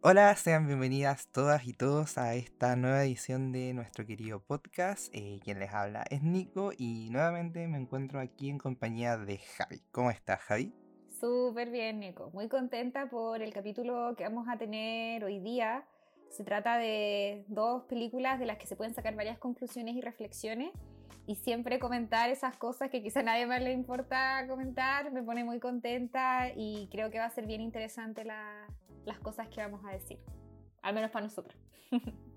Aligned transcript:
Hola, 0.00 0.32
sean 0.36 0.68
bienvenidas 0.68 1.26
todas 1.32 1.66
y 1.66 1.72
todos 1.72 2.18
a 2.18 2.36
esta 2.36 2.76
nueva 2.76 3.02
edición 3.02 3.50
de 3.50 3.74
nuestro 3.74 4.06
querido 4.06 4.38
podcast. 4.38 5.12
Eh, 5.12 5.40
quien 5.42 5.58
les 5.58 5.74
habla 5.74 6.04
es 6.08 6.22
Nico 6.22 6.70
y 6.78 7.10
nuevamente 7.10 7.66
me 7.66 7.78
encuentro 7.78 8.20
aquí 8.20 8.48
en 8.48 8.58
compañía 8.58 9.16
de 9.16 9.38
Javi. 9.38 9.82
¿Cómo 9.90 10.12
estás, 10.12 10.38
Javi? 10.42 10.72
Súper 11.18 11.70
bien, 11.70 11.98
Nico. 11.98 12.30
Muy 12.32 12.48
contenta 12.48 13.10
por 13.10 13.42
el 13.42 13.52
capítulo 13.52 14.14
que 14.16 14.22
vamos 14.22 14.46
a 14.48 14.56
tener 14.56 15.24
hoy 15.24 15.40
día. 15.40 15.84
Se 16.30 16.44
trata 16.44 16.78
de 16.78 17.44
dos 17.48 17.82
películas 17.86 18.38
de 18.38 18.46
las 18.46 18.56
que 18.58 18.68
se 18.68 18.76
pueden 18.76 18.94
sacar 18.94 19.16
varias 19.16 19.38
conclusiones 19.38 19.96
y 19.96 20.00
reflexiones. 20.00 20.70
Y 21.26 21.34
siempre 21.34 21.80
comentar 21.80 22.30
esas 22.30 22.56
cosas 22.56 22.88
que 22.88 23.02
quizá 23.02 23.18
a 23.20 23.24
nadie 23.24 23.46
más 23.46 23.60
le 23.60 23.72
importa 23.72 24.46
comentar 24.46 25.10
me 25.10 25.24
pone 25.24 25.42
muy 25.42 25.58
contenta 25.58 26.52
y 26.54 26.88
creo 26.92 27.10
que 27.10 27.18
va 27.18 27.24
a 27.24 27.30
ser 27.30 27.46
bien 27.46 27.60
interesante 27.60 28.24
las 29.08 29.18
cosas 29.18 29.48
que 29.48 29.60
vamos 29.60 29.84
a 29.84 29.90
decir. 29.90 30.18
Al 30.82 30.94
menos 30.94 31.10
para 31.10 31.26
nosotros. 31.26 31.58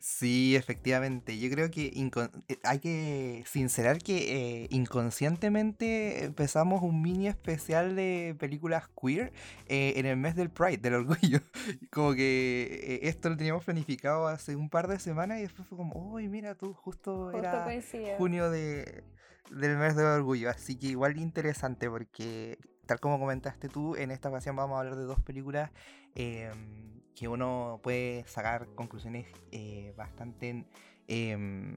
sí, 0.00 0.56
efectivamente. 0.56 1.38
Yo 1.38 1.50
creo 1.50 1.70
que 1.70 1.86
eh, 1.86 2.58
hay 2.64 2.78
que 2.80 3.44
sincerar 3.46 3.98
que 3.98 4.62
eh, 4.62 4.68
inconscientemente 4.70 6.24
empezamos 6.24 6.82
un 6.82 7.02
mini 7.02 7.28
especial 7.28 7.94
de 7.94 8.34
películas 8.38 8.88
queer 9.00 9.32
eh, 9.68 9.94
en 9.96 10.06
el 10.06 10.16
mes 10.16 10.34
del 10.34 10.50
Pride, 10.50 10.78
del 10.78 10.94
orgullo. 10.94 11.40
Como 11.90 12.14
que 12.14 13.00
esto 13.02 13.28
lo 13.28 13.36
teníamos 13.36 13.64
planificado 13.64 14.26
hace 14.26 14.56
un 14.56 14.68
par 14.68 14.88
de 14.88 14.98
semanas 14.98 15.38
y 15.38 15.42
después 15.42 15.68
fue 15.68 15.78
como, 15.78 16.12
uy, 16.12 16.28
mira 16.28 16.54
tú, 16.54 16.72
justo, 16.74 17.30
era 17.32 17.68
junio 18.18 18.50
de, 18.50 19.04
del 19.50 19.76
mes 19.76 19.94
del 19.96 20.06
orgullo. 20.06 20.50
Así 20.50 20.76
que 20.76 20.88
igual 20.88 21.18
interesante 21.18 21.88
porque 21.88 22.58
tal 22.86 23.00
como 23.00 23.18
comentaste 23.18 23.68
tú, 23.68 23.96
en 23.96 24.10
esta 24.10 24.28
ocasión 24.28 24.56
vamos 24.56 24.76
a 24.76 24.80
hablar 24.80 24.96
de 24.96 25.04
dos 25.04 25.20
películas 25.20 25.70
em, 26.14 27.02
que 27.14 27.28
uno 27.28 27.80
puede 27.82 28.24
sacar 28.26 28.68
conclusiones 28.74 29.26
eh, 29.52 29.92
bastante 29.96 30.64
em, 31.08 31.74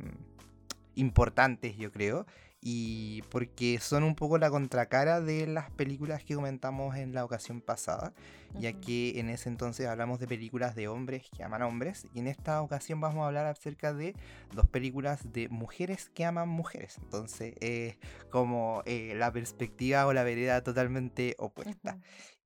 importantes, 0.95 1.77
yo 1.77 1.91
creo 1.91 2.25
y 2.61 3.21
porque 3.29 3.79
son 3.79 4.03
un 4.03 4.15
poco 4.15 4.37
la 4.37 4.49
contracara 4.49 5.21
de 5.21 5.47
las 5.47 5.71
películas 5.71 6.23
que 6.23 6.35
comentamos 6.35 6.95
en 6.97 7.13
la 7.13 7.23
ocasión 7.23 7.61
pasada, 7.61 8.13
ya 8.59 8.73
que 8.73 9.19
en 9.19 9.29
ese 9.29 9.49
entonces 9.49 9.87
hablamos 9.87 10.19
de 10.19 10.27
películas 10.27 10.75
de 10.75 10.87
hombres 10.87 11.27
que 11.35 11.43
aman 11.43 11.61
hombres 11.61 12.07
y 12.13 12.19
en 12.19 12.27
esta 12.27 12.61
ocasión 12.61 12.99
vamos 12.99 13.23
a 13.23 13.27
hablar 13.27 13.45
acerca 13.45 13.93
de 13.93 14.13
dos 14.53 14.67
películas 14.67 15.31
de 15.31 15.47
mujeres 15.49 16.09
que 16.13 16.25
aman 16.25 16.49
mujeres, 16.49 16.97
entonces 17.01 17.53
es 17.61 17.97
como 18.29 18.83
eh, 18.85 19.13
la 19.15 19.31
perspectiva 19.31 20.05
o 20.05 20.13
la 20.13 20.23
vereda 20.23 20.61
totalmente 20.61 21.35
opuesta. 21.37 21.99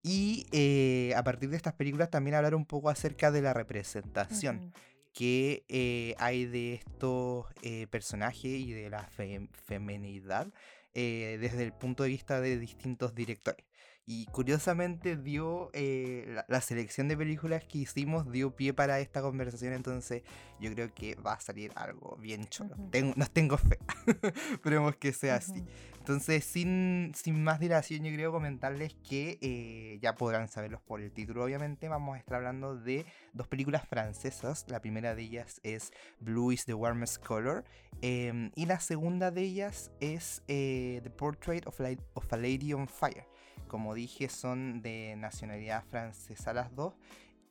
Y 0.06 0.48
eh, 0.52 1.14
a 1.16 1.24
partir 1.24 1.50
de 1.50 1.56
estas 1.56 1.74
películas 1.74 2.10
también 2.10 2.36
hablar 2.36 2.56
un 2.56 2.66
poco 2.66 2.90
acerca 2.90 3.32
de 3.32 3.42
la 3.42 3.54
representación 3.54 4.74
que 5.14 5.64
eh, 5.70 6.16
hay 6.18 6.46
de 6.46 6.74
estos 6.74 7.46
eh, 7.62 7.88
personajes 7.88 8.46
y 8.46 8.74
de 8.74 8.90
la 8.90 9.08
femenidad 9.54 10.52
eh, 10.96 11.38
desde 11.40 11.64
el 11.64 11.74
punto 11.74 12.04
de 12.04 12.10
vista 12.10 12.42
de 12.42 12.60
distintos 12.60 13.16
directores. 13.16 13.66
Y 14.06 14.26
curiosamente 14.28 15.16
dio 15.16 15.72
la, 15.74 16.62
selección 16.62 17.08
de 17.08 17.16
películas 17.16 17.64
que 17.64 17.80
hicimos 17.80 18.30
dio 18.32 18.56
pie 18.56 18.74
para 18.74 19.00
esta 19.00 19.22
conversación, 19.22 19.74
entonces 19.74 20.24
yo 20.60 20.72
creo 20.74 20.94
que 20.94 21.16
va 21.16 21.34
a 21.34 21.40
salir 21.40 21.72
algo 21.76 22.18
bien 22.18 22.46
chulo. 22.46 22.76
nos 23.16 23.32
tengo 23.32 23.58
fe, 23.58 23.80
esperemos 24.52 24.96
que 24.98 25.14
sea 25.14 25.36
así. 25.36 25.66
Entonces, 26.04 26.44
sin, 26.44 27.14
más 27.46 27.62
dilación, 27.62 28.04
yo 28.04 28.14
creo 28.14 28.34
comentarles 28.34 28.94
que 29.08 29.38
eh, 29.42 30.00
ya 30.02 30.16
podrán 30.16 30.50
saberlos 30.50 30.82
por 30.82 31.00
el 31.00 31.14
título, 31.14 31.46
obviamente. 31.46 31.88
Vamos 31.88 32.18
a 32.18 32.20
estar 32.20 32.36
hablando 32.36 32.76
de 32.76 33.06
dos 33.32 33.48
películas 33.48 33.88
francesas. 33.88 34.66
La 34.68 34.82
primera 34.82 35.16
de 35.16 35.22
ellas 35.22 35.62
es 35.64 35.94
Blue 36.20 36.52
is 36.52 36.66
the 36.66 36.74
Warmest 36.74 37.26
Color. 37.26 37.64
Em, 38.02 38.52
y 38.56 38.66
la 38.66 38.82
segunda 38.82 39.32
de 39.32 39.44
ellas 39.44 39.94
es 40.02 40.44
eh, 40.50 41.00
The 41.04 41.10
Portrait 41.10 41.66
of, 41.68 41.80
of 42.16 42.34
a 42.34 42.36
Lady 42.36 42.74
on 42.74 42.86
Fire. 42.90 43.26
Como 43.74 43.96
dije, 43.96 44.30
son 44.30 44.84
de 44.84 45.16
nacionalidad 45.18 45.84
francesa 45.86 46.54
las 46.54 46.76
dos. 46.76 46.94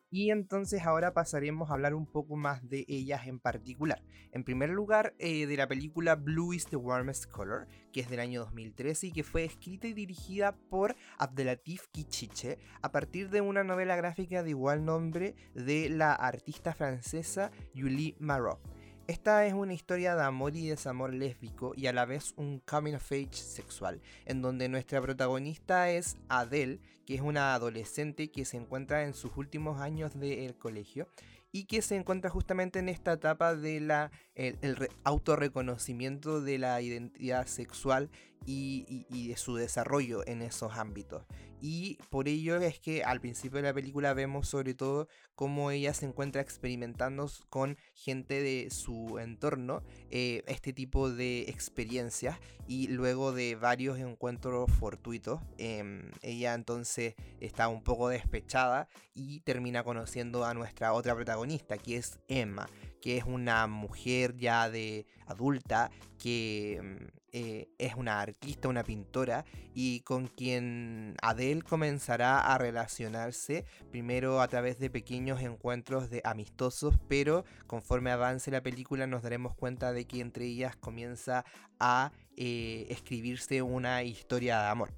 Y 0.09 0.31
entonces 0.31 0.83
ahora 0.83 1.15
pasaremos 1.15 1.69
a 1.69 1.72
hablar 1.72 1.94
un 1.94 2.06
poco 2.06 2.37
más 2.37 2.69
de 2.69 2.84
ellas 2.87 3.27
en 3.27 3.41
particular. 3.41 4.05
En 4.31 4.44
primer 4.44 4.71
lugar, 4.71 5.16
eh, 5.19 5.49
de 5.49 5.56
la 5.56 5.66
película 5.66 6.15
Blue 6.15 6.53
is 6.55 6.66
the 6.66 6.77
Warmest 6.77 7.27
Color, 7.28 7.66
que 7.93 8.03
es 8.03 8.09
del 8.09 8.21
año 8.21 8.38
2013 8.38 9.09
y 9.09 9.11
que 9.11 9.25
fue 9.25 9.43
escrita 9.43 9.88
y 9.88 9.94
dirigida 9.94 10.55
por 10.71 10.94
Abdelatif 11.19 11.88
Kichiche 11.88 12.61
a 12.82 12.93
partir 12.93 13.28
de 13.28 13.41
una 13.41 13.65
novela 13.65 13.97
gráfica 13.97 14.44
de 14.44 14.50
igual 14.50 14.84
nombre 14.84 15.34
de 15.56 15.88
la 15.88 16.12
artista 16.12 16.72
francesa 16.72 17.50
Julie 17.75 18.15
Marot. 18.21 18.61
Esta 19.09 19.45
es 19.47 19.53
una 19.53 19.75
historia 19.75 20.15
de 20.15 20.23
amor 20.23 20.55
y 20.55 20.69
desamor 20.69 21.13
lésbico 21.13 21.73
y 21.77 21.89
a 21.89 21.93
la 21.93 22.05
vez 22.05 22.35
un 22.37 22.61
coming 22.61 22.95
of 22.95 23.11
age 23.11 23.35
sexual, 23.35 24.01
en 24.27 24.43
donde 24.43 24.69
nuestra 24.69 25.03
protagonista 25.03 25.91
es 25.91 26.17
Adele, 26.29 26.79
que 27.05 27.17
es 27.17 27.21
una 27.21 27.53
adolescente 27.53 28.31
que 28.31 28.45
se 28.45 28.59
encuentra 28.59 29.03
en 29.03 29.12
sus 29.12 29.37
últimos 29.37 29.81
años 29.81 30.19
del 30.21 30.57
colegio 30.57 31.09
y 31.51 31.65
que 31.65 31.83
se 31.83 31.97
encuentra 31.97 32.31
justamente 32.31 32.79
en 32.79 32.89
esta 32.89 33.15
etapa 33.15 33.57
de 33.57 33.81
la 33.81 34.12
el, 34.34 34.88
autorreconocimiento 35.04 36.41
de 36.41 36.59
la 36.59 36.81
identidad 36.81 37.47
sexual 37.47 38.10
y, 38.44 39.28
de 39.28 39.37
su 39.37 39.54
desarrollo 39.54 40.26
en 40.26 40.43
esos 40.43 40.76
ámbitos. 40.76 41.25
Y 41.65 41.98
por 42.10 42.26
ello 42.26 42.56
es 42.56 42.81
que 42.81 43.04
al 43.04 43.20
principio 43.20 43.59
de 43.59 43.69
la 43.69 43.72
película 43.72 44.15
vemos 44.15 44.48
sobre 44.48 44.75
todo 44.75 45.06
cómo 45.37 45.70
ella 45.70 45.94
se 45.94 46.06
encuentra 46.06 46.43
experimentando 46.43 47.31
con 47.50 47.78
gente 47.94 48.43
de 48.43 48.69
su 48.70 49.20
entorno 49.20 49.84
eh, 50.10 50.43
este 50.49 50.72
tipo 50.72 51.09
de 51.09 51.43
experiencias 51.43 52.37
y 52.66 52.88
luego 52.88 53.31
de 53.31 53.54
varios 53.54 54.00
encuentros 54.00 54.72
fortuitos, 54.72 55.41
em, 55.56 56.10
ella 56.20 56.54
entonces 56.54 57.14
está 57.38 57.69
un 57.69 57.84
poco 57.84 58.09
despechada 58.09 58.88
y 59.14 59.38
termina 59.41 59.84
conociendo 59.84 60.44
a 60.44 60.54
nuestra 60.54 60.93
otra 60.93 61.14
protagonista, 61.14 61.78
que 61.78 61.97
es 61.97 62.19
Emma, 62.26 62.69
que 63.03 63.19
es 63.19 63.25
una 63.25 63.67
mujer 63.67 64.37
ya 64.39 64.71
de 64.71 65.05
adulta 65.27 65.91
que 66.19 66.81
mm, 66.83 67.22
eh, 67.34 67.69
es 67.78 67.94
una 67.94 68.20
artista, 68.20 68.69
una 68.69 68.84
pintora 68.84 69.47
y 69.75 70.00
con 70.00 70.26
quien 70.26 71.16
Adele 71.22 71.62
comenzará 71.62 72.41
a 72.41 72.59
relacionarse 72.59 73.65
primero 73.91 74.43
a 74.43 74.48
través 74.48 74.78
de 74.78 74.91
pequeños 74.91 75.41
encuentros 75.41 76.10
de 76.10 76.20
amistosos, 76.25 76.98
pero 77.09 77.47
conforme 77.66 78.10
avance 78.10 78.50
la 78.50 78.62
película 78.62 79.06
nos 79.06 79.22
daremos 79.22 79.54
cuenta 79.54 79.94
de 79.94 80.04
que 80.04 80.20
entre 80.20 80.44
ellas 80.44 80.76
comienza 80.76 81.47
a 81.81 82.12
eh, 82.37 82.87
escribirse 82.91 83.62
una 83.62 84.03
historia 84.03 84.60
de 84.60 84.69
amor. 84.69 84.91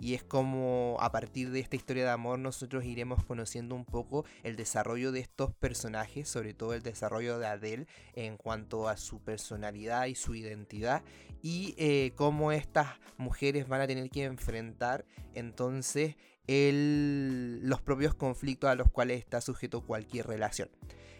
Y 0.00 0.14
es 0.14 0.24
como 0.24 0.96
a 1.00 1.12
partir 1.12 1.50
de 1.50 1.60
esta 1.60 1.76
historia 1.76 2.04
de 2.04 2.10
amor 2.10 2.38
nosotros 2.38 2.84
iremos 2.86 3.22
conociendo 3.22 3.74
un 3.74 3.84
poco 3.84 4.24
el 4.42 4.56
desarrollo 4.56 5.12
de 5.12 5.20
estos 5.20 5.52
personajes, 5.52 6.26
sobre 6.26 6.54
todo 6.54 6.72
el 6.72 6.82
desarrollo 6.82 7.38
de 7.38 7.46
Adele 7.46 7.86
en 8.14 8.38
cuanto 8.38 8.88
a 8.88 8.96
su 8.96 9.20
personalidad 9.20 10.06
y 10.06 10.14
su 10.14 10.34
identidad 10.34 11.02
y 11.42 11.74
eh, 11.78 12.12
cómo 12.16 12.52
estas 12.52 12.88
mujeres 13.16 13.68
van 13.68 13.80
a 13.80 13.86
tener 13.86 14.10
que 14.10 14.24
enfrentar 14.24 15.04
entonces 15.34 16.16
los 16.46 17.80
propios 17.80 18.14
conflictos 18.14 18.70
a 18.70 18.74
los 18.74 18.90
cuales 18.90 19.20
está 19.20 19.40
sujeto 19.40 19.82
cualquier 19.82 20.26
relación. 20.26 20.68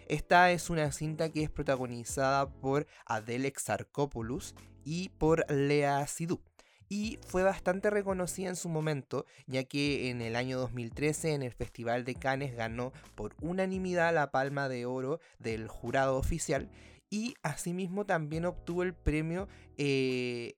Esta 0.08 0.50
es 0.50 0.70
una 0.70 0.90
cinta 0.90 1.30
que 1.30 1.44
es 1.44 1.50
protagonizada 1.50 2.50
por 2.50 2.88
Adele 3.06 3.46
Exarchopoulos 3.46 4.56
y 4.84 5.10
por 5.10 5.48
Lea 5.48 6.04
Sidhu 6.08 6.40
y 6.92 7.20
fue 7.24 7.44
bastante 7.44 7.88
reconocida 7.88 8.48
en 8.48 8.56
su 8.56 8.68
momento, 8.68 9.24
ya 9.46 9.62
que 9.62 10.10
en 10.10 10.20
el 10.20 10.34
año 10.34 10.58
2013 10.58 11.34
en 11.34 11.42
el 11.44 11.52
Festival 11.52 12.04
de 12.04 12.16
Cannes 12.16 12.56
ganó 12.56 12.92
por 13.14 13.36
unanimidad 13.40 14.12
la 14.12 14.32
Palma 14.32 14.68
de 14.68 14.86
Oro 14.86 15.20
del 15.38 15.68
jurado 15.68 16.16
oficial 16.16 16.68
y 17.10 17.34
asimismo 17.42 18.06
también 18.06 18.46
obtuvo 18.46 18.82
el 18.82 18.94
premio 18.94 19.48
eh, 19.76 20.54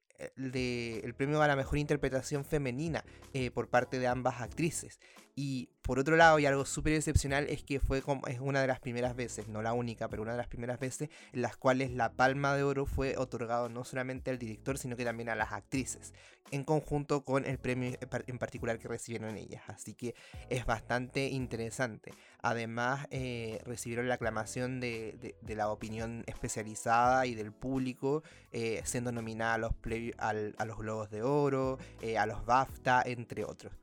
el 0.47 1.15
premio 1.15 1.43
a 1.43 1.49
la 1.49 1.57
mejor 1.57 1.79
interpretación 1.79 2.45
femenina 2.45 3.05
eh, 3.33 3.51
por 3.51 3.69
parte 3.69 3.99
de 3.99 4.07
ambas 4.07 4.41
actrices. 4.41 5.01
Y 5.35 5.71
por 5.81 5.99
otro 5.99 6.17
lado, 6.17 6.39
y 6.39 6.47
algo 6.47 6.67
súper 6.67 6.93
excepcional, 6.93 7.47
es 7.49 7.65
que 7.65 7.81
fue 7.81 8.03
como, 8.03 8.27
es 8.27 8.39
una 8.39 8.61
de 8.61 8.67
las 8.67 8.81
primeras 8.81 9.17
veces, 9.17 9.49
no 9.49 9.63
la 9.63 9.73
única, 9.73 10.09
pero 10.09 10.23
una 10.23 10.33
de 10.33 10.39
las 10.39 10.47
primeras 10.47 10.79
veces 10.79 11.09
en 11.33 11.41
las 11.41 11.57
cuales 11.57 11.91
la 11.91 12.13
Palma 12.13 12.55
de 12.55 12.63
Oro 12.63 12.85
fue 12.85 13.17
otorgado 13.17 13.71
no 13.71 13.85
solamente 13.85 14.31
al 14.31 14.39
director, 14.39 14.77
sino 14.77 14.95
que 14.95 15.05
también 15.05 15.31
a 15.31 15.35
las 15.35 15.53
actrices, 15.53 16.13
en 16.51 16.65
conjunto 16.65 17.25
con 17.25 17.47
el 17.47 17.59
premio 17.59 17.99
en 18.27 18.39
particular 18.39 18.79
que 18.79 18.89
recibieron 18.89 19.37
ellas. 19.37 19.63
Así 19.69 19.95
que 19.95 20.15
es 20.51 20.67
bastante 20.67 21.29
interesante. 21.29 22.13
Además, 22.43 23.07
eh, 23.11 23.61
recibieron 23.65 24.09
la 24.09 24.15
aclamación 24.15 24.81
de, 24.81 25.35
la 25.49 25.71
opinión 25.71 26.25
especializada 26.27 27.25
y 27.25 27.35
del 27.35 27.53
público, 27.53 28.23
eh, 28.53 28.83
siendo 28.85 29.13
nominada 29.13 29.55
a 29.55 29.59
los, 29.59 29.73
a 30.19 30.65
los 30.67 30.77
Globos 30.77 31.11
de 31.11 31.23
Oro, 31.23 31.79
eh, 32.03 32.19
a 32.19 32.27
los 32.27 32.45
BAFTA, 32.45 33.03
entre 33.07 33.45
otros. 33.45 33.82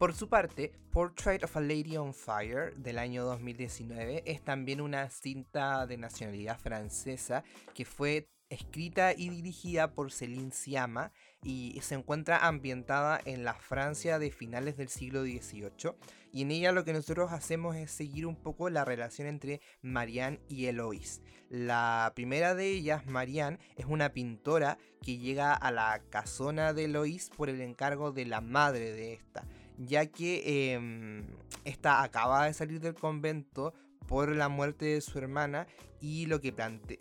Por 0.00 0.14
su 0.14 0.30
parte, 0.30 0.72
Portrait 0.92 1.44
of 1.44 1.54
a 1.58 1.60
Lady 1.60 1.98
on 1.98 2.14
Fire 2.14 2.74
del 2.74 2.96
año 2.96 3.22
2019 3.26 4.22
es 4.24 4.42
también 4.42 4.80
una 4.80 5.10
cinta 5.10 5.86
de 5.86 5.98
nacionalidad 5.98 6.58
francesa 6.58 7.44
que 7.74 7.84
fue 7.84 8.30
escrita 8.48 9.12
y 9.12 9.28
dirigida 9.28 9.92
por 9.92 10.10
Céline 10.10 10.52
Sciamma 10.52 11.12
y 11.42 11.78
se 11.82 11.96
encuentra 11.96 12.46
ambientada 12.46 13.20
en 13.26 13.44
la 13.44 13.52
Francia 13.52 14.18
de 14.18 14.30
finales 14.30 14.78
del 14.78 14.88
siglo 14.88 15.22
XVIII 15.22 15.92
y 16.32 16.42
en 16.42 16.50
ella 16.50 16.72
lo 16.72 16.84
que 16.84 16.94
nosotros 16.94 17.30
hacemos 17.30 17.76
es 17.76 17.90
seguir 17.90 18.24
un 18.24 18.36
poco 18.36 18.70
la 18.70 18.86
relación 18.86 19.28
entre 19.28 19.60
Marianne 19.82 20.40
y 20.48 20.64
Eloise. 20.64 21.20
La 21.50 22.12
primera 22.14 22.54
de 22.54 22.70
ellas, 22.70 23.04
Marianne, 23.04 23.58
es 23.76 23.84
una 23.84 24.14
pintora 24.14 24.78
que 25.02 25.18
llega 25.18 25.52
a 25.52 25.70
la 25.70 26.00
casona 26.08 26.72
de 26.72 26.84
Eloise 26.84 27.30
por 27.36 27.50
el 27.50 27.60
encargo 27.60 28.12
de 28.12 28.24
la 28.24 28.40
madre 28.40 28.92
de 28.92 29.12
esta, 29.12 29.44
ya 29.80 30.06
que 30.06 30.74
em, 30.74 31.26
esta 31.64 32.02
acaba 32.02 32.46
de 32.46 32.54
salir 32.54 32.80
del 32.80 32.94
convento 32.94 33.72
por 34.06 34.34
la 34.34 34.48
muerte 34.48 34.86
de 34.86 35.00
su 35.00 35.18
hermana 35.18 35.66
y 36.00 36.26
lo 36.26 36.40
que, 36.40 36.54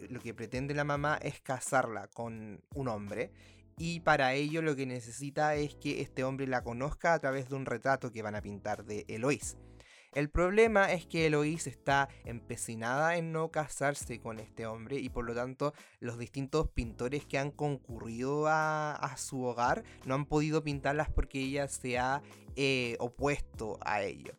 lo 0.09 0.19
que 0.19 0.33
pretende 0.33 0.73
la 0.73 0.83
mamá 0.83 1.17
es 1.21 1.41
casarla 1.41 2.07
con 2.07 2.61
un 2.75 2.87
hombre 2.87 3.31
y 3.77 4.01
para 4.01 4.33
ello 4.33 4.61
lo 4.61 4.75
que 4.75 4.85
necesita 4.85 5.55
es 5.55 5.75
que 5.75 6.01
este 6.01 6.23
hombre 6.23 6.47
la 6.47 6.63
conozca 6.63 7.13
a 7.13 7.19
través 7.19 7.49
de 7.49 7.55
un 7.55 7.65
retrato 7.65 8.11
que 8.11 8.21
van 8.21 8.35
a 8.35 8.41
pintar 8.41 8.83
de 8.83 9.05
Eloís. 9.07 9.57
El 10.11 10.31
problema 10.31 10.91
es 10.91 11.05
que 11.05 11.27
Eloís 11.27 11.67
está 11.67 12.09
empecinada 12.25 13.15
en 13.17 13.31
no 13.31 13.51
casarse 13.51 14.19
con 14.19 14.39
este 14.39 14.65
hombre 14.65 14.97
y 14.97 15.09
por 15.09 15.23
lo 15.23 15.35
tanto 15.35 15.73
los 15.99 16.17
distintos 16.17 16.67
pintores 16.71 17.27
que 17.27 17.37
han 17.37 17.51
concurrido 17.51 18.47
a, 18.47 19.15
su 19.17 19.43
hogar 19.43 19.83
no 20.05 20.15
han 20.15 20.25
podido 20.25 20.63
pintarlas 20.63 21.09
porque 21.11 21.39
ella 21.39 21.67
se 21.67 21.99
ha 21.99 22.23
eh, 22.55 22.95
opuesto 22.99 23.77
a 23.81 24.01
ello. 24.01 24.33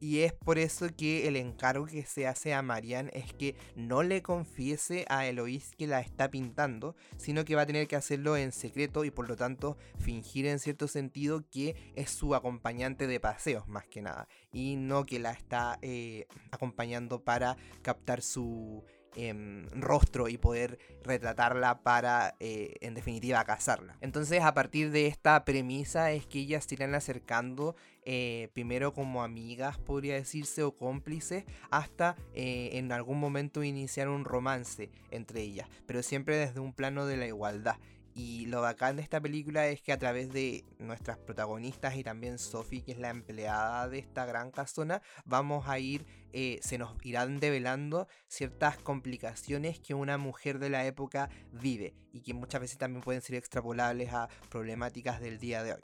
Y 0.00 0.20
es 0.20 0.32
por 0.32 0.58
eso 0.58 0.88
que 0.96 1.28
el 1.28 1.36
encargo 1.36 1.84
que 1.84 2.04
se 2.04 2.26
hace 2.26 2.54
a 2.54 2.62
Marianne 2.62 3.10
es 3.12 3.34
que 3.34 3.54
no 3.76 4.02
le 4.02 4.22
confiese 4.22 5.04
a 5.10 5.26
Eloís 5.26 5.72
que 5.76 5.86
la 5.86 6.00
está 6.00 6.30
pintando, 6.30 6.96
sino 7.18 7.44
que 7.44 7.54
va 7.54 7.62
a 7.62 7.66
tener 7.66 7.86
que 7.86 7.96
hacerlo 7.96 8.38
en 8.38 8.50
secreto 8.50 9.04
y 9.04 9.10
por 9.10 9.28
lo 9.28 9.36
tanto 9.36 9.76
fingir 9.98 10.46
en 10.46 10.58
cierto 10.58 10.88
sentido 10.88 11.44
que 11.50 11.92
es 11.94 12.10
su 12.10 12.34
acompañante 12.34 13.06
de 13.06 13.20
paseos 13.20 13.68
más 13.68 13.86
que 13.86 14.00
nada. 14.00 14.26
Y 14.52 14.76
no 14.76 15.04
que 15.04 15.18
la 15.18 15.32
está 15.32 15.78
eh, 15.82 16.26
acompañando 16.50 17.22
para 17.22 17.58
captar 17.82 18.22
su 18.22 18.82
Em, 19.16 19.66
rostro 19.72 20.28
y 20.28 20.38
poder 20.38 20.78
retratarla 21.02 21.82
para, 21.82 22.36
eh, 22.38 22.76
en 22.80 22.94
definitiva, 22.94 23.42
casarla. 23.44 23.96
Entonces, 24.00 24.40
a 24.42 24.54
partir 24.54 24.92
de 24.92 25.08
esta 25.08 25.44
premisa 25.44 26.12
es 26.12 26.26
que 26.26 26.38
ellas 26.38 26.64
se 26.64 26.76
irán 26.76 26.94
acercando 26.94 27.74
eh, 28.04 28.50
primero 28.52 28.94
como 28.94 29.24
amigas, 29.24 29.78
podría 29.78 30.14
decirse, 30.14 30.62
o 30.62 30.76
cómplices, 30.76 31.44
hasta 31.70 32.14
eh, 32.34 32.70
en 32.74 32.92
algún 32.92 33.18
momento 33.18 33.64
iniciar 33.64 34.08
un 34.08 34.24
romance 34.24 34.90
entre 35.10 35.42
ellas, 35.42 35.68
pero 35.86 36.04
siempre 36.04 36.36
desde 36.36 36.60
un 36.60 36.72
plano 36.72 37.04
de 37.04 37.16
la 37.16 37.26
igualdad. 37.26 37.76
Y 38.14 38.46
lo 38.46 38.60
bacán 38.60 38.96
de 38.96 39.02
esta 39.02 39.20
película 39.20 39.68
es 39.68 39.82
que 39.82 39.92
a 39.92 39.98
través 39.98 40.32
de 40.32 40.64
nuestras 40.78 41.18
protagonistas 41.18 41.96
y 41.96 42.02
también 42.02 42.38
Sophie, 42.38 42.82
que 42.82 42.92
es 42.92 42.98
la 42.98 43.10
empleada 43.10 43.88
de 43.88 43.98
esta 43.98 44.26
gran 44.26 44.50
casona, 44.50 45.00
vamos 45.24 45.68
a 45.68 45.78
ir, 45.78 46.04
eh, 46.32 46.58
se 46.62 46.76
nos 46.76 46.94
irán 47.04 47.38
develando 47.38 48.08
ciertas 48.26 48.78
complicaciones 48.78 49.78
que 49.78 49.94
una 49.94 50.18
mujer 50.18 50.58
de 50.58 50.70
la 50.70 50.84
época 50.86 51.30
vive 51.52 51.94
y 52.12 52.22
que 52.22 52.34
muchas 52.34 52.60
veces 52.60 52.78
también 52.78 53.02
pueden 53.02 53.22
ser 53.22 53.36
extrapolables 53.36 54.12
a 54.12 54.28
problemáticas 54.48 55.20
del 55.20 55.38
día 55.38 55.62
de 55.62 55.74
hoy. 55.74 55.80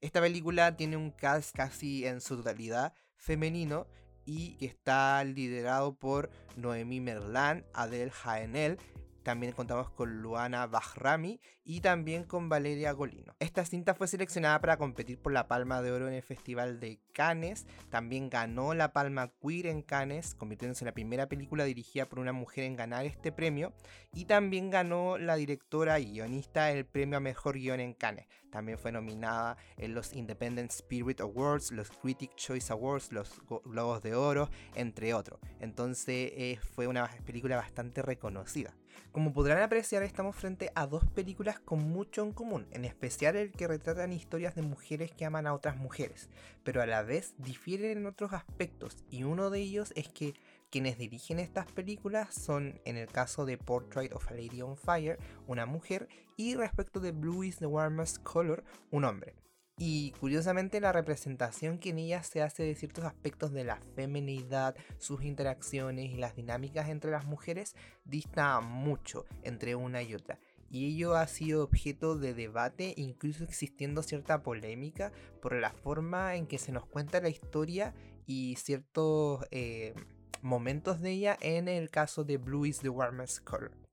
Esta 0.00 0.20
película 0.20 0.76
tiene 0.76 0.96
un 0.96 1.10
cast 1.10 1.54
casi 1.54 2.06
en 2.06 2.20
su 2.20 2.36
totalidad 2.36 2.94
femenino 3.16 3.86
y 4.24 4.56
está 4.64 5.22
liderado 5.24 5.94
por 5.94 6.30
Noemí 6.56 7.00
Merlan, 7.00 7.66
Adele 7.74 8.12
Haenel, 8.24 8.78
también 9.22 9.52
contamos 9.52 9.90
con 9.90 10.22
Luana 10.22 10.66
Bahrami 10.66 11.40
y 11.64 11.80
también 11.80 12.24
con 12.24 12.48
Valeria 12.48 12.92
Golino. 12.92 13.34
Esta 13.38 13.64
cinta 13.64 13.94
fue 13.94 14.08
seleccionada 14.08 14.60
para 14.60 14.78
competir 14.78 15.18
por 15.18 15.32
la 15.32 15.46
Palma 15.46 15.82
de 15.82 15.92
Oro 15.92 16.08
en 16.08 16.14
el 16.14 16.22
Festival 16.22 16.80
de 16.80 17.00
Cannes. 17.12 17.66
También 17.90 18.30
ganó 18.30 18.74
la 18.74 18.92
Palma 18.92 19.30
Queer 19.40 19.66
en 19.66 19.82
Cannes, 19.82 20.34
convirtiéndose 20.34 20.84
en 20.84 20.86
la 20.86 20.94
primera 20.94 21.28
película 21.28 21.64
dirigida 21.64 22.06
por 22.06 22.18
una 22.18 22.32
mujer 22.32 22.64
en 22.64 22.76
ganar 22.76 23.04
este 23.04 23.30
premio. 23.30 23.72
Y 24.12 24.24
también 24.24 24.70
ganó 24.70 25.18
la 25.18 25.36
directora 25.36 26.00
y 26.00 26.12
guionista 26.12 26.70
el 26.70 26.86
premio 26.86 27.18
a 27.18 27.20
mejor 27.20 27.56
guion 27.56 27.80
en 27.80 27.94
Cannes. 27.94 28.26
También 28.50 28.78
fue 28.78 28.90
nominada 28.90 29.56
en 29.76 29.94
los 29.94 30.12
Independent 30.12 30.70
Spirit 30.70 31.20
Awards, 31.20 31.70
los 31.70 31.90
Critic 31.90 32.34
Choice 32.34 32.72
Awards, 32.72 33.12
los 33.12 33.40
Globos 33.64 34.02
de 34.02 34.14
Oro, 34.14 34.50
entre 34.74 35.14
otros. 35.14 35.38
Entonces 35.60 36.32
eh, 36.34 36.58
fue 36.74 36.86
una 36.86 37.08
película 37.24 37.56
bastante 37.56 38.02
reconocida. 38.02 38.74
Como 39.12 39.32
podrán 39.32 39.62
apreciar, 39.62 40.02
estamos 40.02 40.36
frente 40.36 40.70
a 40.74 40.86
dos 40.86 41.04
películas 41.04 41.58
con 41.58 41.80
mucho 41.80 42.22
en 42.22 42.32
común, 42.32 42.66
en 42.70 42.84
especial 42.84 43.36
el 43.36 43.50
que 43.50 43.66
retratan 43.66 44.12
historias 44.12 44.54
de 44.54 44.62
mujeres 44.62 45.10
que 45.10 45.24
aman 45.24 45.46
a 45.46 45.54
otras 45.54 45.76
mujeres, 45.76 46.28
pero 46.62 46.80
a 46.80 46.86
la 46.86 47.02
vez 47.02 47.34
difieren 47.38 47.98
en 47.98 48.06
otros 48.06 48.32
aspectos, 48.32 49.04
y 49.10 49.24
uno 49.24 49.50
de 49.50 49.60
ellos 49.60 49.92
es 49.96 50.08
que 50.08 50.34
quienes 50.70 50.98
dirigen 50.98 51.40
estas 51.40 51.66
películas 51.72 52.32
son, 52.32 52.80
en 52.84 52.96
el 52.96 53.08
caso 53.08 53.44
de 53.44 53.58
Portrait 53.58 54.12
of 54.12 54.30
a 54.30 54.34
Lady 54.34 54.62
on 54.62 54.76
Fire, 54.76 55.18
una 55.48 55.66
mujer, 55.66 56.08
y 56.36 56.54
respecto 56.54 57.00
de 57.00 57.10
Blue 57.10 57.42
is 57.42 57.58
the 57.58 57.66
Warmest 57.66 58.22
Color, 58.22 58.62
un 58.92 59.04
hombre. 59.04 59.34
Y 59.82 60.10
curiosamente 60.20 60.78
la 60.78 60.92
representación 60.92 61.78
que 61.78 61.88
en 61.88 62.00
ella 62.00 62.22
se 62.22 62.42
hace 62.42 62.64
de 62.64 62.74
ciertos 62.74 63.04
aspectos 63.04 63.50
de 63.50 63.64
la 63.64 63.80
feminidad, 63.96 64.76
sus 64.98 65.24
interacciones 65.24 66.10
y 66.10 66.18
las 66.18 66.36
dinámicas 66.36 66.90
entre 66.90 67.10
las 67.10 67.24
mujeres 67.24 67.74
dista 68.04 68.60
mucho 68.60 69.24
entre 69.42 69.74
una 69.76 70.02
y 70.02 70.14
otra. 70.14 70.38
Y 70.68 70.84
ello 70.84 71.14
ha 71.14 71.26
sido 71.26 71.64
objeto 71.64 72.18
de 72.18 72.34
debate, 72.34 72.92
incluso 72.98 73.42
existiendo 73.42 74.02
cierta 74.02 74.42
polémica 74.42 75.12
por 75.40 75.54
la 75.54 75.72
forma 75.72 76.36
en 76.36 76.46
que 76.46 76.58
se 76.58 76.72
nos 76.72 76.84
cuenta 76.84 77.22
la 77.22 77.30
historia 77.30 77.94
y 78.26 78.56
ciertos 78.56 79.46
eh, 79.50 79.94
momentos 80.42 81.00
de 81.00 81.12
ella 81.12 81.38
en 81.40 81.68
el 81.68 81.88
caso 81.88 82.22
de 82.22 82.36
Blue 82.36 82.66
is 82.66 82.80
the 82.80 82.90
Warmest 82.90 83.42
Color. 83.44 83.89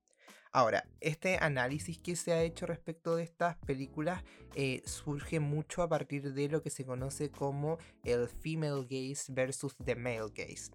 Ahora, 0.52 0.88
este 1.00 1.38
análisis 1.40 1.98
que 1.98 2.16
se 2.16 2.32
ha 2.32 2.42
hecho 2.42 2.66
respecto 2.66 3.16
de 3.16 3.24
estas 3.24 3.56
películas 3.58 4.24
eh, 4.54 4.82
surge 4.84 5.40
mucho 5.40 5.82
a 5.82 5.88
partir 5.88 6.32
de 6.32 6.48
lo 6.48 6.62
que 6.62 6.70
se 6.70 6.84
conoce 6.84 7.30
como 7.30 7.78
el 8.04 8.28
female 8.28 8.82
gaze 8.88 9.32
versus 9.32 9.76
the 9.84 9.94
male 9.94 10.30
gaze. 10.34 10.70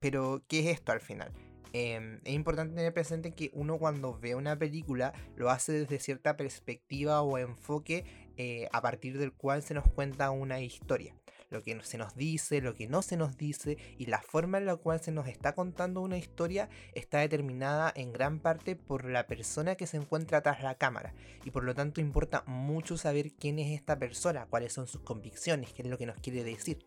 Pero, 0.00 0.42
¿qué 0.48 0.60
es 0.60 0.66
esto 0.78 0.92
al 0.92 1.00
final? 1.00 1.32
Em, 1.72 2.20
es 2.24 2.32
importante 2.32 2.76
tener 2.76 2.92
presente 2.94 3.32
que 3.32 3.50
uno 3.52 3.78
cuando 3.78 4.18
ve 4.18 4.34
una 4.34 4.56
película 4.56 5.12
lo 5.34 5.50
hace 5.50 5.72
desde 5.72 5.98
cierta 5.98 6.36
perspectiva 6.36 7.20
o 7.22 7.36
enfoque 7.38 8.04
eh, 8.36 8.68
a 8.72 8.80
partir 8.80 9.18
del 9.18 9.32
cual 9.32 9.62
se 9.62 9.74
nos 9.74 9.88
cuenta 9.88 10.30
una 10.30 10.60
historia 10.60 11.16
lo 11.54 11.62
que 11.62 11.80
se 11.82 11.96
nos 11.96 12.14
dice, 12.16 12.60
lo 12.60 12.74
que 12.74 12.88
no 12.88 13.00
se 13.00 13.16
nos 13.16 13.38
dice 13.38 13.78
y 13.96 14.06
la 14.06 14.20
forma 14.20 14.58
en 14.58 14.66
la 14.66 14.76
cual 14.76 15.00
se 15.00 15.12
nos 15.12 15.28
está 15.28 15.54
contando 15.54 16.02
una 16.02 16.18
historia 16.18 16.68
está 16.94 17.20
determinada 17.20 17.92
en 17.94 18.12
gran 18.12 18.40
parte 18.40 18.76
por 18.76 19.04
la 19.04 19.26
persona 19.26 19.76
que 19.76 19.86
se 19.86 19.96
encuentra 19.96 20.42
tras 20.42 20.62
la 20.62 20.74
cámara 20.74 21.14
y 21.44 21.52
por 21.52 21.64
lo 21.64 21.74
tanto 21.74 22.00
importa 22.00 22.42
mucho 22.46 22.98
saber 22.98 23.32
quién 23.32 23.58
es 23.58 23.72
esta 23.72 23.98
persona, 23.98 24.46
cuáles 24.50 24.72
son 24.72 24.88
sus 24.88 25.02
convicciones, 25.02 25.72
qué 25.72 25.82
es 25.82 25.88
lo 25.88 25.96
que 25.96 26.06
nos 26.06 26.18
quiere 26.18 26.42
decir. 26.42 26.84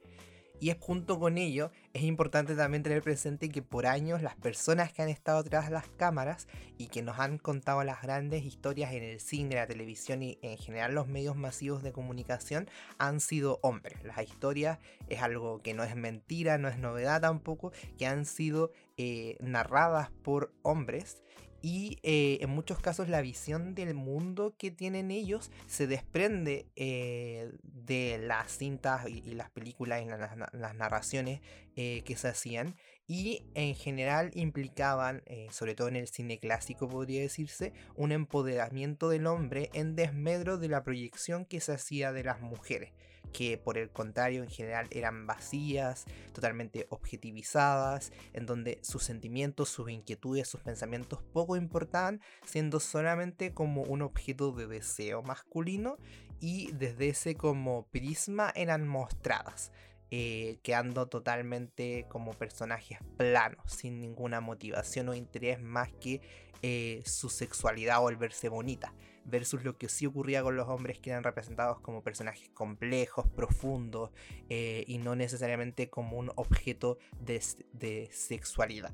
Y 0.60 0.70
es 0.70 0.78
junto 0.80 1.20
con 1.20 1.38
ello, 1.38 1.72
es 1.94 2.04
importante 2.04 2.56
también 2.56 2.84
tener 2.84 3.02
presente 3.04 3.50
que 3.50 3.62
por 3.62 3.86
años 3.86 4.22
las 4.22 4.36
personas 4.36 4.92
que 4.92 5.02
han 5.02 5.10
estado 5.10 5.44
tras 5.44 5.66
de 5.66 5.72
las 5.72 5.88
cámaras 5.90 6.48
y 6.78 6.88
que 6.88 7.02
nos 7.02 7.20
han 7.20 7.38
contado 7.38 7.84
las 7.84 8.02
grandes 8.02 8.44
historias 8.44 8.94
en 8.94 9.04
el 9.04 9.20
cine, 9.20 9.56
la 9.56 9.68
televisión 9.68 10.24
y 10.24 10.40
en 10.42 10.58
general 10.58 10.96
los 10.96 11.08
medios 11.08 11.36
masivos 11.36 11.84
de 11.84 11.92
comunicación 11.92 12.70
han 12.98 13.20
sido 13.20 13.60
hombres. 13.62 14.04
Las 14.04 14.22
historias 14.24 14.80
es 15.10 15.22
algo 15.22 15.62
que 15.62 15.74
no 15.74 15.84
es 15.84 15.96
mentira, 15.96 16.58
no 16.58 16.68
es 16.68 16.78
novedad 16.78 17.22
tampoco, 17.22 17.72
que 17.98 18.08
han 18.08 18.26
sido 18.26 18.72
eh, 18.98 19.38
narradas 19.40 20.10
por 20.24 20.52
hombres 20.64 21.22
y 21.68 22.00
eh, 22.02 22.38
en 22.40 22.50
muchos 22.52 22.80
casos 22.80 23.10
la 23.10 23.20
visión 23.20 23.76
del 23.76 23.94
mundo 23.94 24.56
que 24.58 24.72
tienen 24.72 25.12
ellos 25.12 25.52
se 25.66 25.86
desprende 25.86 26.66
eh, 26.78 27.52
de 27.62 28.20
las 28.20 28.58
cintas 28.58 29.06
y, 29.10 29.34
las 29.34 29.50
películas 29.50 30.02
y 30.02 30.06
las, 30.06 30.76
narraciones 30.76 31.42
eh, 31.76 32.04
que 32.06 32.16
se 32.16 32.30
hacían 32.30 32.78
y 33.06 33.44
en 33.54 33.76
general 33.76 34.32
implicaban, 34.34 35.24
sobre 35.50 35.76
todo 35.76 35.90
en 35.90 35.98
el 35.98 36.08
cine 36.08 36.40
clásico 36.40 36.88
podría 36.88 37.20
decirse, 37.20 37.74
un 37.96 38.14
empoderamiento 38.14 39.10
del 39.10 39.28
hombre 39.28 39.70
en 39.74 39.98
desmedro 39.98 40.58
de 40.58 40.70
la 40.70 40.84
proyección 40.84 41.44
que 41.44 41.60
se 41.60 41.74
hacía 41.74 42.14
de 42.14 42.24
las 42.24 42.40
mujeres 42.40 42.94
que 43.38 43.56
por 43.60 43.78
el 43.78 43.92
contrario 43.92 44.42
en 44.42 44.50
general 44.50 44.88
eran 44.90 45.28
vacías, 45.28 46.06
totalmente 46.34 46.88
objetivizadas, 46.90 48.12
en 48.34 48.48
donde 48.48 48.80
sus 48.82 49.04
sentimientos, 49.04 49.70
sus 49.70 49.92
inquietudes, 49.92 50.48
sus 50.48 50.62
pensamientos 50.62 51.22
poco 51.34 51.56
importaban, 51.56 52.20
siendo 52.48 52.80
solamente 52.80 53.54
como 53.54 53.84
un 53.84 54.02
objeto 54.02 54.54
de 54.54 54.66
deseo 54.66 55.22
masculino 55.22 55.98
y 56.40 56.72
desde 56.72 57.10
ese 57.10 57.36
como 57.36 57.86
prisma 57.92 58.52
eran 58.56 58.88
mostradas. 58.88 59.72
Eh, 60.10 60.58
quedando 60.64 61.08
totalmente 61.08 62.06
como 62.08 62.32
personajes 62.32 62.98
planos, 63.18 63.72
sin 63.72 64.00
ninguna 64.02 64.40
motivación 64.40 65.10
o 65.10 65.14
interés 65.14 65.62
más 65.62 65.92
que 66.00 66.22
eh, 66.64 67.04
su 67.06 67.30
sexualidad 67.30 68.02
o 68.02 68.10
el 68.10 68.16
verse 68.16 68.48
bonita, 68.50 68.94
versus 69.28 69.64
lo 69.64 69.78
que 69.78 69.90
sí 69.90 70.06
ocurría 70.06 70.42
con 70.42 70.56
los 70.56 70.68
hombres 70.68 71.00
que 71.00 71.12
eran 71.12 71.24
representados 71.24 71.80
como 71.82 72.04
personajes 72.04 72.50
complejos, 72.50 73.28
profundos 73.36 74.12
eh, 74.50 74.84
y 74.88 74.98
no 74.98 75.16
necesariamente 75.16 75.90
como 75.90 76.18
un 76.18 76.32
objeto 76.36 76.98
de 77.22 78.10
sexualidad. 78.12 78.94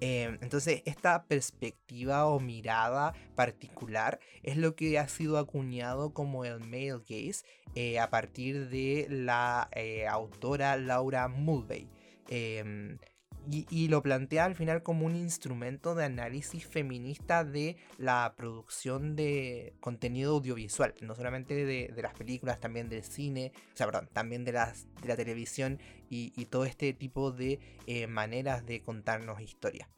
Em, 0.00 0.38
entonces, 0.42 0.82
esta 0.84 1.24
perspectiva 1.24 2.26
o 2.26 2.38
mirada 2.38 3.14
particular 3.34 4.20
es 4.42 4.56
lo 4.56 4.76
que 4.76 4.98
ha 4.98 5.08
sido 5.08 5.38
acuñado 5.38 6.12
como 6.14 6.44
el 6.44 6.60
male 6.60 7.00
gaze 7.08 7.44
eh, 7.74 7.98
a 7.98 8.08
partir 8.10 8.68
de 8.68 9.06
la 9.10 9.68
eh, 9.74 10.06
autora 10.06 10.76
Laura 10.76 11.28
Mulvey. 11.28 11.88
Y, 13.50 13.88
lo 13.88 14.02
plantea 14.02 14.44
al 14.44 14.54
final 14.54 14.82
como 14.82 15.06
un 15.06 15.16
instrumento 15.16 15.94
de 15.94 16.04
análisis 16.04 16.66
feminista 16.66 17.44
de 17.44 17.76
la 17.96 18.34
producción 18.36 19.16
de 19.16 19.72
contenido 19.80 20.34
audiovisual, 20.34 20.94
no 21.00 21.14
solamente 21.14 21.64
de, 21.64 21.90
las 22.02 22.12
películas, 22.12 22.60
también 22.60 22.90
del 22.90 23.04
cine, 23.04 23.52
o 23.72 23.76
sea, 23.76 23.86
perdón, 23.86 24.10
también 24.12 24.44
de, 24.44 24.52
las, 24.52 24.86
de 25.00 25.08
la 25.08 25.16
televisión 25.16 25.78
y, 26.10 26.44
todo 26.46 26.66
este 26.66 26.92
tipo 26.92 27.32
de 27.32 27.58
eh, 27.86 28.06
maneras 28.06 28.66
de 28.66 28.82
contarnos 28.82 29.40
historias. 29.40 29.88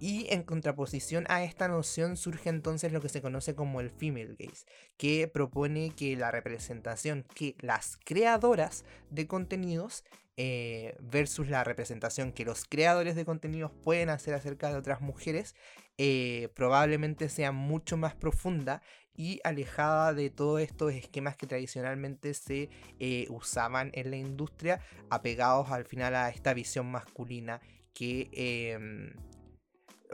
Y 0.00 0.26
en 0.30 0.42
contraposición 0.42 1.24
a 1.28 1.44
esta 1.44 1.68
noción 1.68 2.16
surge 2.16 2.48
entonces 2.50 2.92
lo 2.92 3.00
que 3.00 3.08
se 3.08 3.22
conoce 3.22 3.54
como 3.54 3.80
el 3.80 3.90
female 3.90 4.36
gaze, 4.38 4.66
que 4.96 5.28
propone 5.28 5.94
que 5.96 6.16
la 6.16 6.30
representación 6.30 7.24
que 7.34 7.54
las 7.60 7.96
creadoras 8.04 8.84
de 9.10 9.26
contenidos 9.26 10.04
eh, 10.36 10.96
versus 11.00 11.48
la 11.48 11.62
representación 11.62 12.32
que 12.32 12.44
los 12.44 12.64
creadores 12.64 13.14
de 13.14 13.24
contenidos 13.24 13.70
pueden 13.82 14.08
hacer 14.08 14.34
acerca 14.34 14.68
de 14.68 14.76
otras 14.76 15.00
mujeres, 15.00 15.54
eh, 15.96 16.48
probablemente 16.54 17.28
sea 17.28 17.52
mucho 17.52 17.96
más 17.96 18.14
profunda 18.16 18.82
y 19.16 19.40
alejada 19.44 20.12
de 20.12 20.30
todos 20.30 20.60
estos 20.60 20.92
esquemas 20.92 21.36
que 21.36 21.46
tradicionalmente 21.46 22.34
se 22.34 22.68
eh, 22.98 23.26
usaban 23.30 23.92
en 23.94 24.10
la 24.10 24.16
industria, 24.16 24.80
apegados 25.08 25.70
al 25.70 25.84
final 25.84 26.16
a 26.16 26.30
esta 26.30 26.52
visión 26.52 26.90
masculina 26.90 27.60
que 27.92 28.28
em, 28.32 29.12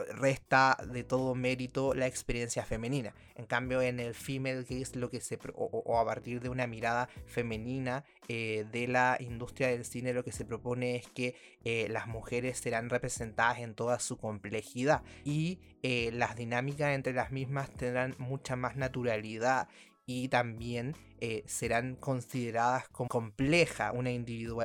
resta 0.09 0.77
de 0.87 1.03
todo 1.03 1.35
mérito 1.35 1.93
la 1.93 2.07
experiencia 2.07 2.63
femenina. 2.63 3.13
En 3.35 3.45
cambio, 3.45 3.81
en 3.81 3.99
el 3.99 4.13
female 4.13 4.63
gaze, 4.63 4.97
lo 4.97 5.09
que 5.09 5.21
se, 5.21 5.39
o, 5.55 5.99
a 5.99 6.05
partir 6.05 6.41
de 6.41 6.49
una 6.49 6.67
mirada 6.67 7.09
femenina 7.25 8.03
eh, 8.27 8.65
de 8.71 8.87
la 8.87 9.17
industria 9.19 9.69
del 9.69 9.85
cine, 9.85 10.13
lo 10.13 10.23
que 10.23 10.31
se 10.31 10.45
propone 10.45 10.95
es 10.95 11.07
que 11.07 11.35
eh, 11.63 11.87
las 11.89 12.07
mujeres 12.07 12.59
serán 12.59 12.89
representadas 12.89 13.59
en 13.59 13.73
toda 13.73 13.99
su 13.99 14.17
complejidad 14.17 15.03
y 15.23 15.59
eh, 15.83 16.11
las 16.13 16.35
dinámicas 16.35 16.93
entre 16.93 17.13
las 17.13 17.31
mismas 17.31 17.71
tendrán 17.71 18.15
mucha 18.17 18.55
más 18.55 18.75
naturalidad 18.75 19.67
y 20.05 20.27
también 20.27 20.95
eh, 21.19 21.43
serán 21.45 21.95
consideradas 21.95 22.89
como 22.89 23.07
compleja 23.07 23.91
una, 23.91 24.09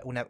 una, 0.05 0.26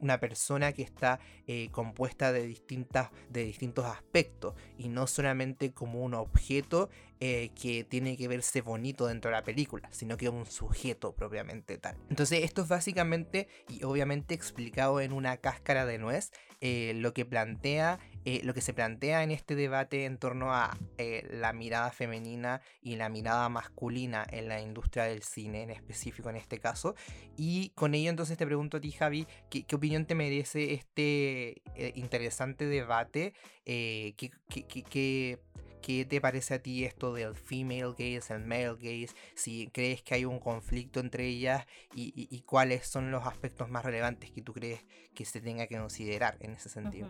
una 0.00 0.20
persona 0.20 0.72
que 0.72 0.82
está 0.82 1.20
eh, 1.46 1.68
compuesta 1.70 2.32
de, 2.32 2.46
distintas, 2.46 3.10
de 3.28 3.44
distintos 3.44 3.84
aspectos 3.84 4.54
y 4.78 4.88
no 4.88 5.06
solamente 5.06 5.72
como 5.72 6.02
un 6.02 6.14
objeto 6.14 6.88
eh, 7.20 7.50
que 7.60 7.84
tiene 7.84 8.16
que 8.16 8.28
verse 8.28 8.60
bonito 8.60 9.06
dentro 9.06 9.30
de 9.30 9.36
la 9.36 9.44
película, 9.44 9.88
sino 9.92 10.16
que 10.16 10.28
un 10.28 10.46
sujeto 10.46 11.14
propiamente 11.14 11.78
tal. 11.78 11.96
Entonces 12.08 12.44
esto 12.44 12.62
es 12.62 12.68
básicamente 12.68 13.48
y 13.68 13.84
obviamente 13.84 14.34
explicado 14.34 15.00
en 15.00 15.12
una 15.12 15.36
cáscara 15.36 15.86
de 15.86 15.98
nuez 15.98 16.32
lo 16.62 17.14
que 17.14 17.24
plantea 17.24 17.98
eh, 18.26 18.42
lo 18.44 18.52
que 18.52 18.60
se 18.60 18.74
plantea 18.74 19.22
en 19.22 19.30
este 19.30 19.54
debate 19.54 20.04
en 20.04 20.18
torno 20.18 20.54
a 20.54 20.76
eh, 20.98 21.26
la 21.30 21.54
mirada 21.54 21.90
femenina 21.90 22.60
y 22.82 22.96
la 22.96 23.08
mirada 23.08 23.48
masculina 23.48 24.26
en 24.30 24.46
la 24.48 24.60
industria 24.60 25.04
del 25.04 25.22
cine, 25.22 25.62
en 25.62 25.70
específico 25.70 26.28
en 26.28 26.36
este 26.36 26.58
caso. 26.58 26.94
Y 27.38 27.70
con 27.70 27.94
ello 27.94 28.10
entonces 28.10 28.36
te 28.36 28.44
pregunto 28.44 28.76
a 28.76 28.80
ti, 28.80 28.92
Javi, 28.92 29.26
¿qué, 29.48 29.64
opinión 29.74 30.04
te 30.04 30.14
merece 30.14 30.74
este 30.74 31.62
eh, 31.76 31.92
interesante 31.94 32.66
debate? 32.66 33.32
¿qué, 33.64 34.14
qué, 34.48 35.38
te 35.80 36.20
parece 36.20 36.54
a 36.54 36.62
ti 36.62 36.84
esto 36.84 37.12
del 37.12 37.34
female 37.34 37.90
gaze, 37.90 38.34
el 38.34 38.40
male 38.40 38.74
gaze? 38.74 39.14
Si 39.34 39.68
crees 39.68 40.02
que 40.02 40.14
hay 40.14 40.24
un 40.24 40.38
conflicto 40.38 41.00
entre 41.00 41.26
ellas 41.26 41.66
y, 41.94 42.42
cuáles 42.46 42.86
son 42.86 43.10
los 43.10 43.26
aspectos 43.26 43.68
más 43.68 43.84
relevantes 43.84 44.30
que 44.30 44.42
tú 44.42 44.52
crees 44.52 44.84
que 45.14 45.24
se 45.24 45.40
tenga 45.40 45.66
que 45.66 45.76
considerar 45.76 46.36
en 46.40 46.52
ese 46.52 46.68
sentido. 46.68 47.08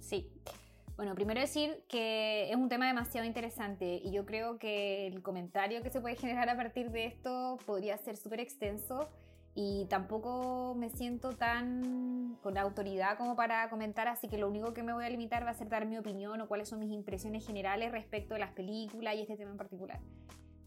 Sí. 0.00 0.30
Bueno, 0.96 1.14
primero 1.14 1.40
decir 1.40 1.84
que 1.88 2.50
es 2.50 2.56
un 2.56 2.70
tema 2.70 2.86
demasiado 2.86 3.26
interesante 3.26 4.00
y 4.02 4.10
yo 4.12 4.24
creo 4.24 4.58
que 4.58 5.06
el 5.06 5.22
comentario 5.22 5.82
que 5.82 5.90
se 5.90 6.00
puede 6.00 6.16
generar 6.16 6.48
a 6.48 6.56
partir 6.56 6.90
de 6.90 7.04
esto 7.04 7.58
podría 7.66 7.98
ser 7.98 8.16
súper 8.16 8.40
extenso 8.40 9.10
y 9.56 9.86
tampoco 9.86 10.74
me 10.76 10.90
siento 10.90 11.32
tan 11.32 12.36
con 12.42 12.58
autoridad 12.58 13.16
como 13.16 13.34
para 13.34 13.68
comentar, 13.70 14.06
así 14.06 14.28
que 14.28 14.36
lo 14.36 14.48
único 14.48 14.74
que 14.74 14.82
me 14.82 14.92
voy 14.92 15.06
a 15.06 15.08
limitar 15.08 15.44
va 15.44 15.50
a 15.50 15.54
ser 15.54 15.70
dar 15.70 15.86
mi 15.86 15.96
opinión 15.96 16.40
o 16.42 16.46
cuáles 16.46 16.68
son 16.68 16.78
mis 16.78 16.92
impresiones 16.92 17.44
generales 17.44 17.90
respecto 17.90 18.34
de 18.34 18.40
las 18.40 18.52
películas 18.52 19.16
y 19.16 19.22
este 19.22 19.36
tema 19.36 19.50
en 19.50 19.56
particular. 19.56 19.98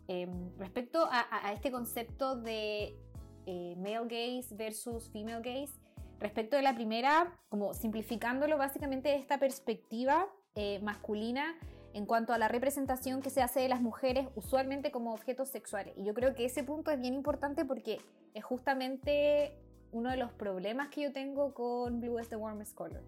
Em, 0.08 0.50
respecto 0.58 1.08
a, 1.12 1.54
este 1.54 1.72
concepto 1.72 2.36
de 2.36 2.98
eh, 3.46 3.76
male 3.78 4.08
gaze 4.08 4.56
versus 4.56 5.08
female 5.12 5.42
gaze, 5.44 5.80
Respecto 6.20 6.58
de 6.58 6.64
la 6.64 6.76
primera, 6.76 7.34
como 7.48 7.74
simplificándolo, 7.74 8.58
básicamente 8.58 9.16
esta 9.16 9.40
perspectiva 9.40 10.28
eh, 10.56 10.80
masculina 10.80 11.56
en 11.94 12.06
cuanto 12.06 12.34
a 12.34 12.38
la 12.38 12.48
representación 12.48 13.22
que 13.22 13.30
se 13.30 13.42
hace 13.42 13.62
de 13.62 13.70
las 13.70 13.82
mujeres 13.82 14.28
usualmente 14.36 14.92
como 14.92 15.14
objetos 15.14 15.50
sexuales. 15.50 15.94
Y 15.98 16.04
yo 16.04 16.14
creo 16.14 16.36
que 16.36 16.46
ese 16.46 16.64
punto 16.64 16.92
es 16.92 17.00
bien 17.00 17.14
importante 17.14 17.66
porque 17.66 18.00
es 18.34 18.44
justamente 18.44 19.54
uno 19.92 20.10
de 20.10 20.18
los 20.18 20.32
problemas 20.32 20.90
que 20.90 21.02
yo 21.02 21.12
tengo 21.12 21.54
con 21.54 22.00
Blue 22.00 22.20
is 22.20 22.30
the 22.30 22.36
Warmest 22.36 22.76
Color. 22.76 23.02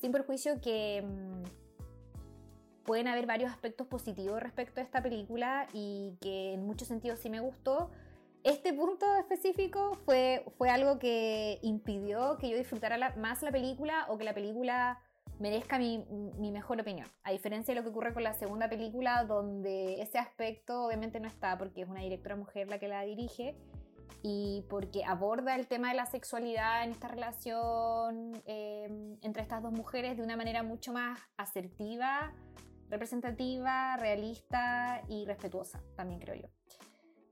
Sin 0.00 0.12
perjuicio 0.12 0.60
que 0.60 1.02
mm, 1.02 1.42
pueden 2.84 3.08
haber 3.08 3.26
varios 3.26 3.50
aspectos 3.50 3.86
positivos 3.86 4.40
respecto 4.40 4.80
a 4.80 4.84
esta 4.84 5.02
película 5.02 5.66
y 5.72 6.16
que 6.20 6.54
en 6.54 6.66
muchos 6.66 6.88
sentidos 6.88 7.18
sí 7.18 7.30
me 7.30 7.40
gustó, 7.40 7.90
este 8.42 8.72
punto 8.72 9.06
específico 9.16 9.98
fue, 10.06 10.46
fue 10.56 10.70
algo 10.70 10.98
que 10.98 11.58
impidió 11.62 12.38
que 12.38 12.48
yo 12.48 12.56
disfrutara 12.56 13.14
más 13.16 13.42
la 13.42 13.52
película 13.52 14.06
o 14.08 14.16
que 14.16 14.24
la 14.24 14.32
película 14.32 14.98
merezca 15.38 15.78
mi, 15.78 16.04
mi, 16.38 16.52
mejor 16.52 16.80
opinión. 16.80 17.08
A 17.22 17.32
diferencia 17.32 17.74
de 17.74 17.80
lo 17.80 17.84
que 17.84 17.90
ocurre 17.90 18.12
con 18.12 18.22
la 18.22 18.34
segunda 18.34 18.68
película, 18.68 19.24
donde 19.24 20.00
ese 20.02 20.18
aspecto 20.18 20.84
obviamente 20.84 21.18
no 21.18 21.28
está, 21.28 21.56
porque 21.56 21.82
es 21.82 21.88
una 21.88 22.00
directora 22.00 22.36
mujer 22.36 22.68
la 22.68 22.78
que 22.78 22.88
la 22.88 23.02
dirige 23.02 23.56
y 24.22 24.66
porque 24.68 25.04
aborda 25.04 25.56
el 25.56 25.66
tema 25.66 25.88
de 25.88 25.94
la 25.94 26.06
sexualidad 26.06 26.84
en 26.84 26.90
esta 26.90 27.08
relación 27.08 28.32
em, 28.44 29.16
entre 29.22 29.42
estas 29.42 29.62
dos 29.62 29.72
mujeres 29.72 30.16
de 30.16 30.22
una 30.22 30.36
manera 30.36 30.62
mucho 30.62 30.92
más 30.92 31.18
asertiva, 31.36 32.34
representativa, 32.90 33.96
realista 33.96 35.02
y 35.08 35.24
respetuosa, 35.24 35.82
también 35.96 36.20
creo 36.20 36.34
yo. 36.34 36.59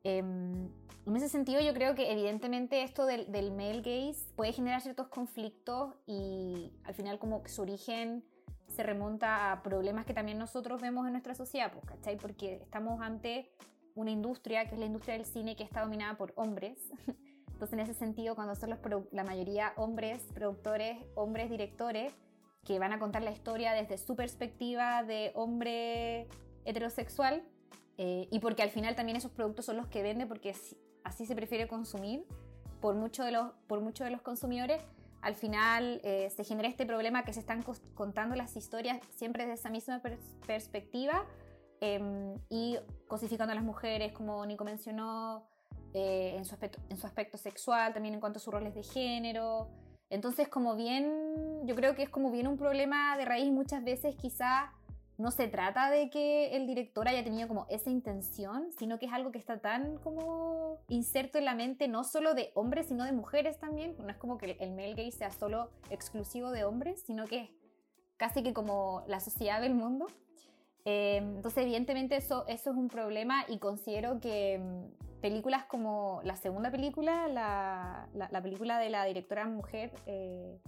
Em, 0.08 0.70
en 1.04 1.16
ese 1.16 1.28
sentido, 1.28 1.60
yo 1.60 1.74
creo 1.74 1.94
que 1.94 2.10
evidentemente 2.10 2.82
esto 2.82 3.04
del, 3.04 3.30
del 3.30 3.50
male 3.50 3.82
gaze 3.82 4.24
puede 4.36 4.54
generar 4.54 4.80
ciertos 4.80 5.08
conflictos 5.08 5.94
y 6.06 6.72
al 6.84 6.94
final 6.94 7.18
como 7.18 7.42
su 7.46 7.60
origen 7.60 8.24
se 8.68 8.82
remonta 8.82 9.52
a 9.52 9.62
problemas 9.62 10.06
que 10.06 10.14
también 10.14 10.38
nosotros 10.38 10.80
vemos 10.80 11.06
en 11.06 11.12
nuestra 11.12 11.34
sociedad, 11.34 11.70
pues, 11.72 11.84
¿cachai? 11.84 12.16
Porque 12.16 12.54
estamos 12.54 13.02
ante 13.02 13.50
una 13.94 14.10
industria 14.10 14.66
que 14.66 14.76
es 14.76 14.78
la 14.78 14.86
industria 14.86 15.14
del 15.14 15.26
cine 15.26 15.56
que 15.56 15.62
está 15.62 15.82
dominada 15.82 16.16
por 16.16 16.32
hombres. 16.36 16.78
Entonces, 17.52 17.72
en 17.74 17.80
ese 17.80 17.94
sentido, 17.94 18.34
cuando 18.34 18.54
son 18.54 18.70
los 18.70 18.78
la 19.10 19.24
mayoría 19.24 19.74
hombres 19.76 20.22
productores, 20.32 20.96
hombres 21.16 21.50
directores, 21.50 22.14
que 22.64 22.78
van 22.78 22.92
a 22.92 22.98
contar 22.98 23.22
la 23.22 23.30
historia 23.30 23.72
desde 23.72 23.98
su 23.98 24.16
perspectiva 24.16 25.02
de 25.02 25.32
hombre 25.34 26.28
heterosexual, 26.64 27.42
eh, 27.98 28.28
y 28.30 28.38
porque 28.38 28.62
al 28.62 28.70
final 28.70 28.94
también 28.94 29.16
esos 29.16 29.32
productos 29.32 29.66
son 29.66 29.76
los 29.76 29.88
que 29.88 30.02
vende, 30.02 30.26
porque 30.26 30.54
así 31.04 31.26
se 31.26 31.34
prefiere 31.34 31.66
consumir 31.66 32.24
por 32.80 32.94
muchos 32.94 33.26
de 33.26 33.32
los, 33.32 33.52
mucho 33.68 34.04
de 34.04 34.10
los 34.10 34.22
consumidores, 34.22 34.80
al 35.20 35.34
final 35.34 36.00
eh, 36.04 36.30
se 36.30 36.44
genera 36.44 36.68
este 36.68 36.86
problema 36.86 37.24
que 37.24 37.32
se 37.32 37.40
están 37.40 37.64
contando 37.94 38.36
las 38.36 38.56
historias 38.56 39.00
siempre 39.16 39.44
desde 39.44 39.54
esa 39.54 39.68
misma 39.68 40.00
perspectiva 40.46 41.26
em, 41.80 42.36
y 42.48 42.78
cosificando 43.08 43.50
a 43.50 43.56
las 43.56 43.64
mujeres, 43.64 44.12
como 44.12 44.46
Nico 44.46 44.64
mencionó, 44.64 45.44
eh, 45.92 46.34
en, 46.36 46.44
su 46.44 46.54
aspecto, 46.54 46.80
en 46.88 46.96
su 46.98 47.06
aspecto 47.06 47.36
sexual, 47.36 47.92
también 47.94 48.14
en 48.14 48.20
cuanto 48.20 48.38
a 48.38 48.40
sus 48.40 48.54
roles 48.54 48.74
de 48.76 48.84
género. 48.84 49.68
Entonces, 50.08 50.48
como 50.48 50.76
bien, 50.76 51.66
yo 51.66 51.74
creo 51.74 51.96
que 51.96 52.04
es 52.04 52.08
como 52.08 52.30
bien 52.30 52.46
un 52.46 52.56
problema 52.56 53.16
de 53.16 53.24
raíz 53.24 53.50
muchas 53.50 53.82
veces 53.82 54.14
quizá 54.14 54.72
no 55.18 55.32
se 55.32 55.48
trata 55.48 55.90
de 55.90 56.10
que 56.10 56.56
el 56.56 56.68
director 56.68 57.08
haya 57.08 57.24
tenido 57.24 57.48
como 57.48 57.66
esa 57.68 57.90
intención, 57.90 58.70
sino 58.78 59.00
que 59.00 59.06
es 59.06 59.12
algo 59.12 59.32
que 59.32 59.38
está 59.38 59.60
tan 59.60 59.98
como 59.98 60.78
inserto 60.88 61.38
en 61.38 61.44
la 61.44 61.56
mente 61.56 61.88
no 61.88 62.04
solo 62.04 62.34
de 62.34 62.52
hombres, 62.54 62.86
sino 62.86 63.04
de 63.04 63.10
mujeres 63.10 63.58
también. 63.58 63.96
No 63.98 64.08
es 64.08 64.16
como 64.16 64.38
que 64.38 64.56
el 64.60 64.70
male 64.70 64.94
gay 64.94 65.10
sea 65.10 65.32
solo 65.32 65.70
exclusivo 65.90 66.52
de 66.52 66.64
hombres, 66.64 67.02
sino 67.04 67.26
que 67.26 67.40
es 67.40 67.50
casi 68.16 68.44
que 68.44 68.54
como 68.54 69.02
la 69.08 69.18
sociedad 69.18 69.60
del 69.60 69.74
mundo. 69.74 70.06
Eh, 70.84 71.16
entonces, 71.16 71.64
evidentemente, 71.64 72.14
eso, 72.14 72.46
eso 72.46 72.70
es 72.70 72.76
un 72.76 72.88
problema 72.88 73.44
y 73.48 73.58
considero 73.58 74.20
que 74.20 74.60
mm, 74.60 75.20
películas 75.20 75.64
como 75.64 76.20
la 76.22 76.36
segunda 76.36 76.70
película, 76.70 77.26
la, 77.26 78.08
la, 78.14 78.42
película 78.42 78.78
de 78.78 78.88
la 78.88 79.04
directora 79.04 79.46
mujer, 79.46 79.92
eh, 80.06 80.60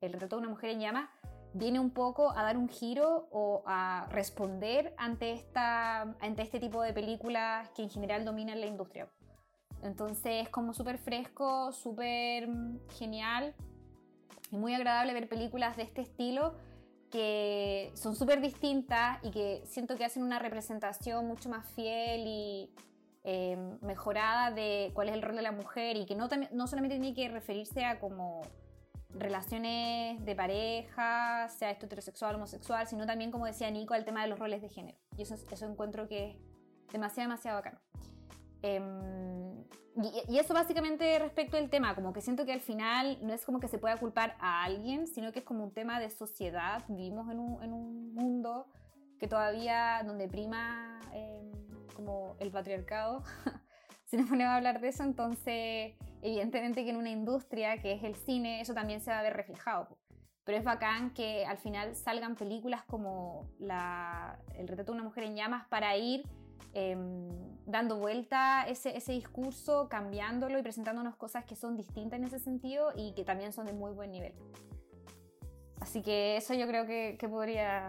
El 0.00 0.14
retrato 0.14 0.36
de 0.36 0.40
una 0.40 0.50
mujer 0.50 0.70
en 0.70 0.80
llamas, 0.80 1.10
viene 1.52 1.80
un 1.80 1.90
poco 1.90 2.30
a 2.30 2.42
dar 2.42 2.56
un 2.56 2.68
giro 2.68 3.28
o 3.30 3.62
a 3.66 4.06
responder 4.10 4.94
ante, 4.96 5.32
esta, 5.32 6.02
ante 6.20 6.42
este 6.42 6.60
tipo 6.60 6.82
de 6.82 6.92
películas 6.92 7.68
que 7.70 7.82
en 7.82 7.90
general 7.90 8.24
dominan 8.24 8.60
la 8.60 8.66
industria. 8.66 9.08
Entonces 9.82 10.42
es 10.44 10.48
como 10.48 10.74
súper 10.74 10.98
fresco, 10.98 11.72
súper 11.72 12.48
genial 12.98 13.54
y 14.50 14.56
muy 14.56 14.74
agradable 14.74 15.14
ver 15.14 15.28
películas 15.28 15.76
de 15.76 15.84
este 15.84 16.02
estilo 16.02 16.54
que 17.10 17.90
son 17.94 18.14
súper 18.14 18.40
distintas 18.40 19.18
y 19.24 19.30
que 19.30 19.62
siento 19.66 19.96
que 19.96 20.04
hacen 20.04 20.22
una 20.22 20.38
representación 20.38 21.26
mucho 21.26 21.48
más 21.48 21.66
fiel 21.72 22.24
y 22.26 22.70
eh, 23.24 23.56
mejorada 23.82 24.50
de 24.50 24.92
cuál 24.94 25.08
es 25.08 25.14
el 25.14 25.22
rol 25.22 25.34
de 25.34 25.42
la 25.42 25.52
mujer 25.52 25.96
y 25.96 26.06
que 26.06 26.14
no, 26.14 26.28
no 26.52 26.66
solamente 26.66 26.98
tiene 26.98 27.14
que 27.14 27.28
referirse 27.28 27.84
a 27.84 27.98
como 27.98 28.42
relaciones 29.14 30.24
de 30.24 30.36
pareja, 30.36 31.48
sea 31.48 31.70
esto 31.70 31.86
heterosexual, 31.86 32.36
homosexual, 32.36 32.86
sino 32.86 33.06
también, 33.06 33.30
como 33.30 33.46
decía 33.46 33.70
Nico, 33.70 33.94
el 33.94 34.04
tema 34.04 34.22
de 34.22 34.28
los 34.28 34.38
roles 34.38 34.62
de 34.62 34.68
género. 34.68 34.98
Y 35.16 35.22
eso, 35.22 35.34
eso 35.34 35.66
encuentro 35.66 36.08
que 36.08 36.30
es 36.86 36.92
demasiado, 36.92 37.28
demasiado 37.28 37.58
bacano. 37.58 37.80
Em, 38.62 39.64
y, 40.28 40.38
eso 40.38 40.54
básicamente 40.54 41.18
respecto 41.18 41.56
al 41.56 41.68
tema, 41.70 41.94
como 41.94 42.12
que 42.12 42.20
siento 42.20 42.44
que 42.44 42.52
al 42.52 42.60
final 42.60 43.18
no 43.22 43.32
es 43.32 43.44
como 43.44 43.58
que 43.60 43.68
se 43.68 43.78
pueda 43.78 43.96
culpar 43.96 44.36
a 44.38 44.62
alguien, 44.62 45.06
sino 45.06 45.32
que 45.32 45.40
es 45.40 45.44
como 45.44 45.64
un 45.64 45.72
tema 45.72 45.98
de 45.98 46.10
sociedad. 46.10 46.84
Vivimos 46.88 47.30
en 47.30 47.40
un, 47.40 47.62
en 47.62 47.72
un 47.72 48.14
mundo 48.14 48.66
que 49.18 49.26
todavía, 49.26 50.02
donde 50.04 50.28
prima 50.28 51.00
em, 51.12 51.50
como 51.94 52.36
el 52.38 52.50
patriarcado, 52.50 53.22
si 54.06 54.16
nos 54.16 54.28
ponemos 54.28 54.52
a 54.52 54.56
hablar 54.56 54.80
de 54.80 54.88
eso, 54.88 55.02
entonces 55.02 55.94
evidentemente 56.22 56.84
que 56.84 56.90
en 56.90 56.96
una 56.96 57.10
industria 57.10 57.78
que 57.78 57.92
es 57.92 58.02
el 58.02 58.14
cine, 58.16 58.60
eso 58.60 58.74
también 58.74 59.00
se 59.00 59.10
va 59.10 59.20
a 59.20 59.22
ver 59.22 59.34
reflejado. 59.34 59.88
Pero 60.44 60.58
es 60.58 60.64
bacán 60.64 61.12
que 61.12 61.44
al 61.46 61.58
final 61.58 61.94
salgan 61.94 62.34
películas 62.34 62.82
como 62.84 63.48
El 63.58 64.68
retrato 64.68 64.92
de 64.92 64.98
una 64.98 65.04
mujer 65.04 65.24
en 65.24 65.36
llamas 65.36 65.66
para 65.68 65.96
ir 65.96 66.24
em, 66.72 67.28
dando 67.66 67.98
vuelta 67.98 68.64
ese, 68.66 68.96
ese 68.96 69.12
discurso, 69.12 69.88
cambiándolo 69.88 70.58
y 70.58 70.62
presentándonos 70.62 71.16
cosas 71.16 71.44
que 71.44 71.56
son 71.56 71.76
distintas 71.76 72.18
en 72.18 72.24
ese 72.24 72.38
sentido 72.38 72.92
y 72.96 73.12
que 73.14 73.24
también 73.24 73.52
son 73.52 73.66
de 73.66 73.72
muy 73.72 73.92
buen 73.92 74.10
nivel. 74.10 74.34
Así 75.80 76.02
que 76.02 76.36
eso 76.36 76.54
yo 76.54 76.66
creo 76.66 76.86
que, 76.86 77.16
que 77.18 77.28
podría 77.28 77.88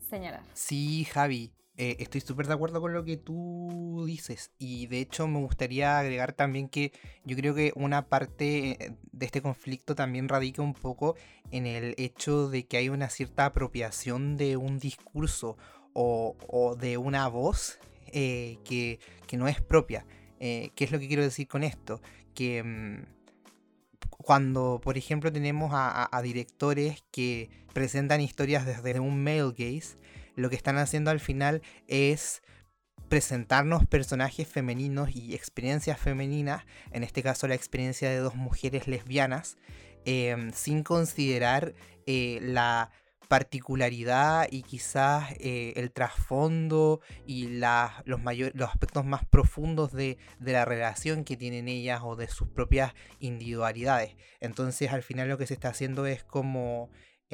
señalar. 0.00 0.42
Sí, 0.54 1.04
Javi. 1.04 1.52
Eh, 1.78 1.96
estoy 1.98 2.22
súper 2.22 2.46
de 2.46 2.54
acuerdo 2.54 2.80
con 2.80 2.94
lo 2.94 3.04
que 3.04 3.18
tú 3.18 4.04
dices 4.06 4.50
y 4.58 4.86
de 4.86 5.00
hecho 5.00 5.28
me 5.28 5.40
gustaría 5.40 5.98
agregar 5.98 6.32
también 6.32 6.70
que 6.70 6.92
yo 7.24 7.36
creo 7.36 7.54
que 7.54 7.72
una 7.76 8.08
parte 8.08 8.82
eh, 8.82 8.96
de 9.12 9.26
este 9.26 9.42
conflicto 9.42 9.94
también 9.94 10.26
radica 10.26 10.62
un 10.62 10.72
poco 10.72 11.16
en 11.50 11.66
el 11.66 11.94
hecho 11.98 12.48
de 12.48 12.66
que 12.66 12.78
hay 12.78 12.88
una 12.88 13.10
cierta 13.10 13.44
apropiación 13.44 14.38
de 14.38 14.56
un 14.56 14.78
discurso 14.78 15.58
o, 15.92 16.76
de 16.78 16.96
una 16.96 17.28
voz 17.28 17.78
eh, 18.06 18.58
que, 18.64 18.98
no 19.36 19.48
es 19.48 19.60
propia. 19.60 20.06
¿Qué 20.38 20.72
es 20.76 20.92
lo 20.92 20.98
que 20.98 21.08
quiero 21.08 21.22
decir 21.22 21.48
con 21.48 21.62
esto? 21.62 22.02
Que 22.34 22.62
mm, 22.62 23.16
cuando, 24.26 24.80
por 24.82 24.98
ejemplo, 24.98 25.32
tenemos 25.32 25.70
a, 25.72 26.20
directores 26.22 27.04
que 27.10 27.48
presentan 27.72 28.20
historias 28.20 28.66
desde 28.66 28.98
un 28.98 29.22
male 29.22 29.52
gaze, 29.56 29.96
lo 30.36 30.48
que 30.50 30.56
están 30.56 30.78
haciendo 30.78 31.10
al 31.10 31.20
final 31.20 31.62
es 31.88 32.42
presentarnos 33.08 33.86
personajes 33.86 34.48
femeninos 34.48 35.14
y 35.14 35.34
experiencias 35.34 35.98
femeninas, 35.98 36.64
en 36.92 37.04
este 37.04 37.22
caso 37.22 37.48
la 37.48 37.54
experiencia 37.54 38.10
de 38.10 38.18
dos 38.18 38.34
mujeres 38.34 38.86
lesbianas, 38.86 39.56
em, 40.04 40.52
sin 40.52 40.82
considerar 40.82 41.74
eh, 42.06 42.38
la 42.42 42.90
particularidad 43.28 44.46
y 44.50 44.62
quizás 44.62 45.32
eh, 45.40 45.72
el 45.76 45.90
trasfondo 45.90 47.00
y 47.26 47.58
los, 47.58 48.68
aspectos 48.68 49.04
más 49.04 49.24
profundos 49.24 49.92
de, 49.92 50.18
la 50.40 50.64
relación 50.64 51.24
que 51.24 51.36
tienen 51.36 51.68
ellas 51.68 52.02
o 52.04 52.16
de 52.16 52.28
sus 52.28 52.48
propias 52.48 52.94
individualidades. 53.18 54.16
Entonces 54.40 54.92
al 54.92 55.02
final 55.02 55.28
lo 55.28 55.38
que 55.38 55.46
se 55.46 55.54
está 55.54 55.68
haciendo 55.68 56.06
es 56.06 56.22
como 56.22 56.90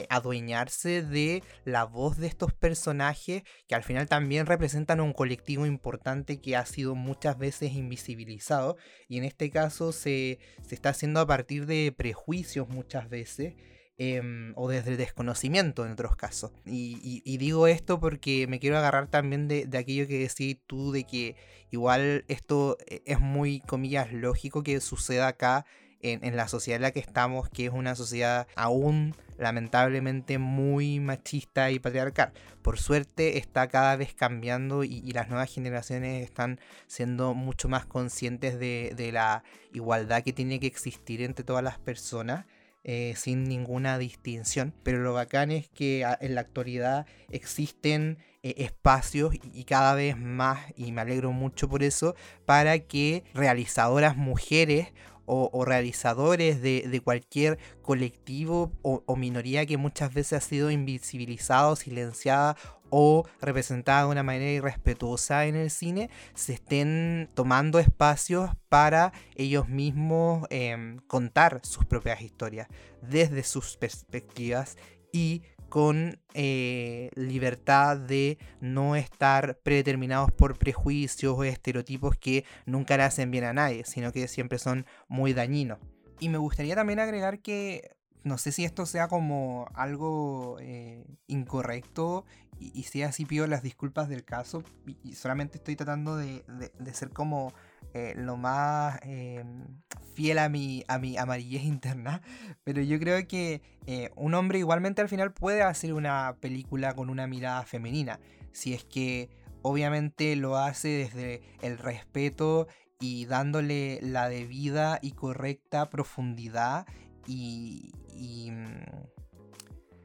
adueñarse 0.08 1.02
de 1.02 1.42
la 1.64 1.84
voz 1.84 2.16
de 2.16 2.26
estos 2.26 2.52
personajes 2.52 3.42
que 3.68 3.74
al 3.74 3.82
final 3.82 4.08
también 4.08 4.46
representan 4.46 5.00
un 5.00 5.12
colectivo 5.12 5.66
importante 5.66 6.40
que 6.40 6.56
ha 6.56 6.64
sido 6.66 6.94
muchas 6.94 7.38
veces 7.38 7.72
invisibilizado 7.72 8.76
y 9.08 9.18
en 9.18 9.24
este 9.24 9.50
caso 9.50 9.92
se, 9.92 10.38
está 10.70 10.90
haciendo 10.90 11.20
a 11.20 11.26
partir 11.26 11.66
de 11.66 11.92
prejuicios 11.96 12.68
muchas 12.68 13.08
veces. 13.08 13.54
Em, 13.98 14.54
o 14.56 14.68
desde 14.70 14.92
el 14.92 14.96
desconocimiento 14.96 15.84
en 15.84 15.92
otros 15.92 16.16
casos. 16.16 16.50
Y, 16.64 17.36
digo 17.36 17.68
esto 17.68 18.00
porque 18.00 18.46
me 18.48 18.58
quiero 18.58 18.78
agarrar 18.78 19.08
también 19.08 19.48
de, 19.48 19.66
de, 19.66 19.78
aquello 19.78 20.08
que 20.08 20.18
decís 20.18 20.56
tú, 20.66 20.92
de 20.92 21.04
que 21.04 21.36
igual 21.70 22.24
esto 22.26 22.78
eh, 22.88 23.02
es 23.04 23.20
muy, 23.20 23.60
comillas, 23.60 24.10
lógico 24.10 24.62
que 24.62 24.80
suceda 24.80 25.28
acá 25.28 25.66
en, 26.02 26.36
la 26.36 26.48
sociedad 26.48 26.76
en 26.76 26.82
la 26.82 26.90
que 26.90 27.00
estamos, 27.00 27.48
que 27.48 27.66
es 27.66 27.72
una 27.72 27.94
sociedad 27.94 28.46
aún 28.54 29.14
lamentablemente 29.38 30.38
muy 30.38 31.00
machista 31.00 31.70
y 31.70 31.78
patriarcal. 31.78 32.32
Por 32.62 32.78
suerte 32.78 33.38
está 33.38 33.68
cada 33.68 33.96
vez 33.96 34.14
cambiando 34.14 34.84
y, 34.84 35.00
las 35.12 35.28
nuevas 35.28 35.52
generaciones 35.52 36.24
están 36.24 36.60
siendo 36.86 37.34
mucho 37.34 37.68
más 37.68 37.86
conscientes 37.86 38.58
de, 38.58 39.10
la 39.12 39.42
igualdad 39.72 40.22
que 40.22 40.32
tiene 40.32 40.60
que 40.60 40.66
existir 40.66 41.22
entre 41.22 41.44
todas 41.44 41.64
las 41.64 41.78
personas. 41.78 42.46
Eh, 42.84 43.14
sin 43.16 43.44
ninguna 43.44 43.96
distinción. 43.96 44.74
Pero 44.82 44.98
lo 44.98 45.12
bacán 45.12 45.52
es 45.52 45.68
que 45.68 46.04
en 46.20 46.34
la 46.34 46.40
actualidad 46.40 47.06
existen 47.30 48.18
eh, 48.42 48.54
espacios 48.58 49.36
y 49.40 49.62
cada 49.62 49.94
vez 49.94 50.18
más, 50.18 50.58
y 50.74 50.90
me 50.90 51.00
alegro 51.00 51.30
mucho 51.30 51.68
por 51.68 51.84
eso, 51.84 52.16
para 52.44 52.80
que 52.80 53.22
realizadoras 53.34 54.16
mujeres 54.16 54.88
o, 55.32 55.64
realizadores 55.64 56.60
de, 56.60 57.00
cualquier 57.02 57.58
colectivo 57.80 58.72
o, 58.82 59.16
minoría 59.16 59.64
que 59.66 59.78
muchas 59.78 60.12
veces 60.12 60.34
ha 60.34 60.40
sido 60.40 60.70
invisibilizado, 60.70 61.76
silenciada 61.76 62.56
o 62.90 63.26
representada 63.40 64.04
de 64.04 64.10
una 64.10 64.22
manera 64.22 64.50
irrespetuosa 64.50 65.46
en 65.46 65.56
el 65.56 65.70
cine, 65.70 66.10
se 66.34 66.52
estén 66.52 67.30
tomando 67.32 67.78
espacios 67.78 68.50
para 68.68 69.12
ellos 69.34 69.68
mismos 69.68 70.46
em, 70.50 70.98
contar 71.06 71.60
sus 71.62 71.86
propias 71.86 72.20
historias 72.20 72.68
desde 73.00 73.42
sus 73.44 73.78
perspectivas 73.78 74.76
y 75.12 75.42
con 75.72 76.20
eh, 76.34 77.08
libertad 77.14 77.96
de 77.96 78.36
no 78.60 78.94
estar 78.94 79.56
predeterminados 79.62 80.30
por 80.30 80.58
prejuicios 80.58 81.34
o 81.34 81.44
estereotipos 81.44 82.14
que 82.18 82.44
nunca 82.66 82.98
le 82.98 83.04
hacen 83.04 83.30
bien 83.30 83.44
a 83.44 83.54
nadie, 83.54 83.86
sino 83.86 84.12
que 84.12 84.28
siempre 84.28 84.58
son 84.58 84.84
muy 85.08 85.32
dañinos. 85.32 85.78
Y 86.20 86.28
me 86.28 86.36
gustaría 86.36 86.74
también 86.74 86.98
agregar 86.98 87.38
que 87.38 87.96
no 88.22 88.36
sé 88.36 88.52
si 88.52 88.66
esto 88.66 88.84
sea 88.84 89.08
como 89.08 89.66
algo 89.72 90.58
eh, 90.60 91.06
incorrecto 91.26 92.26
y, 92.58 92.82
si 92.82 93.02
así 93.02 93.24
pido 93.24 93.46
las 93.46 93.62
disculpas 93.62 94.10
del 94.10 94.26
caso 94.26 94.64
y, 95.02 95.14
solamente 95.14 95.56
estoy 95.56 95.74
tratando 95.74 96.18
de, 96.18 96.44
ser 96.92 97.08
como 97.08 97.54
eh, 97.94 98.14
lo 98.16 98.36
más 98.36 98.98
em, 99.02 99.66
fiel 100.14 100.38
a 100.38 100.48
mi, 100.48 100.84
a 100.88 100.98
mi 100.98 101.16
amarillez 101.16 101.62
interna, 101.64 102.22
pero 102.64 102.82
yo 102.82 102.98
creo 102.98 103.26
que 103.26 103.62
eh, 103.86 104.10
un 104.16 104.34
hombre 104.34 104.58
igualmente 104.58 105.02
al 105.02 105.08
final 105.08 105.32
puede 105.32 105.62
hacer 105.62 105.92
una 105.92 106.36
película 106.40 106.94
con 106.94 107.10
una 107.10 107.26
mirada 107.26 107.64
femenina, 107.64 108.20
si 108.52 108.74
es 108.74 108.84
que 108.84 109.30
obviamente 109.62 110.36
lo 110.36 110.56
hace 110.56 110.88
desde 110.88 111.42
el 111.62 111.78
respeto 111.78 112.66
y 113.00 113.26
dándole 113.26 113.98
la 114.02 114.28
debida 114.28 114.98
y 115.02 115.12
correcta 115.12 115.90
profundidad 115.90 116.86
y, 117.26 117.92
y, 118.14 118.50
mm, 118.50 118.84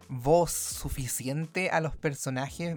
voz 0.10 0.52
suficiente 0.52 1.70
a 1.70 1.82
los 1.82 1.96
personajes 1.98 2.76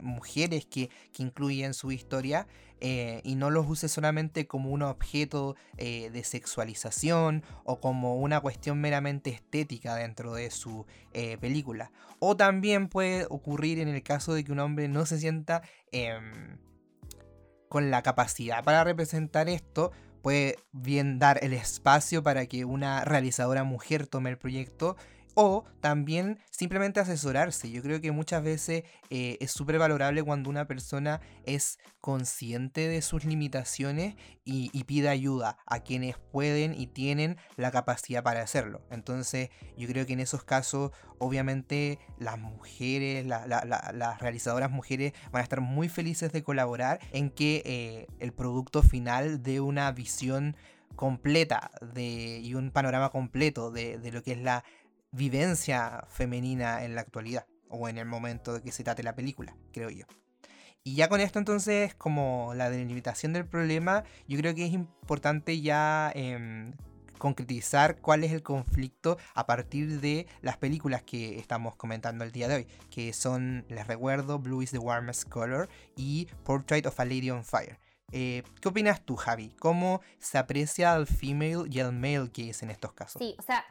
mujeres 0.00 0.66
que, 0.66 0.90
que 1.12 1.22
incluye 1.22 1.64
en 1.64 1.74
su 1.74 1.90
historia 1.90 2.46
eh, 2.84 3.20
y 3.22 3.36
no 3.36 3.48
los 3.50 3.70
use 3.70 3.88
solamente 3.88 4.48
como 4.48 4.70
un 4.70 4.82
objeto 4.82 5.54
eh, 5.76 6.10
de 6.10 6.24
sexualización 6.24 7.44
o 7.62 7.78
como 7.80 8.16
una 8.16 8.40
cuestión 8.40 8.80
meramente 8.80 9.30
estética 9.30 9.94
dentro 9.94 10.34
de 10.34 10.50
su 10.50 10.84
eh, 11.12 11.38
película. 11.38 11.92
O 12.18 12.36
también 12.36 12.88
puede 12.88 13.26
ocurrir 13.30 13.78
en 13.78 13.86
el 13.86 14.02
caso 14.02 14.34
de 14.34 14.42
que 14.42 14.50
un 14.50 14.58
hombre 14.58 14.88
no 14.88 15.06
se 15.06 15.20
sienta 15.20 15.62
em, 15.92 16.58
con 17.68 17.92
la 17.92 18.02
capacidad 18.02 18.64
para 18.64 18.82
representar 18.82 19.48
esto, 19.48 19.92
puede 20.20 20.56
bien 20.72 21.20
dar 21.20 21.38
el 21.44 21.52
espacio 21.52 22.24
para 22.24 22.46
que 22.46 22.64
una 22.64 23.04
realizadora 23.04 23.62
mujer 23.62 24.08
tome 24.08 24.30
el 24.30 24.38
proyecto 24.38 24.96
o 25.34 25.64
también 25.80 26.38
simplemente 26.50 27.00
asesorarse. 27.00 27.70
Yo 27.70 27.82
creo 27.82 28.00
que 28.00 28.12
muchas 28.12 28.42
veces 28.42 28.84
eh, 29.10 29.38
es 29.40 29.50
súper 29.50 29.78
valorable 29.78 30.22
cuando 30.22 30.50
una 30.50 30.66
persona 30.66 31.20
es 31.44 31.78
consciente 32.00 32.88
de 32.88 33.00
sus 33.00 33.24
limitaciones 33.24 34.16
y, 34.44 34.70
pide 34.84 35.08
ayuda 35.08 35.56
a 35.66 35.80
quienes 35.80 36.18
pueden 36.18 36.78
y 36.78 36.88
tienen 36.88 37.36
la 37.56 37.70
capacidad 37.70 38.24
para 38.24 38.42
hacerlo. 38.42 38.82
Entonces 38.90 39.50
yo 39.76 39.86
creo 39.86 40.04
que 40.04 40.12
en 40.12 40.20
esos 40.20 40.42
casos 40.42 40.90
obviamente 41.18 42.00
las 42.18 42.38
mujeres, 42.38 43.24
las 43.24 44.20
realizadoras 44.20 44.70
mujeres 44.70 45.12
van 45.30 45.40
a 45.40 45.44
estar 45.44 45.60
muy 45.60 45.88
felices 45.88 46.32
de 46.32 46.42
colaborar 46.42 46.98
en 47.12 47.30
que 47.30 47.62
eh, 47.64 48.06
el 48.18 48.32
producto 48.32 48.82
final 48.82 49.42
dé 49.42 49.60
una 49.60 49.90
visión 49.92 50.56
completa 50.96 51.70
de, 51.94 52.40
y 52.40 52.54
un 52.54 52.70
panorama 52.70 53.10
completo 53.10 53.70
de 53.70 54.10
lo 54.12 54.22
que 54.22 54.32
es 54.32 54.38
la 54.38 54.64
vivencia 55.12 56.04
femenina 56.08 56.84
en 56.84 56.94
la 56.94 57.02
actualidad 57.02 57.46
o 57.68 57.88
en 57.88 57.98
el 57.98 58.06
momento 58.06 58.54
de 58.54 58.62
que 58.62 58.72
se 58.72 58.84
trate 58.84 59.02
la 59.02 59.14
película, 59.14 59.54
creo 59.72 59.90
yo. 59.90 60.06
Y 60.84 60.96
ya 60.96 61.08
con 61.08 61.20
esto 61.20 61.38
entonces, 61.38 61.94
como 61.94 62.52
la 62.56 62.68
delimitación 62.68 63.32
del 63.32 63.46
problema, 63.46 64.02
yo 64.26 64.36
creo 64.38 64.54
que 64.54 64.66
es 64.66 64.72
importante 64.72 65.60
ya 65.60 66.10
em, 66.14 66.72
concretizar 67.18 67.98
cuál 68.00 68.24
es 68.24 68.32
el 68.32 68.42
conflicto 68.42 69.16
a 69.34 69.46
partir 69.46 70.00
de 70.00 70.26
las 70.40 70.56
películas 70.56 71.04
que 71.04 71.38
estamos 71.38 71.76
comentando 71.76 72.24
el 72.24 72.32
día 72.32 72.48
de 72.48 72.56
hoy, 72.56 72.66
que 72.90 73.12
son, 73.12 73.64
les 73.68 73.86
recuerdo, 73.86 74.40
Blue 74.40 74.60
is 74.60 74.72
the 74.72 74.78
Warmest 74.78 75.28
Color 75.28 75.68
y 75.96 76.26
Portrait 76.42 76.84
of 76.84 76.98
a 76.98 77.04
Lady 77.04 77.30
on 77.30 77.44
Fire. 77.44 77.78
Eh, 78.10 78.42
¿Qué 78.60 78.68
opinas 78.68 79.02
tú, 79.02 79.14
Javi? 79.14 79.54
¿Cómo 79.60 80.00
se 80.18 80.36
aprecia 80.36 80.92
al 80.92 81.06
female 81.06 81.64
y 81.70 81.78
al 81.78 81.92
male 81.92 82.28
gaze 82.34 82.64
en 82.64 82.72
estos 82.72 82.92
casos? 82.92 83.20
Sí, 83.20 83.36
o 83.38 83.42
sea, 83.42 83.64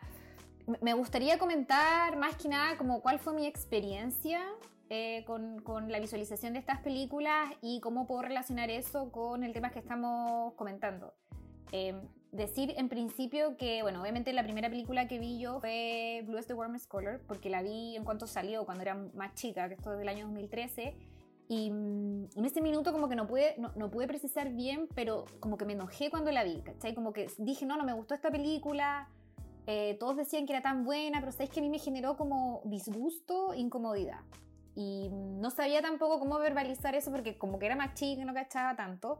me 0.81 0.93
gustaría 0.93 1.37
comentar 1.37 2.17
más 2.17 2.35
que 2.35 2.47
nada 2.47 2.77
como 2.77 3.01
cuál 3.01 3.19
fue 3.19 3.33
mi 3.33 3.45
experiencia 3.45 4.41
eh, 4.89 5.23
con, 5.25 5.89
la 5.89 5.99
visualización 5.99 6.51
de 6.51 6.59
estas 6.59 6.81
películas 6.81 7.49
y 7.61 7.79
cómo 7.79 8.07
puedo 8.07 8.23
relacionar 8.23 8.69
eso 8.69 9.09
con 9.11 9.43
el 9.43 9.53
tema 9.53 9.71
que 9.71 9.79
estamos 9.79 10.53
comentando. 10.55 11.13
Em, 11.71 12.01
decir 12.33 12.73
en 12.75 12.89
principio 12.89 13.55
que, 13.55 13.81
bueno, 13.83 14.01
obviamente 14.01 14.33
la 14.33 14.43
primera 14.43 14.69
película 14.69 15.07
que 15.07 15.17
vi 15.17 15.39
yo 15.39 15.61
fue 15.61 16.23
Blue 16.25 16.37
is 16.37 16.47
the 16.47 16.53
Warmest 16.53 16.89
Color, 16.89 17.21
porque 17.25 17.49
la 17.49 17.61
vi 17.61 17.95
en 17.95 18.03
cuanto 18.03 18.27
salió, 18.27 18.65
cuando 18.65 18.81
era 18.81 18.95
más 19.15 19.33
chica, 19.35 19.69
que 19.69 19.75
esto 19.75 19.93
es 19.93 19.99
del 19.99 20.09
año 20.09 20.25
2013. 20.25 20.93
Y 21.47 21.69
mm, 21.69 22.29
en 22.35 22.45
ese 22.45 22.61
minuto 22.61 22.91
como 22.91 23.07
que 23.07 23.15
no 23.15 23.27
pude, 23.27 23.55
no, 23.57 23.71
no, 23.77 23.89
pude 23.89 24.07
precisar 24.07 24.49
bien, 24.51 24.89
pero 24.93 25.23
como 25.39 25.57
que 25.57 25.63
me 25.63 25.71
enojé 25.71 26.09
cuando 26.09 26.31
la 26.31 26.43
vi, 26.43 26.61
¿cachai? 26.61 26.93
Como 26.93 27.13
que 27.13 27.29
dije, 27.37 27.65
no, 27.65 27.77
no 27.77 27.85
me 27.85 27.93
gustó 27.93 28.13
esta 28.13 28.29
película, 28.29 29.09
eh, 29.71 29.95
todos 29.99 30.17
decían 30.17 30.45
que 30.45 30.51
era 30.51 30.61
tan 30.61 30.83
buena, 30.83 31.21
pero 31.21 31.31
sabéis 31.31 31.49
que 31.51 31.61
a 31.61 31.63
mí 31.63 31.69
me 31.69 31.79
generó 31.79 32.17
como 32.17 32.61
disgusto, 32.65 33.53
incomodidad. 33.53 34.19
Y 34.75 35.07
no 35.11 35.49
sabía 35.49 35.81
tampoco 35.81 36.19
cómo 36.19 36.37
verbalizar 36.39 36.93
eso 36.93 37.09
porque 37.09 37.37
como 37.37 37.57
que 37.57 37.67
era 37.67 37.77
más 37.77 37.93
chica 37.93 38.21
y 38.21 38.25
no 38.25 38.33
cachaba 38.33 38.75
tanto. 38.75 39.19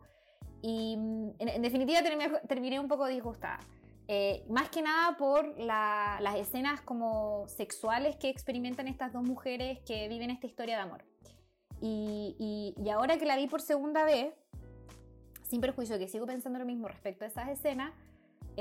Y 0.61 0.95
en, 1.39 1.61
definitiva 1.61 2.01
terminé, 2.47 2.79
un 2.81 2.89
poco 2.89 3.07
disgustada. 3.07 3.61
Eh, 4.09 4.43
más 4.49 4.69
que 4.69 4.81
nada 4.81 5.15
por 5.15 5.57
las 5.57 6.35
escenas 6.35 6.81
como 6.81 7.47
sexuales 7.47 8.17
que 8.17 8.27
experimentan 8.27 8.89
estas 8.89 9.13
dos 9.13 9.23
mujeres 9.23 9.79
que 9.85 10.09
viven 10.09 10.31
esta 10.31 10.47
historia 10.47 10.75
de 10.75 10.81
amor. 10.81 11.05
Y, 11.79 12.75
y 12.77 12.89
ahora 12.89 13.17
que 13.17 13.25
la 13.25 13.37
vi 13.37 13.47
por 13.47 13.61
segunda 13.61 14.03
vez, 14.03 14.33
sin 15.43 15.61
perjuicio 15.61 15.97
que 15.97 16.09
sigo 16.09 16.25
pensando 16.25 16.59
lo 16.59 16.65
mismo 16.65 16.89
respecto 16.89 17.23
a 17.23 17.29
esas 17.29 17.49
escenas, 17.49 17.93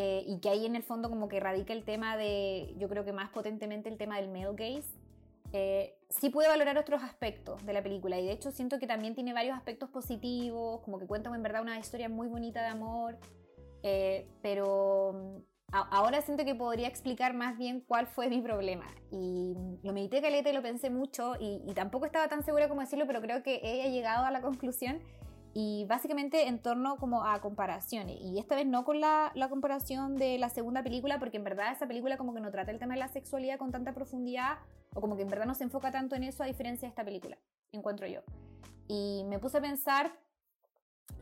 eh, 0.03 0.25
y 0.27 0.39
que 0.39 0.49
ahí 0.49 0.65
en 0.65 0.77
el 0.77 0.83
fondo 0.83 1.11
como 1.11 1.29
que 1.29 1.41
radica 1.41 1.75
el 1.75 1.85
tema 1.85 2.17
de, 2.17 2.75
yo 2.79 2.89
creo 2.89 3.05
que 3.05 3.13
más 3.13 3.29
potentemente 3.29 3.91
el 3.91 3.99
tema 3.99 4.17
del 4.17 4.31
male 4.31 4.55
gaze, 4.57 4.89
eh, 5.53 5.95
sí 6.09 6.31
puede 6.31 6.49
valorar 6.49 6.79
otros 6.79 7.03
aspectos 7.03 7.67
de 7.67 7.75
la 7.75 7.83
película. 7.83 8.19
Y 8.19 8.25
de 8.25 8.33
hecho 8.33 8.51
siento 8.51 8.79
que 8.79 8.87
también 8.87 9.15
tiene 9.15 9.35
varios 9.35 9.55
aspectos 9.55 9.91
positivos, 9.91 10.81
como 10.87 10.99
que 10.99 11.07
cuenta 11.07 11.29
en 11.29 11.43
verdad 11.43 11.61
una 11.61 11.79
historia 11.79 12.09
muy 12.09 12.29
bonita 12.29 12.63
de 12.63 12.69
amor, 12.69 13.19
eh, 13.83 14.27
pero 14.41 15.13
mm, 15.13 15.37
ahora 15.71 16.23
siento 16.23 16.47
que 16.47 16.55
podría 16.55 16.89
explicar 16.89 17.35
más 17.35 17.59
bien 17.59 17.83
cuál 17.87 18.07
fue 18.07 18.31
mi 18.31 18.41
problema. 18.41 18.87
Y 19.11 19.55
lo 19.83 19.93
medité 19.93 20.23
caleta 20.23 20.49
y 20.49 20.55
lo 20.55 20.63
pensé 20.63 20.89
mucho 20.89 21.35
y, 21.39 21.63
y 21.67 21.75
tampoco 21.75 22.07
estaba 22.07 22.27
tan 22.29 22.43
segura 22.43 22.71
como 22.71 22.81
decirlo, 22.81 23.07
pero 23.07 23.21
creo 23.21 23.43
que 23.43 23.61
he 23.63 23.91
llegado 23.91 24.25
a 24.25 24.31
la 24.31 24.41
conclusión 24.41 25.03
y 25.53 25.85
básicamente 25.87 26.47
en 26.47 26.61
torno 26.61 26.97
como 26.97 27.25
a 27.25 27.41
comparaciones. 27.41 28.19
Y 28.21 28.39
esta 28.39 28.55
vez 28.55 28.67
no 28.67 28.85
con 28.85 29.01
la, 29.01 29.33
la, 29.35 29.49
comparación 29.49 30.17
de 30.17 30.39
la 30.39 30.49
segunda 30.49 30.83
película, 30.83 31.19
porque 31.19 31.39
en 31.39 31.45
verdad 31.45 31.73
esa 31.73 31.87
película 31.89 32.17
como 32.17 32.35
que 32.35 32.41
no 32.41 32.51
trata 32.51 32.71
el 32.71 32.79
tema 32.79 32.95
de 32.95 33.01
la 33.01 33.09
sexualidad 33.09 33.59
con 33.59 33.73
tanta 33.73 33.93
profundidad, 33.93 34.59
o 34.95 35.01
como 35.01 35.17
que 35.17 35.23
en 35.23 35.29
verdad 35.29 35.47
no 35.47 35.55
se 35.55 35.65
enfoca 35.65 35.91
tanto 35.91 36.15
en 36.15 36.25
eso 36.25 36.43
a 36.43 36.47
diferencia 36.47 36.87
de 36.87 36.91
esta 36.91 37.05
película, 37.05 37.39
encuentro 37.73 38.07
yo. 38.07 38.21
Y 38.87 39.25
me 39.29 39.39
puse 39.39 39.59
a 39.59 39.61
pensar 39.61 40.13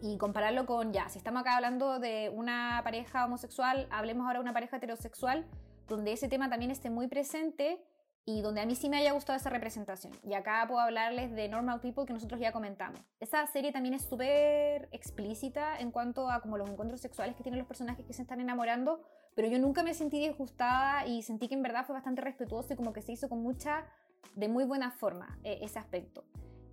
y 0.02 0.16
compararlo 0.18 0.66
con, 0.66 0.92
ya, 0.92 1.08
si 1.08 1.18
estamos 1.18 1.40
acá 1.40 1.56
hablando 1.56 1.98
de 1.98 2.30
una 2.34 2.80
pareja 2.84 3.24
homosexual, 3.24 3.88
hablemos 3.90 4.26
ahora 4.26 4.38
de 4.38 4.42
una 4.42 4.52
pareja 4.52 4.76
heterosexual, 4.76 5.46
donde 5.88 6.12
ese 6.12 6.28
tema 6.28 6.50
también 6.50 6.70
esté 6.70 6.90
muy 6.90 7.08
presente 7.08 7.82
y 8.28 8.42
donde 8.42 8.60
a 8.60 8.66
mí 8.66 8.74
sí 8.74 8.90
me 8.90 8.98
haya 8.98 9.12
gustado 9.12 9.38
esa 9.38 9.48
representación. 9.48 10.12
Y 10.22 10.34
acá 10.34 10.62
puedo 10.68 10.80
hablarles 10.80 11.34
de 11.34 11.48
Normal 11.48 11.80
People 11.80 12.04
que 12.04 12.12
nosotros 12.12 12.38
ya 12.38 12.52
comentamos. 12.52 13.00
Esa 13.20 13.46
serie 13.46 13.72
también 13.72 13.94
es 13.94 14.02
súper 14.02 14.86
explícita 14.92 15.78
en 15.78 15.90
cuanto 15.90 16.28
a 16.28 16.42
como 16.42 16.58
los 16.58 16.68
encuentros 16.68 17.00
sexuales 17.00 17.34
que 17.36 17.42
tienen 17.42 17.58
los 17.58 17.66
personajes 17.66 18.04
que 18.04 18.12
se 18.12 18.20
están 18.20 18.42
enamorando, 18.42 19.00
pero 19.34 19.48
yo 19.48 19.58
nunca 19.58 19.82
me 19.82 19.94
sentí 19.94 20.20
disgustada 20.20 21.06
y 21.06 21.22
sentí 21.22 21.48
que 21.48 21.54
en 21.54 21.62
verdad 21.62 21.86
fue 21.86 21.94
bastante 21.94 22.20
respetuoso 22.20 22.74
y 22.74 22.76
como 22.76 22.92
que 22.92 23.00
se 23.00 23.12
hizo 23.12 23.30
con 23.30 23.42
mucha, 23.42 23.86
de 24.34 24.48
muy 24.48 24.64
buena 24.64 24.90
forma 24.90 25.38
eh, 25.42 25.60
ese 25.62 25.78
aspecto. 25.78 26.22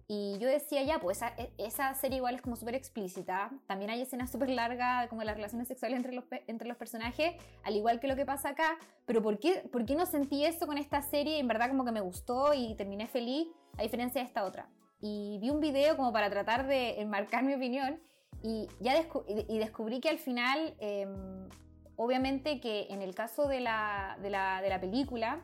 Y 0.08 0.38
yo 0.38 0.48
decía, 0.48 0.84
ya, 0.84 1.00
pues 1.00 1.18
esa, 1.18 1.30
e, 1.30 1.52
esa 1.58 1.94
serie 1.96 2.18
igual 2.18 2.36
es 2.36 2.42
como 2.42 2.56
súper 2.56 2.76
explícita. 2.76 3.52
También 3.66 3.90
hay 3.90 4.02
escenas 4.02 4.32
súper 4.32 4.50
largas 4.50 5.08
como 5.08 5.24
las 5.24 5.36
relaciones 5.36 5.68
sexuales 5.68 5.98
entre 5.98 6.14
los, 6.14 6.26
entre 6.46 6.68
los 6.68 6.78
personajes, 6.78 7.34
al 7.64 7.76
igual 7.76 8.00
que 8.00 8.08
lo 8.08 8.16
que 8.16 8.26
pasa 8.26 8.50
acá. 8.50 8.78
Pero 9.08 9.24
¿por 9.24 9.40
qué, 9.40 9.68
¿por 9.72 9.86
qué 9.86 9.96
no 9.96 10.06
sentí 10.06 10.46
eso 10.46 10.68
con 10.68 10.78
esta 10.78 11.02
serie? 11.02 11.40
En 11.40 11.48
verdad 11.48 11.70
como 11.70 11.86
que 11.86 11.92
me 11.92 12.02
gustó 12.02 12.54
y 12.54 12.76
terminé 12.76 13.08
feliz, 13.08 13.48
a 13.78 13.82
diferencia 13.82 14.22
de 14.22 14.28
esta 14.28 14.46
otra. 14.46 14.70
Y 15.02 15.40
vi 15.42 15.50
un 15.50 15.60
video 15.60 15.98
como 15.98 16.14
para 16.14 16.30
tratar 16.30 16.68
de 16.68 17.02
enmarcar 17.02 17.44
mi 17.44 17.56
opinión 17.56 18.00
y 18.44 18.68
ya 18.80 18.94
y 19.28 19.58
descubrí 19.58 20.02
que 20.02 20.10
al 20.10 20.20
final, 20.20 20.76
em, 20.80 21.50
obviamente 21.96 22.60
que 22.60 22.88
en 22.92 23.02
el 23.02 23.16
caso 23.16 23.48
de 23.48 23.60
la, 23.60 24.20
de, 24.22 24.30
la, 24.30 24.62
de 24.62 24.70
la 24.70 24.80
película, 24.80 25.42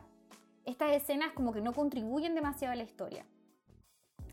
estas 0.64 0.92
escenas 0.92 1.32
como 1.32 1.52
que 1.52 1.60
no 1.60 1.72
contribuyen 1.72 2.36
demasiado 2.36 2.72
a 2.72 2.76
la 2.76 2.84
historia 2.84 3.26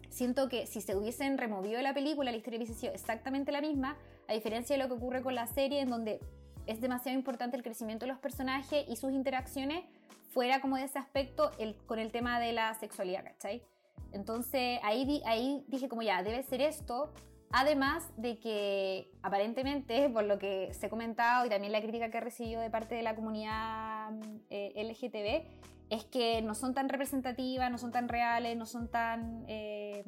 siento 0.10 0.50
que 0.50 0.68
si 0.68 0.82
se 0.82 0.96
hubiesen 0.96 1.38
removido 1.38 1.78
de 1.78 1.84
la 1.84 1.94
película, 1.94 2.32
la 2.32 2.38
historia 2.38 2.58
hubiese 2.58 2.74
sido 2.74 2.94
exactamente 2.94 3.52
la 3.52 3.62
misma, 3.62 3.98
a 4.28 4.34
diferencia 4.34 4.76
de 4.76 4.84
lo 4.84 4.90
que 4.90 4.96
ocurre 4.96 5.22
con 5.22 5.36
la 5.36 5.48
serie, 5.48 5.82
en 5.82 5.90
donde 5.90 6.20
es 6.68 6.82
demasiado 6.82 7.18
importante 7.18 7.58
el 7.58 7.64
crecimiento 7.64 8.06
de 8.06 8.12
los 8.12 8.20
personajes 8.20 8.86
y 8.88 8.96
sus 8.96 9.12
interacciones, 9.12 9.84
fuera 10.32 10.62
como 10.62 10.78
de 10.78 10.84
ese 10.84 11.00
aspecto 11.00 11.52
el, 11.58 11.76
con 11.88 12.00
el 12.00 12.12
tema 12.12 12.40
de 12.40 12.54
la 12.54 12.74
sexualidad, 12.76 13.24
¿cachai? 13.24 13.64
Entonces 14.12 14.80
ahí, 14.84 15.22
ahí 15.26 15.64
dije 15.68 15.90
como 15.90 16.02
ya, 16.02 16.22
debe 16.24 16.44
ser 16.44 16.62
esto, 16.62 17.12
además 17.52 18.12
de 18.18 18.40
que 18.40 19.12
aparentemente, 19.22 20.10
por 20.14 20.24
lo 20.24 20.40
que 20.40 20.74
se 20.74 20.88
ha 20.88 20.90
comentado 20.90 21.46
y 21.46 21.50
también 21.50 21.72
la 21.72 21.82
crítica 21.82 22.10
que 22.10 22.18
he 22.18 22.22
recibido 22.22 22.62
de 22.62 22.70
parte 22.70 22.96
de 22.96 23.04
la 23.04 23.16
comunidad 23.16 24.12
eh, 24.50 24.74
LGTB, 24.84 25.70
es 25.90 26.06
que 26.06 26.42
no 26.42 26.54
son 26.54 26.74
tan 26.74 26.88
representativas, 26.88 27.72
no 27.72 27.78
son 27.78 27.92
tan 27.92 28.08
reales, 28.08 28.56
no 28.56 28.66
son 28.66 28.90
tan 28.90 29.44
eh, 29.48 30.06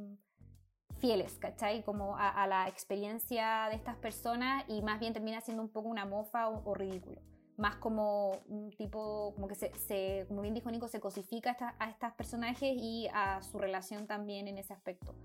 fieles, 1.00 1.40
¿cachai? 1.40 1.84
Como 1.84 2.16
a, 2.18 2.46
la 2.46 2.68
experiencia 2.68 3.68
de 3.70 3.76
estas 3.76 3.96
personas 3.96 4.64
y 4.68 4.84
más 4.84 5.00
bien 5.00 5.14
termina 5.14 5.42
siendo 5.42 5.64
un 5.64 5.70
poco 5.70 5.90
una 5.90 6.06
mofa 6.06 6.50
o, 6.50 6.74
ridículo. 6.76 7.20
Más 7.58 7.76
como 7.78 8.32
un 8.48 8.72
tipo, 8.78 9.34
como 9.34 9.48
que 9.48 9.56
se, 9.56 10.26
como 10.28 10.42
bien 10.42 10.54
dijo 10.54 10.70
Nico, 10.70 10.88
se 10.88 11.00
cosifica 11.00 11.58
a, 11.60 11.84
a 11.84 11.90
estos 11.90 12.14
personajes 12.14 12.76
y 12.78 13.08
a 13.12 13.42
su 13.42 13.58
relación 13.58 14.06
también 14.06 14.48
en 14.48 14.60
ese 14.60 14.74
aspecto. 14.74 15.16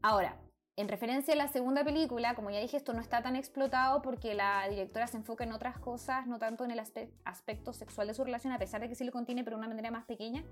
Ahora, 0.00 0.38
en 0.76 0.88
referencia 0.88 1.34
a 1.34 1.36
la 1.36 1.48
segunda 1.48 1.84
película, 1.84 2.34
como 2.34 2.50
ya 2.50 2.58
dije, 2.58 2.76
esto 2.76 2.92
no 2.92 3.00
está 3.00 3.22
tan 3.22 3.36
explotado 3.36 4.02
porque 4.02 4.34
la 4.34 4.68
directora 4.68 5.06
se 5.06 5.16
enfoca 5.16 5.44
en 5.44 5.52
otras 5.52 5.78
cosas, 5.78 6.26
no 6.26 6.38
tanto 6.38 6.64
en 6.64 6.72
el 6.72 6.80
aspecto 7.24 7.72
sexual 7.72 8.08
de 8.08 8.14
su 8.14 8.24
relación, 8.24 8.52
a 8.52 8.58
pesar 8.58 8.80
de 8.80 8.88
que 8.88 8.96
sí 8.96 9.04
lo 9.04 9.12
contiene, 9.12 9.44
pero 9.44 9.56
de 9.56 9.60
una 9.60 9.68
manera 9.68 9.90
más 9.92 10.04
pequeña. 10.04 10.44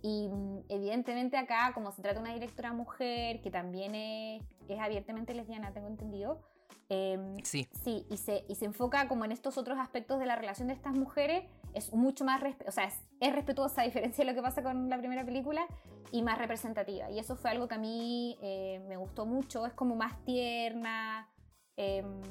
Y 0.00 0.28
mm, 0.28 0.64
evidentemente 0.68 1.36
acá, 1.36 1.72
como 1.74 1.92
se 1.92 2.00
trata 2.00 2.20
de 2.20 2.22
una 2.22 2.34
directora 2.34 2.72
mujer, 2.72 3.42
que 3.42 3.50
también 3.50 3.94
es, 3.94 4.42
es 4.68 4.78
abiertamente 4.80 5.34
lesbiana, 5.34 5.72
tengo 5.72 5.88
entendido, 5.88 6.40
em, 6.88 7.36
Sí, 7.44 7.68
Sí, 7.82 8.06
y 8.10 8.16
se, 8.16 8.44
y 8.48 8.54
se 8.54 8.64
enfoca 8.64 9.08
como 9.08 9.24
en 9.24 9.32
estos 9.32 9.58
otros 9.58 9.78
aspectos 9.78 10.18
de 10.18 10.26
la 10.26 10.36
relación 10.36 10.68
de 10.68 10.74
estas 10.74 10.94
mujeres. 10.94 11.44
Es 11.74 11.92
mucho 11.92 12.24
más, 12.24 12.42
o 12.66 12.72
sea, 12.72 12.84
es, 12.84 12.94
es 13.20 13.34
respetuosa 13.34 13.82
a 13.82 13.84
diferencia 13.84 14.24
de 14.24 14.30
lo 14.30 14.34
que 14.34 14.42
pasa 14.42 14.62
con 14.62 14.88
la 14.88 14.98
primera 14.98 15.24
película 15.24 15.66
y 16.12 16.22
más 16.22 16.38
representativa. 16.38 17.10
Y 17.10 17.18
eso 17.18 17.36
fue 17.36 17.50
algo 17.50 17.68
que 17.68 17.74
a 17.74 17.78
mí 17.78 18.38
eh, 18.42 18.80
me 18.88 18.96
gustó 18.96 19.26
mucho. 19.26 19.66
Es 19.66 19.72
como 19.74 19.96
más 19.96 20.24
tierna, 20.24 21.28
em, 21.76 22.22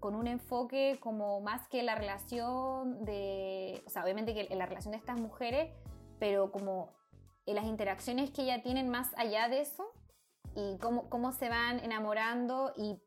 con 0.00 0.14
un 0.14 0.26
enfoque 0.26 0.98
como 1.00 1.40
más 1.40 1.68
que 1.68 1.82
la 1.82 1.94
relación 1.94 3.04
de, 3.04 3.82
o 3.86 3.90
sea, 3.90 4.02
obviamente 4.02 4.34
que 4.34 4.48
en 4.50 4.58
la 4.58 4.66
relación 4.66 4.92
de 4.92 4.98
estas 4.98 5.18
mujeres, 5.18 5.70
pero 6.18 6.50
como 6.50 6.92
en 7.46 7.54
las 7.54 7.64
interacciones 7.64 8.30
que 8.30 8.42
ella 8.42 8.62
tienen 8.62 8.88
más 8.88 9.12
allá 9.16 9.48
de 9.48 9.60
eso 9.60 9.92
y 10.54 10.78
cómo, 10.78 11.08
cómo 11.08 11.32
se 11.32 11.48
van 11.48 11.78
enamorando 11.80 12.72
y 12.76 12.98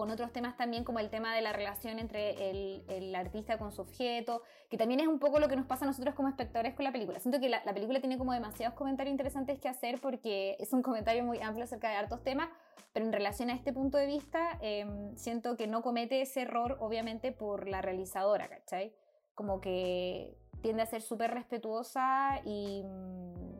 con 0.00 0.10
otros 0.10 0.32
temas 0.32 0.56
también 0.56 0.82
como 0.82 0.98
el 0.98 1.10
tema 1.10 1.34
de 1.34 1.42
la 1.42 1.52
relación 1.52 1.98
entre 1.98 2.48
el, 2.48 2.82
el 2.88 3.14
artista 3.14 3.58
con 3.58 3.70
su 3.70 3.82
objeto, 3.82 4.40
que 4.70 4.78
también 4.78 4.98
es 5.00 5.06
un 5.06 5.18
poco 5.18 5.38
lo 5.38 5.46
que 5.46 5.56
nos 5.56 5.66
pasa 5.66 5.84
a 5.84 5.88
nosotros 5.88 6.14
como 6.14 6.30
espectadores 6.30 6.74
con 6.74 6.84
la 6.84 6.90
película. 6.90 7.20
Siento 7.20 7.38
que 7.38 7.50
la, 7.50 7.62
la 7.66 7.74
película 7.74 8.00
tiene 8.00 8.16
como 8.16 8.32
demasiados 8.32 8.74
comentarios 8.78 9.12
interesantes 9.12 9.58
que 9.60 9.68
hacer 9.68 10.00
porque 10.00 10.56
es 10.58 10.72
un 10.72 10.80
comentario 10.80 11.22
muy 11.22 11.42
amplio 11.42 11.64
acerca 11.64 11.90
de 11.90 11.96
hartos 11.96 12.22
temas, 12.22 12.48
pero 12.94 13.04
en 13.04 13.12
relación 13.12 13.50
a 13.50 13.52
este 13.52 13.74
punto 13.74 13.98
de 13.98 14.06
vista 14.06 14.58
eh, 14.62 14.86
siento 15.16 15.58
que 15.58 15.66
no 15.66 15.82
comete 15.82 16.22
ese 16.22 16.40
error 16.40 16.78
obviamente 16.80 17.30
por 17.30 17.68
la 17.68 17.82
realizadora, 17.82 18.48
¿cachai? 18.48 18.94
Como 19.34 19.60
que 19.60 20.34
tiende 20.62 20.80
a 20.80 20.86
ser 20.86 21.02
súper 21.02 21.30
respetuosa 21.34 22.40
y... 22.46 22.84
mm, 22.84 23.50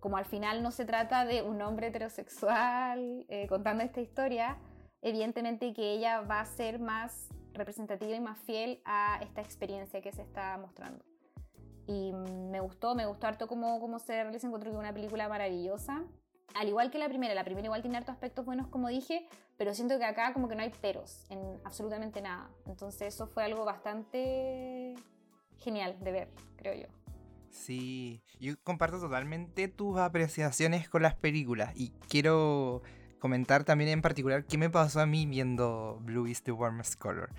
como 0.00 0.16
al 0.16 0.26
final 0.26 0.62
no 0.62 0.70
se 0.70 0.84
trata 0.84 1.24
de 1.24 1.42
un 1.42 1.60
hombre 1.60 1.88
heterosexual 1.88 3.24
eh, 3.28 3.48
contando 3.48 3.82
esta 3.82 4.00
historia, 4.00 4.56
evidentemente 5.02 5.72
que 5.72 5.92
ella 5.92 6.20
va 6.22 6.40
a 6.40 6.46
ser 6.46 6.78
más 6.78 7.28
representativa 7.52 8.14
y 8.14 8.20
más 8.20 8.38
fiel 8.38 8.80
a 8.84 9.18
esta 9.22 9.40
experiencia 9.40 10.00
que 10.00 10.12
se 10.12 10.22
está 10.22 10.56
mostrando. 10.58 11.04
Y 11.86 12.12
mm, 12.12 12.50
me 12.50 12.60
gustó, 12.60 12.94
me 12.94 13.06
gustó 13.06 13.26
harto 13.26 13.48
cómo, 13.48 13.80
cómo 13.80 13.98
se 13.98 14.22
realiza, 14.22 14.46
encuentro 14.46 14.70
que 14.70 14.76
una 14.76 14.92
película 14.92 15.28
maravillosa. 15.28 16.04
Al 16.54 16.68
igual 16.68 16.90
que 16.90 16.98
la 16.98 17.08
primera, 17.08 17.34
la 17.34 17.44
primera 17.44 17.66
igual 17.66 17.82
tiene 17.82 17.98
hartos 17.98 18.14
aspectos 18.14 18.44
buenos 18.44 18.68
como 18.68 18.88
dije, 18.88 19.28
pero 19.58 19.74
siento 19.74 19.98
que 19.98 20.04
acá 20.04 20.32
como 20.32 20.48
que 20.48 20.54
no 20.54 20.62
hay 20.62 20.70
peros 20.70 21.26
en 21.30 21.38
absolutamente 21.64 22.22
nada. 22.22 22.50
Entonces 22.66 23.14
eso 23.14 23.26
fue 23.26 23.44
algo 23.44 23.64
bastante 23.64 24.94
genial 25.58 25.96
de 26.00 26.12
ver, 26.12 26.28
creo 26.56 26.74
yo. 26.74 26.86
sí. 27.50 28.22
Yo 28.40 28.54
comparto 28.62 29.00
totalmente 29.00 29.66
tus 29.66 29.98
apreciaciones 29.98 30.88
con 30.88 31.02
las 31.02 31.16
películas 31.16 31.72
y 31.74 31.90
quiero 32.08 32.82
comentar 33.18 33.64
también 33.64 33.90
en 33.90 34.02
particular 34.02 34.44
qué 34.44 34.58
me 34.58 34.70
pasó 34.70 35.00
a 35.00 35.06
mí 35.06 35.26
viendo 35.26 35.98
Blue 36.02 36.26
is 36.26 36.42
the 36.42 36.52
Warmest 36.52 36.98
Color. 36.98 37.30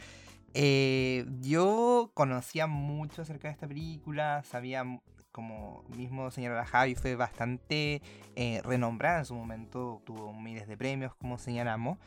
Eh, 0.54 1.26
yo 1.42 2.12
conocía 2.14 2.68
mucho 2.68 3.22
acerca 3.22 3.48
de 3.48 3.54
esta 3.54 3.68
película, 3.68 4.44
sabía, 4.44 4.84
como 5.32 5.84
mismo 5.96 6.32
señalaba 6.32 6.66
Javi, 6.66 6.96
fue 6.96 7.16
bastante 7.16 8.02
eh, 8.36 8.62
renombrada 8.64 9.20
en 9.20 9.26
su 9.26 9.36
momento, 9.36 10.02
tuvo 10.06 10.34
miles 10.34 10.68
de 10.68 10.78
premios, 10.78 11.14
como 11.16 11.38
señalamos. 11.38 11.98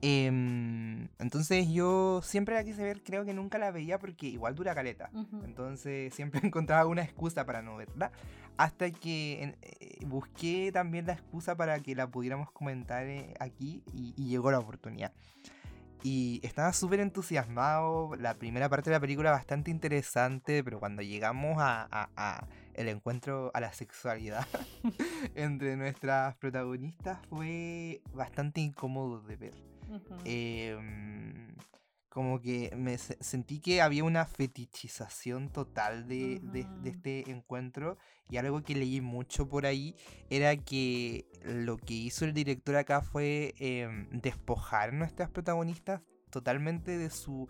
Em, 0.00 1.08
entonces 1.18 1.68
yo 1.70 2.20
siempre 2.22 2.54
la 2.54 2.62
quise 2.64 2.82
ver, 2.84 3.02
creo 3.02 3.24
que 3.24 3.34
nunca 3.34 3.58
la 3.58 3.70
veía 3.72 3.98
porque 3.98 4.26
igual 4.26 4.54
dura 4.54 4.74
caleta. 4.74 5.10
Ujú. 5.12 5.42
Entonces 5.44 6.14
siempre 6.14 6.40
encontraba 6.46 6.86
una 6.86 7.02
excusa 7.02 7.44
para 7.44 7.62
no 7.62 7.76
verla. 7.76 8.12
Hasta 8.56 8.90
que 8.90 9.42
en- 9.42 9.56
eh, 9.62 9.98
busqué 10.06 10.70
también 10.72 11.06
la 11.06 11.12
excusa 11.14 11.56
para 11.56 11.78
que 11.80 11.94
la 11.94 12.06
pudiéramos 12.08 12.50
comentar 12.52 13.06
eh, 13.06 13.34
aquí 13.40 13.82
y, 13.92 14.14
y 14.16 14.28
llegó 14.28 14.50
la 14.50 14.58
oportunidad. 14.58 15.12
Y 16.04 16.38
estaba 16.44 16.72
súper 16.72 17.00
entusiasmado. 17.00 18.14
La 18.16 18.34
primera 18.34 18.68
parte 18.68 18.90
de 18.90 18.96
la 18.96 19.00
película 19.00 19.32
bastante 19.32 19.72
interesante, 19.72 20.62
pero 20.62 20.78
cuando 20.78 21.02
llegamos 21.02 21.56
a, 21.58 21.88
a- 21.90 22.08
a 22.16 22.46
el 22.74 22.86
encuentro 22.88 23.50
a 23.54 23.60
la 23.60 23.72
sexualidad 23.72 24.46
entre 25.34 25.76
nuestras 25.76 26.36
protagonistas 26.36 27.18
fue 27.28 28.00
bastante 28.14 28.60
incómodo 28.60 29.20
de 29.22 29.34
ver. 29.34 29.54
Em, 30.24 31.54
como 32.08 32.40
que 32.40 32.74
me 32.76 32.98
se- 32.98 33.16
sentí 33.20 33.60
que 33.60 33.80
había 33.82 34.02
una 34.04 34.24
fetichización 34.26 35.50
total 35.50 36.08
de, 36.08 36.40
de- 36.42 36.50
de 36.52 36.60
Ujú. 36.62 36.88
este 36.88 37.30
encuentro 37.30 37.96
y 38.28 38.38
algo 38.38 38.62
que 38.62 38.74
leí 38.74 39.00
mucho 39.00 39.48
por 39.48 39.66
ahí 39.66 39.94
era 40.30 40.56
que 40.56 41.26
lo 41.44 41.76
que 41.76 41.94
hizo 41.94 42.24
el 42.24 42.32
director 42.32 42.76
acá 42.76 43.02
fue 43.02 43.54
em, 43.58 44.08
despojar 44.10 44.88
a 44.88 44.92
nuestras 44.92 45.30
protagonistas 45.30 46.00
totalmente 46.30 46.96
de 46.98 47.10
su 47.10 47.48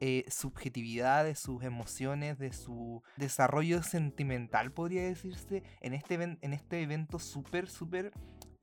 eh, 0.00 0.24
subjetividad, 0.28 1.24
de 1.24 1.34
sus 1.36 1.62
emociones, 1.62 2.38
de 2.38 2.52
su 2.52 3.02
desarrollo 3.16 3.82
sentimental, 3.82 4.70
podría 4.72 5.04
decirse, 5.04 5.62
en 5.80 5.94
este, 5.94 6.14
en 6.14 6.52
este 6.52 6.82
evento 6.82 7.18
súper, 7.18 7.68
súper 7.70 8.12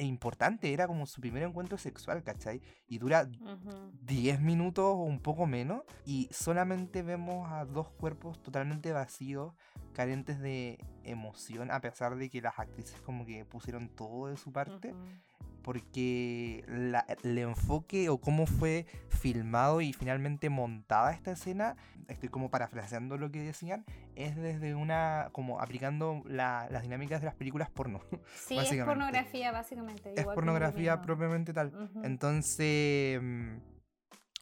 importante. 0.05 0.73
Era 0.73 0.87
como 0.87 1.05
su 1.05 1.21
primer 1.21 1.43
encuentro 1.43 1.77
sexual, 1.77 2.23
¿cachai? 2.23 2.61
Y 2.87 2.97
dura 2.97 3.27
Ujú. 3.41 3.91
10 4.01 4.41
minutos 4.41 4.85
o 4.85 5.03
un 5.03 5.19
poco 5.19 5.45
menos 5.45 5.83
y 6.05 6.29
solamente 6.31 7.03
vemos 7.03 7.51
a 7.51 7.65
dos 7.65 7.89
cuerpos 7.89 8.41
totalmente 8.41 8.91
vacíos, 8.91 9.53
carentes 9.93 10.39
de 10.39 10.79
emoción, 11.03 11.71
a 11.71 11.81
pesar 11.81 12.15
de 12.15 12.29
que 12.29 12.41
las 12.41 12.57
actrices 12.59 12.99
como 13.01 13.25
que 13.25 13.45
pusieron 13.45 13.89
todo 13.89 14.27
de 14.27 14.37
su 14.37 14.51
parte. 14.51 14.93
Porque 15.63 16.63
la- 16.67 17.05
el 17.23 17.37
enfoque 17.37 18.09
o 18.09 18.19
cómo 18.19 18.45
fue 18.45 18.85
filmado 19.09 19.81
y 19.81 19.93
finalmente 19.93 20.49
montada 20.49 21.11
esta 21.13 21.31
escena, 21.31 21.75
estoy 22.07 22.29
como 22.29 22.49
parafraseando 22.49 23.17
lo 23.17 23.31
que 23.31 23.41
decían, 23.41 23.85
es 24.15 24.35
desde 24.35 24.75
una, 24.75 25.29
como 25.31 25.61
aplicando 25.61 26.23
la- 26.25 26.67
las 26.69 26.83
dinámicas 26.83 27.21
de 27.21 27.25
las 27.25 27.35
películas 27.35 27.69
porno. 27.69 28.01
Sí, 28.35 28.57
es 28.57 28.83
pornografía, 28.83 29.51
básicamente. 29.51 30.09
es 30.13 30.19
igual 30.21 30.25
lo 30.25 30.35
pornografía 30.35 31.01
propiamente 31.01 31.53
tal. 31.53 31.71
Entonces, 32.03 33.21
mm, 33.21 33.57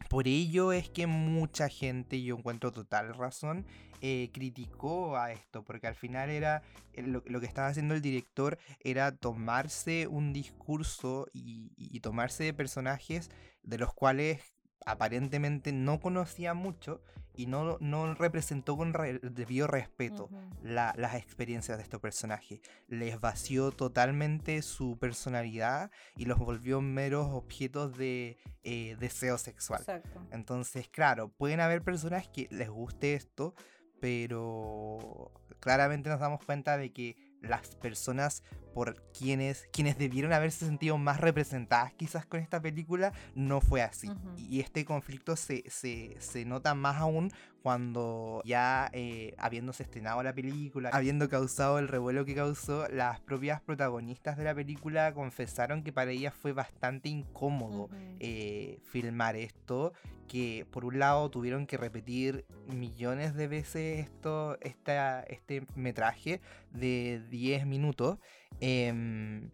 por 0.08 0.28
ello 0.28 0.72
es 0.72 0.90
que 0.90 1.08
mucha 1.08 1.70
gente, 1.70 2.22
yo 2.22 2.38
encuentro 2.38 2.72
total 2.72 3.14
razón, 3.14 3.66
eh, 4.02 4.30
criticó 4.34 5.18
a 5.18 5.32
esto, 5.34 5.64
porque 5.64 5.88
al 5.88 5.96
final 5.96 6.30
era 6.30 6.64
eh, 6.94 7.02
lo, 7.02 7.22
lo 7.26 7.40
que 7.42 7.46
estaba 7.46 7.68
haciendo 7.68 7.96
el 7.96 8.02
director 8.02 8.58
era 8.80 9.12
tomarse 9.12 10.08
un 10.08 10.32
discurso 10.32 11.28
y, 11.34 11.74
y 11.76 12.00
tomarse 12.00 12.46
de 12.46 12.54
personajes 12.54 13.30
de 13.64 13.78
los 13.78 13.94
cuales 13.94 14.42
aparentemente 14.86 15.72
no 15.72 16.00
conocía 16.00 16.54
mucho 16.54 17.02
y 17.36 17.46
no, 17.46 17.78
no 17.80 18.14
representó 18.16 18.76
con 18.76 18.94
re- 18.94 19.20
debido 19.20 19.68
respeto 19.68 20.30
la- 20.62 20.94
las 20.98 21.16
experiencias 21.16 21.78
de 21.78 21.84
estos 21.84 22.02
personajes. 22.02 22.60
Les 22.88 23.20
vació 23.20 23.72
totalmente 23.72 24.62
su 24.62 24.98
personalidad 24.98 25.90
y 26.18 26.26
los 26.26 26.38
volvió 26.40 26.82
meros 26.82 27.28
objetos 27.32 27.98
de 27.98 28.38
eh, 28.64 28.98
deseo 29.00 29.38
sexual. 29.38 29.80
Exacto. 29.82 30.28
Entonces, 30.32 30.90
claro, 30.90 31.30
pueden 31.30 31.60
haber 31.62 31.82
personas 31.82 32.28
que 32.28 32.48
les 32.52 32.70
guste 32.70 33.14
esto, 33.14 33.56
pero 34.00 35.32
claramente 35.60 36.10
nos 36.10 36.20
damos 36.20 36.44
cuenta 36.46 36.78
de 36.78 36.92
que 36.92 37.16
las 37.42 37.76
personas 37.78 38.44
por 38.74 39.02
quienes, 39.12 39.68
quienes 39.72 39.98
debieron 39.98 40.34
haberse 40.34 40.66
sentido 40.66 40.98
más 40.98 41.20
representadas 41.20 41.94
quizás 41.94 42.26
con 42.26 42.40
esta 42.40 42.62
película, 42.62 43.14
no 43.36 43.62
fue 43.62 43.82
así. 43.82 44.10
Ujú. 44.10 44.36
Y 44.38 44.60
este 44.60 44.86
conflicto 44.86 45.36
se, 45.36 45.64
se, 45.70 46.16
se 46.20 46.46
nota 46.46 46.76
más 46.76 46.98
aún 46.98 47.32
cuando 47.62 48.42
ya 48.46 48.90
eh, 48.94 49.36
habiéndose 49.38 49.84
estrenado 49.84 50.24
la 50.24 50.34
película, 50.34 50.90
habiendo 50.94 51.30
causado 51.30 51.80
el 51.80 51.88
revuelo 51.88 52.26
que 52.26 52.36
causó, 52.36 52.88
las 52.90 53.20
propias 53.20 53.62
protagonistas 53.62 54.38
de 54.38 54.46
la 54.46 54.56
película 54.56 55.14
confesaron 55.14 55.84
que 55.84 55.92
para 55.92 56.12
ellas 56.12 56.34
fue 56.34 56.54
bastante 56.54 57.10
incómodo 57.10 57.90
eh, 58.20 58.80
filmar 58.84 59.36
esto, 59.36 59.94
que 60.28 60.66
por 60.72 60.86
un 60.86 61.00
lado 61.00 61.30
tuvieron 61.30 61.66
que 61.66 61.78
repetir 61.78 62.46
millones 62.68 63.34
de 63.36 63.48
veces 63.48 64.00
esto, 64.00 64.58
esta, 64.62 65.22
este 65.24 65.66
metraje 65.76 66.40
de 66.72 67.22
10 67.30 67.66
minutos. 67.66 68.20
Em, 68.60 69.50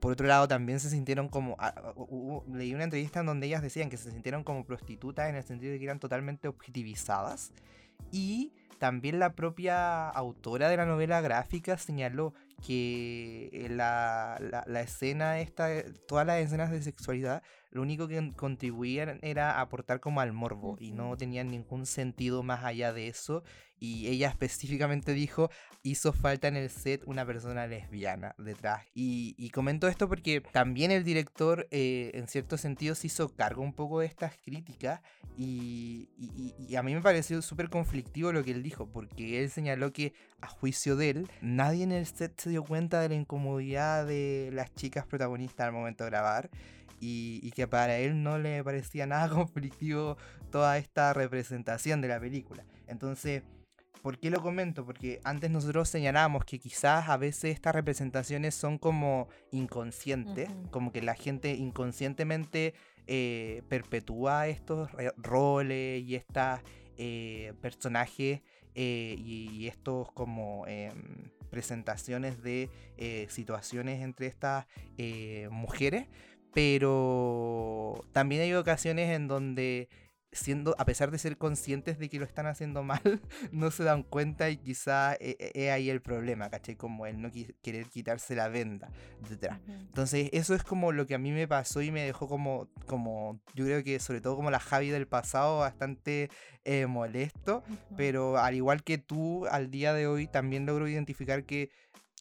por 0.00 0.12
otro 0.12 0.26
lado, 0.26 0.46
también 0.48 0.80
se 0.80 0.90
sintieron 0.90 1.28
como. 1.28 1.56
ah, 1.58 1.72
ah, 1.76 1.94
leí 2.52 2.74
una 2.74 2.84
entrevista 2.84 3.20
en 3.20 3.26
donde 3.26 3.46
ellas 3.46 3.62
decían 3.62 3.88
que 3.90 3.96
se 3.96 4.10
sintieron 4.10 4.44
como 4.44 4.64
prostitutas 4.64 5.28
en 5.30 5.36
el 5.36 5.44
sentido 5.44 5.72
de 5.72 5.78
que 5.78 5.84
eran 5.84 6.00
totalmente 6.00 6.48
objetivizadas. 6.48 7.52
Y 8.12 8.52
también 8.78 9.18
la 9.18 9.34
propia 9.34 10.08
autora 10.10 10.68
de 10.68 10.76
la 10.76 10.84
novela 10.84 11.20
gráfica 11.22 11.78
señaló 11.78 12.34
que 12.66 13.66
la, 13.70 14.36
la- 14.40 14.64
la 14.66 14.80
escena 14.82 15.40
esta, 15.40 15.72
eh, 15.72 15.84
todas 16.06 16.26
las 16.26 16.38
escenas 16.40 16.70
de 16.70 16.82
sexualidad 16.82 17.42
lo 17.70 17.82
único 17.82 18.06
que 18.08 18.32
contribuían 18.36 19.18
era 19.22 19.60
aportar 19.60 20.00
como 20.00 20.20
al 20.20 20.32
morbo 20.32 20.76
y 20.78 20.92
no 20.92 21.16
tenían 21.16 21.50
ningún 21.50 21.86
sentido 21.86 22.42
más 22.42 22.62
allá 22.64 22.92
de 22.92 23.08
eso. 23.08 23.42
Y 23.80 24.06
ella 24.08 24.28
específicamente 24.28 25.12
dijo, 25.12 25.50
hizo 25.84 26.12
falta 26.12 26.48
en 26.48 26.56
el 26.56 26.70
set 26.70 27.02
una 27.06 27.24
persona 27.24 27.68
lesbiana 27.68 28.34
detrás. 28.38 28.84
Y, 28.94 29.50
comento 29.50 29.86
esto 29.86 30.08
porque 30.08 30.40
también 30.40 30.90
el 30.90 31.04
director 31.04 31.68
eh, 31.70 32.10
en 32.14 32.26
cierto 32.26 32.58
sentido 32.58 32.96
se 32.96 33.06
hizo 33.06 33.28
cargo 33.28 33.62
un 33.62 33.72
poco 33.72 34.00
de 34.00 34.06
estas 34.06 34.36
críticas 34.36 35.00
y, 35.36 36.08
y 36.58 36.74
a 36.74 36.82
mí 36.82 36.92
me 36.92 37.02
pareció 37.02 37.40
súper 37.42 37.68
conflictivo 37.68 38.32
lo 38.32 38.42
que 38.42 38.50
él 38.50 38.64
dijo, 38.64 38.88
porque 38.90 39.40
él 39.40 39.50
señaló 39.50 39.92
que 39.92 40.12
a 40.40 40.48
juicio 40.48 40.96
de 40.96 41.10
él, 41.10 41.30
nadie 41.40 41.84
en 41.84 41.92
el 41.92 42.06
set 42.06 42.40
se 42.40 42.50
dio 42.50 42.64
cuenta 42.64 43.00
de 43.00 43.10
la 43.10 43.14
incomodidad 43.14 44.06
de 44.06 44.50
las 44.52 44.74
chicas 44.74 45.06
protagonistas 45.06 45.66
al 45.66 45.72
momento 45.72 46.04
de 46.04 46.10
grabar 46.10 46.50
y, 47.00 47.50
que 47.52 47.66
para 47.68 47.98
él 47.98 48.22
no 48.22 48.38
le 48.38 48.62
parecía 48.64 49.06
nada 49.06 49.28
conflictivo 49.34 50.16
toda 50.50 50.78
esta 50.78 51.12
representación 51.12 52.00
de 52.00 52.08
la 52.08 52.20
película. 52.20 52.64
Entonces, 52.86 53.42
¿por 54.04 54.18
qué 54.18 54.28
lo 54.28 54.42
comento? 54.42 54.84
Porque 54.84 55.18
antes 55.24 55.50
nosotros 55.50 55.88
señalábamos 55.88 56.44
que 56.44 56.58
quizás 56.58 57.08
a 57.08 57.16
veces 57.16 57.54
estas 57.54 57.74
representaciones 57.74 58.54
son 58.54 58.76
como 58.76 59.28
inconscientes, 59.50 60.50
como 60.70 60.92
que 60.92 61.00
la 61.00 61.14
gente 61.14 61.54
inconscientemente 61.54 62.74
eh, 63.06 63.62
perpetúa 63.70 64.48
estos 64.48 64.90
roles 65.16 66.02
y 66.02 66.16
estos 66.16 66.60
eh, 66.98 67.54
personajes 67.62 68.42
eh, 68.74 69.16
y, 69.16 69.68
estos 69.68 70.12
como 70.12 70.66
em, 70.66 71.30
presentaciones 71.48 72.42
de 72.42 72.68
situaciones 73.30 74.02
entre 74.02 74.26
estas 74.26 74.66
mujeres 75.50 76.08
pero 76.54 78.04
también 78.12 78.42
hay 78.42 78.54
ocasiones 78.54 79.10
en 79.10 79.26
donde 79.26 79.88
siendo, 80.34 80.74
a 80.78 80.84
pesar 80.84 81.10
de 81.10 81.18
ser 81.18 81.38
conscientes 81.38 81.98
de 81.98 82.08
que 82.08 82.18
lo 82.18 82.24
están 82.24 82.46
haciendo 82.46 82.82
mal, 82.82 83.00
no 83.52 83.70
se 83.70 83.84
dan 83.84 84.02
cuenta 84.02 84.50
y 84.50 84.56
quizá 84.56 85.14
es, 85.14 85.36
e, 85.38 85.52
e 85.54 85.70
ahí 85.70 85.90
el 85.90 86.02
problema, 86.02 86.50
¿cachai? 86.50 86.76
Como 86.76 87.06
el 87.06 87.20
no 87.20 87.30
querer 87.62 87.86
quitarse 87.86 88.34
la 88.34 88.48
venda 88.48 88.90
detrás. 89.28 89.60
Entonces, 89.68 90.28
eso 90.32 90.54
es 90.54 90.62
como 90.62 90.92
lo 90.92 91.06
que 91.06 91.14
a 91.14 91.18
mí 91.18 91.32
me 91.32 91.48
pasó 91.48 91.80
y 91.82 91.90
me 91.90 92.02
dejó 92.02 92.28
como, 92.28 92.68
como 92.86 93.40
yo 93.54 93.64
creo 93.64 93.82
que 93.82 93.98
sobre 94.00 94.20
todo 94.20 94.36
como 94.36 94.50
la 94.50 94.60
Javi 94.60 94.90
del 94.90 95.06
pasado, 95.06 95.58
bastante 95.58 96.30
eh, 96.64 96.86
molesto, 96.86 97.62
pero 97.96 98.38
al 98.38 98.54
igual 98.54 98.82
que 98.82 98.98
tú, 98.98 99.46
al 99.46 99.70
día 99.70 99.94
de 99.94 100.06
hoy 100.06 100.26
también 100.26 100.66
logro 100.66 100.88
identificar 100.88 101.44
que 101.44 101.70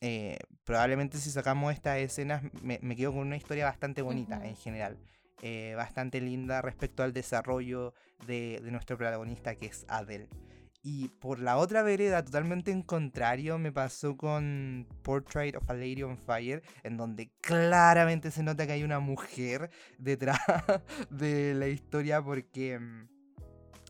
eh, 0.02 0.38
probablemente 0.66 1.18
si 1.18 1.32
sacamos 1.32 1.74
estas 1.74 1.98
escenas 2.00 2.44
me, 2.62 2.80
quedo 2.96 3.14
con 3.14 3.22
una 3.22 3.38
historia 3.38 3.66
bastante 3.66 4.02
bonita 4.02 4.46
en 4.46 4.56
general. 4.56 4.98
Eh, 5.42 5.74
bastante 5.76 6.22
linda 6.22 6.62
respecto 6.62 7.04
al 7.04 7.12
desarrollo 7.12 7.94
de, 8.28 8.62
nuestro 8.64 8.98
protagonista 8.98 9.56
que 9.56 9.66
es 9.66 9.86
Adele. 9.90 10.30
Y 10.86 11.08
por 11.08 11.40
la 11.40 11.58
otra 11.58 11.82
vereda, 11.82 12.24
totalmente 12.24 12.72
en 12.72 12.82
contrario, 12.82 13.58
me 13.58 13.72
pasó 13.72 14.18
con 14.18 14.88
Portrait 15.02 15.56
of 15.56 15.70
a 15.70 15.74
Lady 15.74 16.04
on 16.04 16.18
Fire, 16.18 16.62
en 16.84 16.98
donde 16.98 17.32
claramente 17.42 18.32
se 18.32 18.44
nota 18.44 18.68
que 18.68 18.74
hay 18.74 18.84
una 18.84 19.00
mujer 19.00 19.70
detrás 19.98 20.40
de 21.10 21.54
la 21.54 21.68
historia 21.68 22.22
porque 22.22 22.80
mm, 22.80 23.08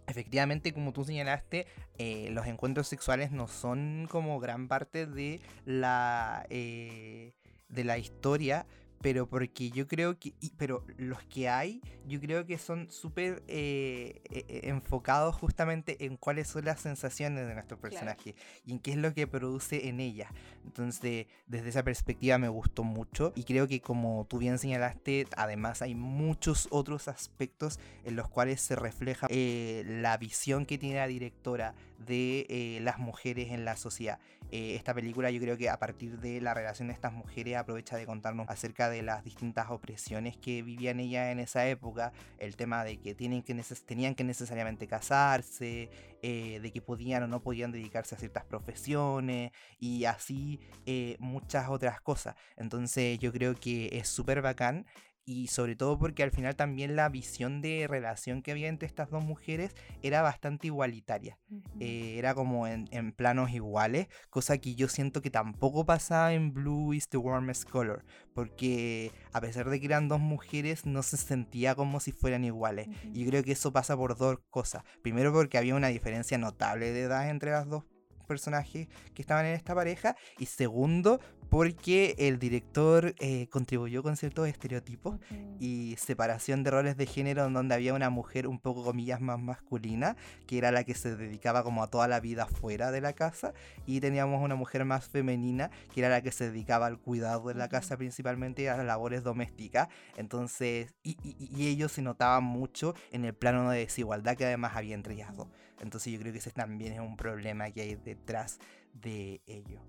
Efectivamente, 0.07 0.73
como 0.73 0.91
tú 0.91 1.05
señalaste, 1.05 1.65
eh, 1.97 2.29
los 2.31 2.45
encuentros 2.47 2.87
sexuales 2.87 3.31
no 3.31 3.47
son 3.47 4.07
como 4.09 4.39
gran 4.39 4.67
parte 4.67 5.05
de 5.05 5.39
la, 5.65 6.45
eh, 6.49 7.33
de 7.69 7.83
la 7.83 7.97
historia, 7.97 8.65
pero 9.03 9.27
porque 9.27 9.69
yo 9.69 9.85
creo 9.85 10.17
que, 10.17 10.33
pero 10.57 10.85
los 10.97 11.21
que 11.25 11.49
hay, 11.49 11.81
yo 12.07 12.21
creo 12.21 12.45
que 12.45 12.57
son 12.57 12.89
súper 12.89 13.43
eh, 13.49 14.21
eh, 14.31 14.45
eh, 14.47 14.61
enfocados 14.63 15.35
justamente 15.35 16.05
en 16.05 16.15
cuáles 16.15 16.47
son 16.47 16.63
las 16.63 16.79
sensaciones 16.79 17.45
de 17.45 17.53
nuestro 17.53 17.77
personaje 17.77 18.33
y 18.65 18.71
en 18.71 18.79
qué 18.79 18.91
es 18.91 18.97
lo 18.97 19.13
que 19.13 19.27
produce 19.27 19.89
en 19.89 19.99
ella. 19.99 20.29
Entonces, 20.63 21.27
desde 21.47 21.67
esa 21.67 21.83
perspectiva 21.83 22.37
me 22.37 22.47
gustó 22.47 22.85
mucho 22.85 23.33
y 23.35 23.43
creo 23.43 23.67
que 23.67 23.81
como 23.81 24.25
tú 24.29 24.37
bien 24.37 24.57
señalaste, 24.57 25.27
además 25.35 25.81
hay 25.81 25.95
muchos 25.95 26.69
otros 26.71 27.09
aspectos 27.09 27.81
en 28.05 28.15
los 28.15 28.29
cuales 28.29 28.61
se 28.61 28.77
refleja 28.77 29.27
la 29.29 30.15
visión 30.15 30.65
que 30.65 30.77
tiene 30.77 30.95
la 30.95 31.07
directora 31.07 31.75
de 31.97 32.79
las 32.81 32.99
mujeres 32.99 33.51
en 33.51 33.65
la 33.65 33.75
sociedad. 33.75 34.19
esta 34.49 34.93
película 34.93 35.29
yo 35.29 35.41
creo 35.41 35.57
que 35.57 35.69
a 35.69 35.77
partir 35.77 36.19
de 36.19 36.39
la 36.39 36.53
relación 36.53 36.87
de 36.87 36.93
estas 36.93 37.11
mujeres 37.11 37.57
aprovecha 37.57 37.97
de 37.97 38.05
contarnos 38.05 38.49
acerca 38.49 38.89
de 38.89 38.92
de 38.93 39.03
las 39.03 39.23
distintas 39.23 39.69
opresiones 39.69 40.37
que 40.37 40.61
vivían 40.61 40.99
ella 40.99 41.31
en 41.31 41.39
esa 41.39 41.67
época, 41.67 42.13
el 42.37 42.55
tema 42.55 42.83
de 42.83 42.99
que, 42.99 43.13
tienen 43.15 43.43
que 43.43 43.53
tenían 43.85 44.15
que 44.15 44.23
necesariamente 44.23 44.87
casarse, 44.87 45.89
eh, 46.21 46.59
de 46.61 46.71
que 46.71 46.81
podían 46.81 47.23
o 47.23 47.27
no 47.27 47.41
podían 47.41 47.71
dedicarse 47.71 48.15
a 48.15 48.17
ciertas 48.17 48.45
profesiones 48.45 49.51
y 49.79 50.05
así 50.05 50.59
eh, 50.85 51.17
muchas 51.19 51.69
otras 51.69 51.99
cosas. 52.01 52.35
Entonces 52.55 53.19
yo 53.19 53.31
creo 53.31 53.55
que 53.55 53.89
es 53.91 54.07
súper 54.07 54.41
bacán 54.41 54.85
y 55.25 55.47
sobre 55.47 55.75
todo 55.75 55.97
porque 55.97 56.23
al 56.23 56.31
final 56.31 56.55
también 56.55 56.95
la 56.95 57.09
visión 57.09 57.61
de 57.61 57.87
relación 57.87 58.41
que 58.41 58.51
había 58.51 58.67
entre 58.67 58.87
estas 58.87 59.09
dos 59.09 59.23
mujeres 59.23 59.75
era 60.01 60.21
bastante 60.21 60.67
igualitaria. 60.67 61.37
Eh, 61.79 62.15
era 62.17 62.33
como 62.35 62.67
en, 62.67 62.87
planos 63.13 63.51
iguales, 63.51 64.07
cosa 64.29 64.57
que 64.57 64.75
yo 64.75 64.87
siento 64.87 65.21
que 65.21 65.29
tampoco 65.29 65.85
pasaba 65.85 66.33
en 66.33 66.53
Blue 66.53 66.93
is 66.93 67.07
the 67.09 67.17
Warmest 67.17 67.69
Color, 67.69 68.03
porque 68.33 69.11
a 69.31 69.41
pesar 69.41 69.69
de 69.69 69.79
que 69.79 69.85
eran 69.85 70.07
dos 70.07 70.19
mujeres, 70.19 70.85
no 70.85 71.03
se 71.03 71.17
sentía 71.17 71.75
como 71.75 71.99
si 71.99 72.11
fueran 72.11 72.43
iguales. 72.43 72.87
Y 73.13 73.23
yo 73.23 73.29
creo 73.29 73.43
que 73.43 73.53
eso 73.53 73.71
pasa 73.71 73.95
por 73.95 74.17
dos 74.17 74.39
cosas. 74.49 74.83
Primero 75.01 75.31
porque 75.31 75.57
había 75.57 75.75
una 75.75 75.87
diferencia 75.87 76.37
notable 76.37 76.91
de 76.91 77.01
edad 77.03 77.29
entre 77.29 77.51
las 77.51 77.67
dos 77.67 77.83
personajes 78.23 78.87
que 79.13 79.21
estaban 79.21 79.45
en 79.45 79.53
esta 79.53 79.75
pareja. 79.75 80.15
Y 80.39 80.45
segundo, 80.45 81.19
porque 81.49 82.15
el 82.17 82.39
director 82.39 83.13
eh, 83.19 83.47
contribuyó 83.49 84.01
con 84.01 84.17
ciertos 84.17 84.47
estereotipos 84.47 85.19
y 85.59 85.95
separación 85.99 86.63
de 86.63 86.71
roles 86.71 86.97
de 86.97 87.05
género 87.05 87.45
en 87.45 87.53
donde 87.53 87.75
había 87.75 87.93
una 87.93 88.09
mujer 88.09 88.47
un 88.47 88.59
poco 88.59 88.83
comillas 88.83 89.21
más 89.21 89.39
masculina, 89.39 90.15
que 90.47 90.57
era 90.57 90.71
la 90.71 90.83
que 90.83 90.95
se 90.95 91.15
dedicaba 91.15 91.63
como 91.63 91.83
a 91.83 91.87
toda 91.87 92.07
la 92.07 92.19
vida 92.19 92.47
fuera 92.47 92.91
de 92.91 93.01
la 93.01 93.13
casa, 93.13 93.53
y 93.85 93.99
teníamos 93.99 94.41
una 94.41 94.55
mujer 94.55 94.83
más 94.83 95.07
femenina, 95.07 95.69
que 95.93 95.99
era 96.01 96.09
la 96.09 96.21
que 96.21 96.31
se 96.31 96.49
dedicaba 96.49 96.87
al 96.87 96.97
cuidado 96.97 97.47
de 97.49 97.53
la 97.53 97.69
casa 97.69 97.97
principalmente 97.97 98.63
y 98.63 98.67
a 98.67 98.77
las 98.77 98.85
labores 98.87 99.23
domésticas. 99.23 99.89
Entonces, 100.17 100.95
y, 101.03 101.17
y 101.23 101.67
ellos 101.67 101.91
se 101.91 102.01
notaban 102.01 102.43
mucho 102.43 102.95
en 103.11 103.25
el 103.25 103.33
plano 103.35 103.69
de 103.69 103.79
desigualdad 103.79 104.35
que 104.35 104.45
además 104.45 104.75
había 104.75 104.95
entre 104.95 105.13
ellas 105.13 105.35
dos. 105.35 105.47
Entonces 105.83 106.11
yo 106.11 106.19
creo 106.19 106.31
que 106.31 106.39
ese 106.39 106.51
también 106.51 106.93
es 106.93 106.99
un 106.99 107.15
problema 107.15 107.69
que 107.71 107.81
hay 107.81 107.95
detrás 107.95 108.59
de 108.93 109.41
ello. 109.45 109.81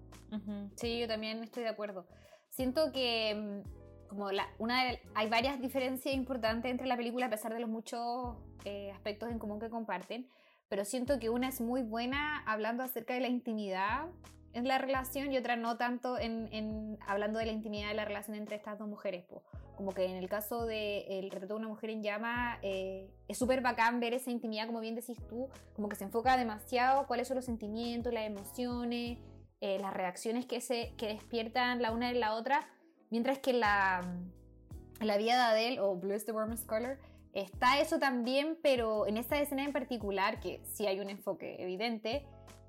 Sí, 0.74 0.98
yo 0.98 1.06
también 1.06 1.42
estoy 1.42 1.62
de 1.62 1.68
acuerdo. 1.68 2.06
Siento 2.50 2.92
que 2.92 3.62
mm, 3.64 4.08
como 4.08 4.32
la, 4.32 4.48
una 4.58 4.82
hay 5.14 5.28
varias 5.28 5.60
diferencias 5.60 6.14
importantes 6.14 6.70
entre 6.70 6.86
la 6.86 6.96
película 6.96 7.26
a 7.26 7.30
pesar 7.30 7.54
de 7.54 7.60
los 7.60 7.70
muchos 7.70 8.36
eh, 8.64 8.90
aspectos 8.92 9.30
en 9.30 9.38
común 9.38 9.60
que 9.60 9.70
comparten, 9.70 10.28
pero 10.68 10.84
siento 10.84 11.18
que 11.20 11.30
una 11.30 11.48
es 11.48 11.60
muy 11.60 11.82
buena 11.82 12.42
hablando 12.46 12.82
acerca 12.82 13.14
de 13.14 13.20
la 13.20 13.28
intimidad 13.28 14.06
en 14.54 14.68
la 14.68 14.78
relación 14.78 15.32
y 15.32 15.36
otra 15.36 15.56
no 15.56 15.76
tanto 15.76 16.18
en, 16.18 16.98
hablando 17.06 17.38
de 17.38 17.46
la 17.46 17.52
intimidad 17.52 17.88
de 17.88 17.94
la 17.94 18.04
relación 18.04 18.36
entre 18.36 18.56
estas 18.56 18.78
dos 18.78 18.88
mujeres. 18.88 19.24
Como 19.76 19.92
que 19.92 20.04
en 20.04 20.16
el 20.16 20.28
caso 20.28 20.66
del 20.66 21.04
el 21.08 21.30
retrato 21.30 21.54
de 21.54 21.60
una 21.60 21.68
mujer 21.68 21.90
en 21.90 22.02
llama, 22.02 22.58
eh, 22.62 23.10
es 23.26 23.36
súper 23.36 23.60
bacán 23.60 23.98
ver 23.98 24.14
esa 24.14 24.30
intimidad, 24.30 24.66
como 24.66 24.80
bien 24.80 24.94
decís 24.94 25.18
tú, 25.28 25.48
como 25.74 25.88
que 25.88 25.96
se 25.96 26.04
enfoca 26.04 26.36
demasiado 26.36 27.06
cuáles 27.08 27.26
son 27.26 27.36
los 27.36 27.44
sentimientos, 27.44 28.14
las 28.14 28.24
emociones, 28.24 29.18
eh, 29.60 29.78
las 29.80 29.92
reacciones 29.92 30.46
que, 30.46 30.60
se, 30.60 30.94
que 30.96 31.08
despiertan 31.08 31.82
la 31.82 31.90
una 31.90 32.10
en 32.10 32.20
la 32.20 32.34
otra, 32.34 32.68
mientras 33.10 33.40
que 33.40 33.52
la, 33.52 34.02
la 35.00 35.16
vida 35.16 35.34
de 35.34 35.42
Adele 35.42 35.80
o 35.80 35.96
Blues 35.96 36.24
the 36.24 36.32
Warmest 36.32 36.66
Color 36.66 36.98
está 37.32 37.80
eso 37.80 37.98
también, 37.98 38.56
pero 38.62 39.08
en 39.08 39.16
esta 39.16 39.40
escena 39.40 39.64
en 39.64 39.72
particular, 39.72 40.38
que 40.38 40.60
sí 40.64 40.86
hay 40.86 41.00
un 41.00 41.10
enfoque 41.10 41.56
evidente, 41.58 42.24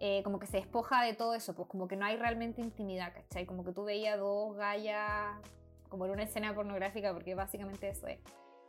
eh, 0.08 0.22
como 0.22 0.38
que 0.38 0.46
se 0.46 0.58
despoja 0.58 1.02
de 1.02 1.16
todo 1.16 1.34
eso, 1.34 1.56
pues 1.56 1.68
como 1.68 1.88
que 1.88 1.96
no 1.96 2.06
hay 2.06 2.16
realmente 2.16 2.62
intimidad, 2.62 3.12
¿cachai? 3.12 3.48
Como 3.48 3.64
que 3.64 3.72
tú 3.72 3.86
veías 3.86 4.20
dos 4.20 4.56
gallas 4.56 5.36
como 5.90 6.06
en 6.06 6.12
una 6.12 6.22
escena 6.22 6.54
pornográfica, 6.54 7.12
porque 7.12 7.34
básicamente 7.34 7.90
eso 7.90 8.06
es. 8.06 8.20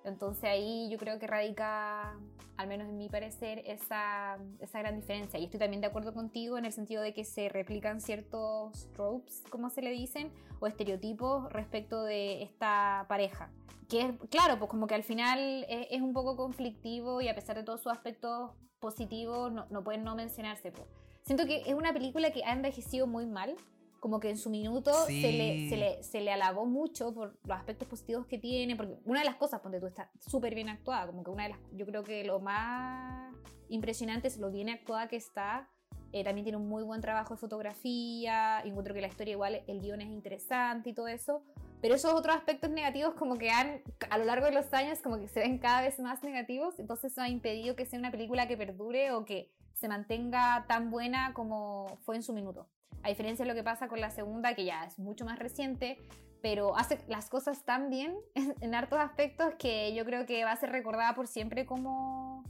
Entonces 0.04 0.44
ahí 0.44 0.88
yo 0.90 0.96
creo 0.96 1.18
que 1.18 1.26
radica, 1.26 2.18
al 2.56 2.68
menos 2.68 2.88
en 2.88 2.96
mi 2.96 3.10
parecer, 3.10 3.62
esa, 3.66 4.38
esa, 4.60 4.78
gran 4.78 4.96
diferencia. 4.96 5.38
Y 5.38 5.44
estoy 5.44 5.60
también 5.60 5.82
de 5.82 5.88
acuerdo 5.88 6.14
contigo 6.14 6.56
en 6.56 6.64
el 6.64 6.72
sentido 6.72 7.02
de 7.02 7.12
que 7.12 7.24
se 7.24 7.50
replican 7.50 8.00
ciertos 8.00 8.90
tropes, 8.94 9.42
como 9.50 9.68
se 9.68 9.82
le 9.82 9.90
dicen, 9.90 10.32
o 10.58 10.66
estereotipos 10.66 11.52
respecto 11.52 12.02
de 12.02 12.44
esta 12.44 13.04
pareja. 13.10 13.50
Que 13.90 14.00
es, 14.00 14.12
claro, 14.30 14.58
pues 14.58 14.70
como 14.70 14.86
que 14.86 14.94
al 14.94 15.04
final 15.04 15.66
es, 15.68 16.00
un 16.00 16.14
poco 16.14 16.34
conflictivo 16.34 17.20
y 17.20 17.28
a 17.28 17.34
pesar 17.34 17.56
de 17.56 17.62
todos 17.62 17.82
sus 17.82 17.92
aspectos 17.92 18.52
positivos, 18.80 19.52
no, 19.52 19.66
no 19.68 19.84
pueden 19.84 20.02
no 20.02 20.14
mencionarse. 20.14 20.72
Pues. 20.72 20.88
Siento 21.26 21.44
que 21.44 21.62
es 21.66 21.74
una 21.74 21.92
película 21.92 22.30
que 22.30 22.44
ha 22.44 22.52
envejecido 22.52 23.08
muy 23.08 23.26
mal 23.26 23.56
como 23.98 24.20
que 24.20 24.30
en 24.30 24.36
su 24.36 24.48
minuto 24.48 24.92
se, 25.06 25.12
le, 25.12 25.68
se, 25.68 25.76
le, 25.76 26.02
se, 26.04 26.20
le, 26.20 26.30
alabó 26.30 26.66
mucho 26.66 27.12
por 27.12 27.36
los 27.44 27.58
aspectos 27.58 27.88
positivos 27.88 28.26
que 28.26 28.38
tiene, 28.38 28.76
porque 28.76 28.94
una 29.04 29.20
de 29.20 29.26
las 29.26 29.34
cosas, 29.34 29.60
ponte 29.60 29.80
tú, 29.80 29.86
está 29.88 30.12
súper 30.20 30.54
bien 30.54 30.68
actuada, 30.68 31.08
como 31.08 31.24
que 31.24 31.30
una 31.30 31.44
de 31.44 31.48
las, 31.48 31.58
yo 31.72 31.84
creo 31.86 32.04
que 32.04 32.22
lo 32.22 32.38
más 32.38 33.34
impresionante 33.68 34.28
es 34.28 34.38
lo 34.38 34.52
bien 34.52 34.68
actuada 34.68 35.08
que 35.08 35.16
está, 35.16 35.68
eh, 36.12 36.22
también 36.22 36.44
tiene 36.44 36.58
un 36.58 36.68
muy 36.68 36.84
buen 36.84 37.00
trabajo 37.00 37.34
de 37.34 37.40
fotografía, 37.40 38.60
encuentro 38.64 38.94
que 38.94 39.00
la 39.00 39.08
historia 39.08 39.32
igual, 39.32 39.62
el 39.66 39.80
guion 39.80 40.00
es 40.00 40.08
interesante 40.08 40.90
y 40.90 40.94
todo 40.94 41.08
eso, 41.08 41.42
pero 41.82 41.96
esos 41.96 42.12
otros 42.14 42.36
aspectos 42.36 42.70
negativos 42.70 43.14
como 43.14 43.38
que 43.38 43.50
han, 43.50 43.82
a 44.08 44.18
lo 44.18 44.24
largo 44.24 44.46
de 44.46 44.52
los 44.52 44.72
años, 44.72 45.00
como 45.00 45.18
que 45.18 45.26
se 45.26 45.40
ven 45.40 45.58
cada 45.58 45.80
vez 45.80 45.98
más 45.98 46.22
negativos, 46.22 46.78
entonces 46.78 47.10
eso 47.10 47.22
ha 47.22 47.28
impedido 47.28 47.74
que 47.74 47.86
sea 47.86 47.98
una 47.98 48.12
película 48.12 48.46
que 48.46 48.56
perdure 48.56 49.10
o 49.10 49.24
que 49.24 49.50
se 49.76 49.88
mantenga 49.88 50.64
tan 50.66 50.90
buena 50.90 51.34
como 51.34 51.98
fue 52.02 52.16
en 52.16 52.22
su 52.22 52.32
minuto. 52.32 52.66
A 53.02 53.08
diferencia 53.08 53.44
de 53.44 53.50
lo 53.50 53.54
que 53.54 53.62
pasa 53.62 53.88
con 53.88 54.00
la 54.00 54.10
segunda, 54.10 54.54
que 54.54 54.64
ya 54.64 54.84
es 54.84 54.98
mucho 54.98 55.24
más 55.24 55.38
reciente, 55.38 55.98
pero 56.40 56.76
hace 56.76 56.98
las 57.08 57.28
cosas 57.28 57.64
tan 57.64 57.90
bien 57.90 58.16
en, 58.60 58.74
hartos 58.74 58.98
aspectos 58.98 59.54
que 59.58 59.94
yo 59.94 60.04
creo 60.04 60.26
que 60.26 60.44
va 60.44 60.52
a 60.52 60.56
ser 60.56 60.70
recordada 60.70 61.14
por 61.14 61.26
siempre 61.26 61.66
como, 61.66 62.42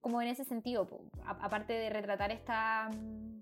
como 0.00 0.20
en 0.20 0.28
ese 0.28 0.44
sentido. 0.44 0.86
aparte 1.24 1.72
de 1.72 1.88
retratar 1.88 2.32
esta 2.32 2.90
mm, 2.90 3.40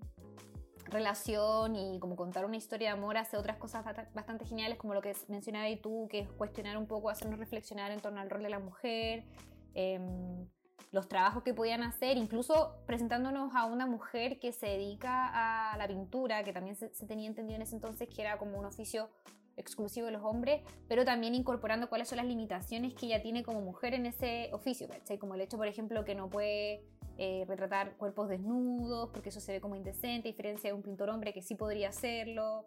relación 0.85 1.75
y 1.75 1.99
como 1.99 2.15
contar 2.15 2.45
una 2.45 2.55
historia 2.55 2.93
de 2.93 2.97
amor, 2.97 3.17
hace 3.17 3.35
otras 3.35 3.57
cosas 3.57 3.83
bastante 4.13 4.45
geniales, 4.45 4.77
como 4.77 4.93
lo 4.93 5.01
que 5.01 5.13
mencionabas 5.27 5.81
tú, 5.81 6.07
que 6.09 6.19
es 6.19 6.31
cuestionar 6.31 6.77
un 6.77 6.87
poco, 6.87 7.09
hacernos 7.09 7.39
reflexionar 7.39 7.91
en 7.91 7.99
torno 7.99 8.21
al 8.21 8.29
rol 8.29 8.41
de 8.41 8.49
la 8.49 8.59
mujer. 8.59 9.25
Em, 9.73 10.47
los 10.91 11.07
trabajos 11.07 11.43
que 11.43 11.53
podían 11.53 11.83
hacer, 11.83 12.17
incluso 12.17 12.75
presentándonos 12.85 13.53
a 13.55 13.65
una 13.65 13.85
mujer 13.85 14.39
que 14.39 14.51
se 14.51 14.67
dedica 14.67 15.71
a 15.73 15.77
la 15.77 15.87
pintura, 15.87 16.43
que 16.43 16.53
también 16.53 16.75
se, 16.75 16.89
tenía 17.05 17.27
entendido 17.27 17.57
en 17.57 17.61
ese 17.61 17.75
entonces 17.75 18.07
que 18.07 18.21
era 18.21 18.37
como 18.37 18.57
un 18.57 18.65
oficio 18.65 19.09
exclusivo 19.57 20.05
de 20.05 20.13
los 20.13 20.23
hombres, 20.23 20.61
pero 20.87 21.03
también 21.03 21.33
incorporando 21.33 21.89
cuáles 21.89 22.07
son 22.07 22.17
las 22.17 22.27
limitaciones 22.27 22.93
que 22.93 23.07
ella 23.07 23.21
tiene 23.21 23.43
como 23.43 23.61
mujer 23.61 23.95
en 23.95 24.05
ese 24.05 24.49
oficio, 24.53 24.87
Como 25.19 25.35
el 25.35 25.41
hecho, 25.41 25.57
por 25.57 25.67
ejemplo, 25.67 26.05
que 26.05 26.13
no 26.15 26.29
puede 26.29 26.83
eh, 27.17 27.43
retratar 27.47 27.97
cuerpos 27.97 28.29
desnudos, 28.29 29.09
porque 29.09 29.29
eso 29.29 29.39
se 29.39 29.53
ve 29.53 29.59
como 29.59 29.75
indecente, 29.75 30.29
a 30.29 30.31
diferencia 30.31 30.69
de 30.69 30.75
un 30.75 30.83
pintor 30.83 31.09
hombre 31.09 31.33
que 31.33 31.41
sí 31.41 31.55
podría 31.55 31.89
hacerlo. 31.89 32.63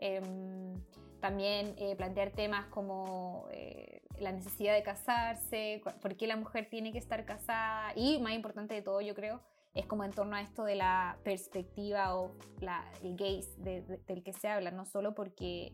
Em, 0.00 0.74
también 1.20 1.74
eh, 1.78 1.94
plantear 1.94 2.32
temas 2.32 2.66
como 2.66 3.46
eh, 3.52 4.01
la 4.22 4.32
necesidad 4.32 4.74
de 4.74 4.82
casarse, 4.82 5.82
por 6.00 6.16
qué 6.16 6.26
la 6.26 6.36
mujer 6.36 6.68
tiene 6.70 6.92
que 6.92 6.98
estar 6.98 7.24
casada 7.24 7.92
y 7.96 8.20
más 8.20 8.32
importante 8.32 8.74
de 8.74 8.82
todo 8.82 9.00
yo 9.00 9.14
creo 9.14 9.42
es 9.74 9.86
como 9.86 10.04
en 10.04 10.12
torno 10.12 10.36
a 10.36 10.42
esto 10.42 10.64
de 10.64 10.74
la 10.74 11.18
perspectiva 11.24 12.14
o 12.16 12.32
la, 12.60 12.84
el 13.02 13.16
gaze 13.16 13.50
del 13.58 14.22
que 14.22 14.32
se 14.32 14.48
habla, 14.48 14.70
no 14.70 14.84
solo 14.84 15.14
porque 15.14 15.72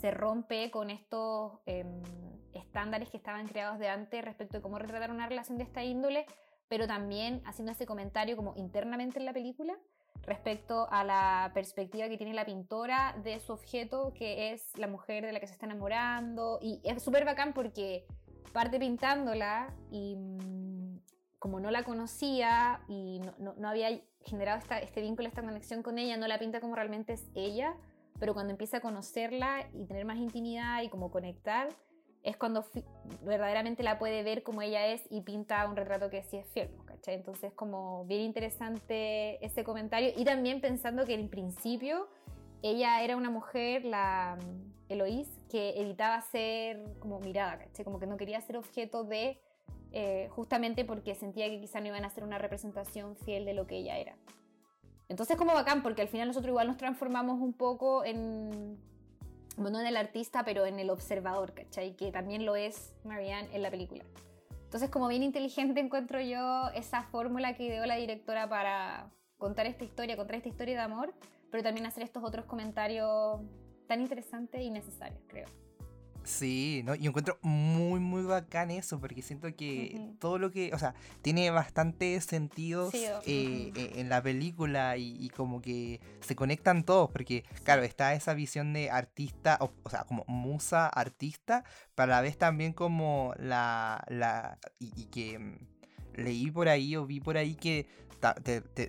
se 0.00 0.10
rompe 0.12 0.70
con 0.70 0.90
estos 0.90 1.58
em, 1.66 2.00
estándares 2.52 3.10
que 3.10 3.16
estaban 3.16 3.48
creados 3.48 3.78
de 3.78 3.88
antes 3.88 4.24
respecto 4.24 4.58
de 4.58 4.62
cómo 4.62 4.78
retratar 4.78 5.10
una 5.10 5.28
relación 5.28 5.58
de 5.58 5.64
esta 5.64 5.82
índole, 5.82 6.26
pero 6.68 6.86
también 6.86 7.42
haciendo 7.44 7.72
ese 7.72 7.86
comentario 7.86 8.36
como 8.36 8.54
internamente 8.56 9.18
en 9.18 9.24
la 9.24 9.32
película, 9.32 9.76
respecto 10.22 10.86
a 10.90 11.04
la 11.04 11.50
perspectiva 11.54 12.08
que 12.08 12.16
tiene 12.16 12.34
la 12.34 12.44
pintora 12.44 13.16
de 13.22 13.40
su 13.40 13.52
objeto, 13.52 14.12
que 14.14 14.52
es 14.52 14.76
la 14.76 14.86
mujer 14.86 15.24
de 15.24 15.32
la 15.32 15.40
que 15.40 15.46
se 15.46 15.54
está 15.54 15.66
enamorando. 15.66 16.58
Y 16.60 16.80
es 16.84 17.02
súper 17.02 17.24
bacán 17.24 17.52
porque 17.52 18.06
parte 18.52 18.78
pintándola 18.78 19.74
y 19.90 20.16
mm, 20.16 21.00
como 21.38 21.60
no 21.60 21.70
la 21.70 21.84
conocía 21.84 22.80
y 22.88 23.20
no, 23.20 23.54
no, 23.56 23.68
había 23.68 24.00
generado 24.24 24.58
esta, 24.58 24.78
este 24.78 25.00
vínculo, 25.00 25.28
esta 25.28 25.42
conexión 25.42 25.82
con 25.82 25.98
ella, 25.98 26.16
no 26.16 26.26
la 26.26 26.38
pinta 26.38 26.60
como 26.60 26.74
realmente 26.74 27.12
es 27.12 27.26
ella, 27.34 27.76
pero 28.18 28.34
cuando 28.34 28.50
empieza 28.50 28.78
a 28.78 28.80
conocerla 28.80 29.68
y 29.72 29.86
tener 29.86 30.04
más 30.04 30.18
intimidad 30.18 30.82
y 30.82 30.88
como 30.88 31.10
conectar, 31.10 31.68
es 32.22 32.36
cuando 32.36 32.64
verdaderamente 33.22 33.82
la 33.82 33.98
puede 33.98 34.22
ver 34.22 34.42
como 34.42 34.62
ella 34.62 34.86
es 34.86 35.02
y 35.10 35.20
pinta 35.22 35.66
un 35.68 35.76
retrato 35.76 36.10
que 36.10 36.22
sí 36.22 36.36
es 36.36 36.46
fiel, 36.48 36.70
¿cachai? 36.84 37.14
Entonces 37.14 37.52
como 37.52 38.04
bien 38.06 38.22
interesante 38.22 39.44
ese 39.44 39.64
comentario 39.64 40.12
y 40.16 40.24
también 40.24 40.60
pensando 40.60 41.04
que 41.04 41.14
en 41.14 41.28
principio 41.28 42.08
ella 42.62 43.02
era 43.02 43.16
una 43.16 43.30
mujer, 43.30 43.84
la 43.84 44.36
mm, 44.40 44.92
Eloís, 44.92 45.28
que 45.48 45.80
evitaba 45.80 46.20
ser 46.22 46.82
como 46.98 47.20
mirada, 47.20 47.58
¿cachai? 47.58 47.84
Como 47.84 48.00
que 48.00 48.06
no 48.06 48.16
quería 48.16 48.40
ser 48.40 48.56
objeto 48.56 49.04
de, 49.04 49.40
eh, 49.92 50.28
justamente 50.30 50.84
porque 50.84 51.14
sentía 51.14 51.48
que 51.48 51.60
quizá 51.60 51.80
no 51.80 51.86
iban 51.86 52.04
a 52.04 52.10
ser 52.10 52.24
una 52.24 52.38
representación 52.38 53.16
fiel 53.16 53.44
de 53.44 53.54
lo 53.54 53.66
que 53.66 53.76
ella 53.76 53.98
era. 53.98 54.16
Entonces 55.08 55.36
como 55.36 55.54
bacán, 55.54 55.82
porque 55.82 56.02
al 56.02 56.08
final 56.08 56.28
nosotros 56.28 56.50
igual 56.50 56.66
nos 56.66 56.76
transformamos 56.76 57.40
un 57.40 57.54
poco 57.54 58.04
en 58.04 58.78
no 59.58 59.80
en 59.80 59.86
el 59.86 59.96
artista, 59.96 60.44
pero 60.44 60.66
en 60.66 60.78
el 60.78 60.90
observador, 60.90 61.52
¿cachai? 61.52 61.94
Que 61.96 62.10
también 62.10 62.46
lo 62.46 62.56
es 62.56 62.94
Marianne 63.04 63.48
en 63.52 63.62
la 63.62 63.70
película. 63.70 64.04
Entonces, 64.64 64.90
como 64.90 65.08
bien 65.08 65.22
inteligente 65.22 65.80
encuentro 65.86 66.20
yo 66.20 66.68
esa 66.74 67.02
fórmula 67.02 67.54
que 67.54 67.64
ideó 67.64 67.86
la 67.86 67.96
directora 67.96 68.48
para 68.48 69.10
contar 69.36 69.66
esta 69.66 69.84
historia, 69.84 70.16
contar 70.16 70.36
esta 70.36 70.48
historia 70.48 70.74
de 70.76 70.82
amor, 70.82 71.14
pero 71.50 71.62
también 71.62 71.86
hacer 71.86 72.02
estos 72.02 72.22
otros 72.24 72.44
comentarios 72.44 73.40
tan 73.86 74.00
interesantes 74.00 74.60
y 74.60 74.70
necesarios, 74.70 75.20
creo. 75.26 75.46
Sí, 76.28 76.82
¿no? 76.84 76.94
Y 76.94 77.06
encuentro 77.06 77.38
muy, 77.40 78.00
muy 78.00 78.22
bacán 78.22 78.70
eso, 78.70 79.00
porque 79.00 79.22
siento 79.22 79.48
que 79.56 80.12
todo 80.18 80.38
lo 80.38 80.50
que, 80.50 80.74
o 80.74 80.78
sea, 80.78 80.94
tiene 81.22 81.50
bastante 81.50 82.20
sentido 82.20 82.90
eh, 82.92 83.72
eh, 83.74 83.92
en 83.96 84.10
la 84.10 84.22
película 84.22 84.98
y, 84.98 85.30
como 85.30 85.62
que 85.62 86.00
se 86.20 86.36
conectan 86.36 86.84
todos, 86.84 87.10
porque, 87.10 87.44
claro, 87.64 87.82
está 87.82 88.12
esa 88.12 88.34
visión 88.34 88.74
de 88.74 88.90
artista, 88.90 89.56
o, 89.60 89.72
sea, 89.88 90.04
como 90.04 90.24
musa 90.26 90.86
artista, 90.86 91.64
pero 91.94 92.12
a 92.12 92.16
la 92.16 92.20
vez 92.20 92.36
también 92.36 92.74
como 92.74 93.32
la, 93.38 94.04
la, 94.08 94.58
y 94.78 95.06
que 95.06 95.38
mm, 95.38 95.58
leí 96.12 96.50
por 96.50 96.68
ahí 96.68 96.94
o 96.94 97.06
vi 97.06 97.20
por 97.20 97.38
ahí 97.38 97.54
que 97.54 97.86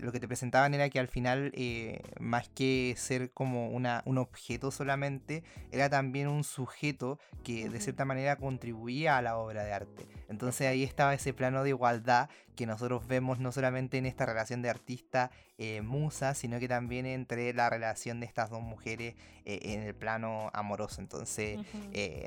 lo 0.02 0.12
que 0.12 0.20
te 0.20 0.28
presentaban 0.28 0.74
era 0.74 0.90
que 0.90 1.00
al 1.00 1.08
final, 1.08 1.52
eh, 1.56 2.02
más 2.20 2.50
que 2.50 2.94
ser 2.98 3.32
como 3.32 3.70
una, 3.70 4.02
un 4.06 4.18
objeto 4.18 4.72
solamente, 4.72 5.44
era 5.72 5.90
también 5.90 6.28
un 6.28 6.44
sujeto 6.44 7.20
que 7.44 7.70
de 7.70 7.80
cierta 7.80 8.06
manera 8.06 8.36
contribuía 8.36 9.18
a 9.18 9.22
la 9.22 9.38
obra 9.38 9.64
de 9.64 9.74
arte. 9.74 10.08
Entonces 10.30 10.68
ahí 10.68 10.84
estaba 10.84 11.14
ese 11.14 11.34
plano 11.34 11.64
de 11.64 11.70
igualdad 11.70 12.30
que 12.60 12.68
nosotros 12.68 13.08
vemos 13.08 13.40
no 13.40 13.52
solamente 13.52 13.98
en 13.98 14.06
esta 14.06 14.26
relación 14.26 14.62
de 14.62 14.70
artista-musa, 14.70 16.32
eh, 16.32 16.36
sino 16.36 16.60
que 16.60 16.68
también 16.68 17.06
entre 17.06 17.54
la 17.54 17.70
relación 17.70 18.20
de 18.20 18.26
estas 18.26 18.50
dos 18.50 18.62
mujeres 18.62 19.16
eh, 19.46 19.60
en 19.64 19.82
el 19.82 19.96
plano 19.96 20.50
amoroso. 20.54 21.02
Entonces, 21.02 21.60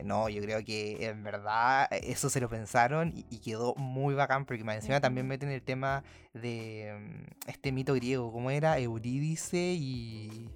no, 0.05 0.29
yo 0.29 0.43
creo 0.43 0.65
que 0.65 1.07
en 1.07 1.23
verdad 1.23 1.89
eso 1.91 2.31
se 2.31 2.41
lo 2.41 2.49
pensaron 2.49 3.13
y, 3.15 3.39
quedó 3.43 3.75
muy 3.75 4.15
bacán 4.15 4.45
porque 4.45 4.63
encima 4.63 5.01
también 5.01 5.27
meten 5.27 5.51
el 5.51 5.63
tema 5.63 6.05
de 6.33 6.73
Em, 6.73 7.27
este 7.47 7.73
mito 7.73 7.95
griego, 7.95 8.33
¿cómo 8.33 8.51
era? 8.51 8.79
Eurídice 8.79 9.75
y... 9.79 10.49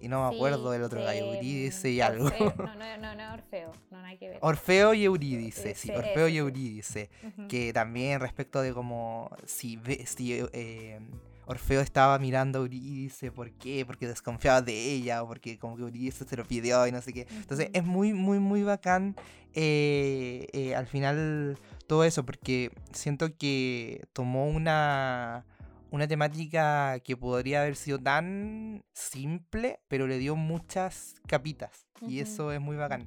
Y 0.00 0.08
no 0.08 0.28
me 0.28 0.36
acuerdo 0.36 0.70
del 0.70 0.82
otro 0.82 1.02
gallo, 1.02 1.32
Eurídice 1.32 1.90
y 1.90 2.00
algo. 2.00 2.28
No, 2.58 2.74
no, 2.74 2.98
no, 2.98 3.14
no, 3.14 3.34
Orfeo, 3.34 3.72
no, 3.90 3.98
hay 3.98 4.16
que 4.16 4.28
ver. 4.28 4.38
Orfeo 4.40 4.94
y 4.94 5.04
Eurídice, 5.04 5.74
sí, 5.74 5.90
Orfeo 5.90 6.28
y 6.28 6.38
Eurídice. 6.38 7.10
Que 7.48 7.72
también 7.72 8.20
respecto 8.20 8.60
de 8.60 8.72
como 8.72 9.30
si, 9.44 9.80
si 10.04 10.40
eh, 10.52 11.00
Orfeo 11.46 11.80
estaba 11.80 12.18
mirando 12.18 12.58
a 12.58 12.62
Eurídice, 12.62 13.32
¿por 13.32 13.50
qué? 13.52 13.84
Porque 13.86 14.06
desconfiaba 14.06 14.60
de 14.62 14.92
ella, 14.92 15.22
o 15.22 15.26
porque 15.26 15.58
como 15.58 15.76
que 15.76 15.82
Eurídice 15.82 16.24
se 16.24 16.36
lo 16.36 16.44
pidió 16.44 16.86
y 16.86 16.92
no 16.92 17.00
sé 17.00 17.12
qué. 17.12 17.26
Entonces 17.30 17.70
es 17.72 17.84
muy, 17.84 18.12
muy, 18.12 18.38
muy 18.38 18.62
bacán 18.62 19.16
eh, 19.54 20.46
eh, 20.52 20.74
al 20.74 20.86
final 20.86 21.58
todo 21.86 22.04
eso, 22.04 22.24
porque 22.24 22.70
siento 22.92 23.36
que 23.36 24.06
tomó 24.12 24.46
una, 24.46 25.46
una 25.90 26.06
temática 26.06 27.00
que 27.00 27.16
podría 27.16 27.62
haber 27.62 27.76
sido 27.76 27.98
tan 27.98 28.84
simple, 28.92 29.80
pero 29.88 30.06
le 30.06 30.18
dio 30.18 30.36
muchas 30.36 31.14
capitas. 31.26 31.86
Y 32.06 32.20
eso 32.20 32.52
es 32.52 32.60
muy 32.60 32.76
bacán. 32.76 33.06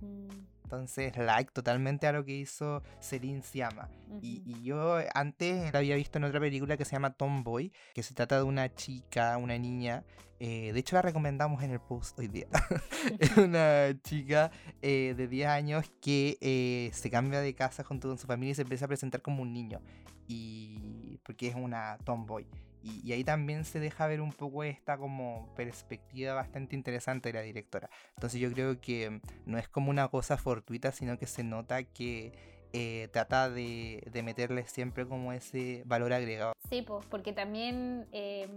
Entonces, 0.64 1.18
like 1.18 1.52
totalmente 1.52 2.08
a 2.08 2.14
lo 2.14 2.24
que 2.24 2.32
hizo 2.32 2.82
Celine 3.02 3.42
Siama. 3.42 3.90
y, 4.22 4.64
yo 4.64 5.00
antes 5.14 5.74
la 5.74 5.80
había 5.80 5.98
visto 5.98 6.18
en 6.18 6.24
otra 6.24 6.40
película 6.40 6.78
que 6.78 6.86
se 6.86 6.94
llama 6.94 7.14
Tomboy, 7.14 7.74
que 7.94 8.04
se 8.04 8.14
trata 8.14 8.38
de 8.38 8.44
una 8.44 8.74
chica, 8.74 9.38
una 9.38 9.58
niña. 9.58 10.06
Eh, 10.40 10.72
de 10.74 10.80
hecho, 10.80 10.96
la 10.96 11.04
recomendamos 11.04 11.62
en 11.62 11.72
el 11.72 11.80
post 11.80 12.18
hoy 12.18 12.28
día. 12.28 12.48
es 13.20 13.36
una 13.38 13.96
chica 14.02 14.50
eh, 14.82 15.14
de 15.16 15.28
10 15.28 15.48
años 15.50 15.92
que 16.02 16.38
eh, 16.42 16.90
se 16.94 17.12
cambia 17.12 17.42
de 17.42 17.54
casa 17.54 17.84
junto 17.84 18.08
con 18.08 18.18
su 18.18 18.26
familia 18.26 18.54
y 18.54 18.56
se 18.56 18.64
empieza 18.64 18.86
a 18.86 18.88
presentar 18.88 19.22
como 19.22 19.44
un 19.44 19.54
niño. 19.54 19.82
Y 20.28 21.20
porque 21.24 21.50
es 21.50 21.56
una 21.56 21.98
tomboy. 22.06 22.48
Y, 22.84 23.12
ahí 23.12 23.24
también 23.24 23.66
se 23.66 23.80
deja 23.80 24.08
ver 24.08 24.22
un 24.22 24.34
poco 24.34 24.64
esta 24.64 24.98
como 24.98 25.48
perspectiva 25.56 26.34
bastante 26.34 26.76
interesante 26.76 27.30
de 27.30 27.34
la 27.34 27.42
directora. 27.42 27.90
Entonces 28.16 28.40
yo 28.40 28.52
creo 28.52 28.82
que 28.82 29.22
no 29.46 29.58
es 29.58 29.68
como 29.68 29.90
una 29.90 30.08
cosa 30.08 30.38
fortuita, 30.38 30.92
sino 30.92 31.18
que 31.18 31.28
se 31.28 31.44
nota 31.44 31.84
que 31.84 32.32
eh, 32.74 33.10
trata 33.12 33.50
de, 33.50 34.08
de, 34.12 34.24
meterle 34.24 34.66
siempre 34.66 35.06
como 35.06 35.34
ese 35.34 35.84
valor 35.86 36.14
agregado. 36.14 36.54
Sí, 36.70 36.82
pues, 36.82 37.06
porque 37.06 37.34
también 37.34 38.08
eh, 38.14 38.48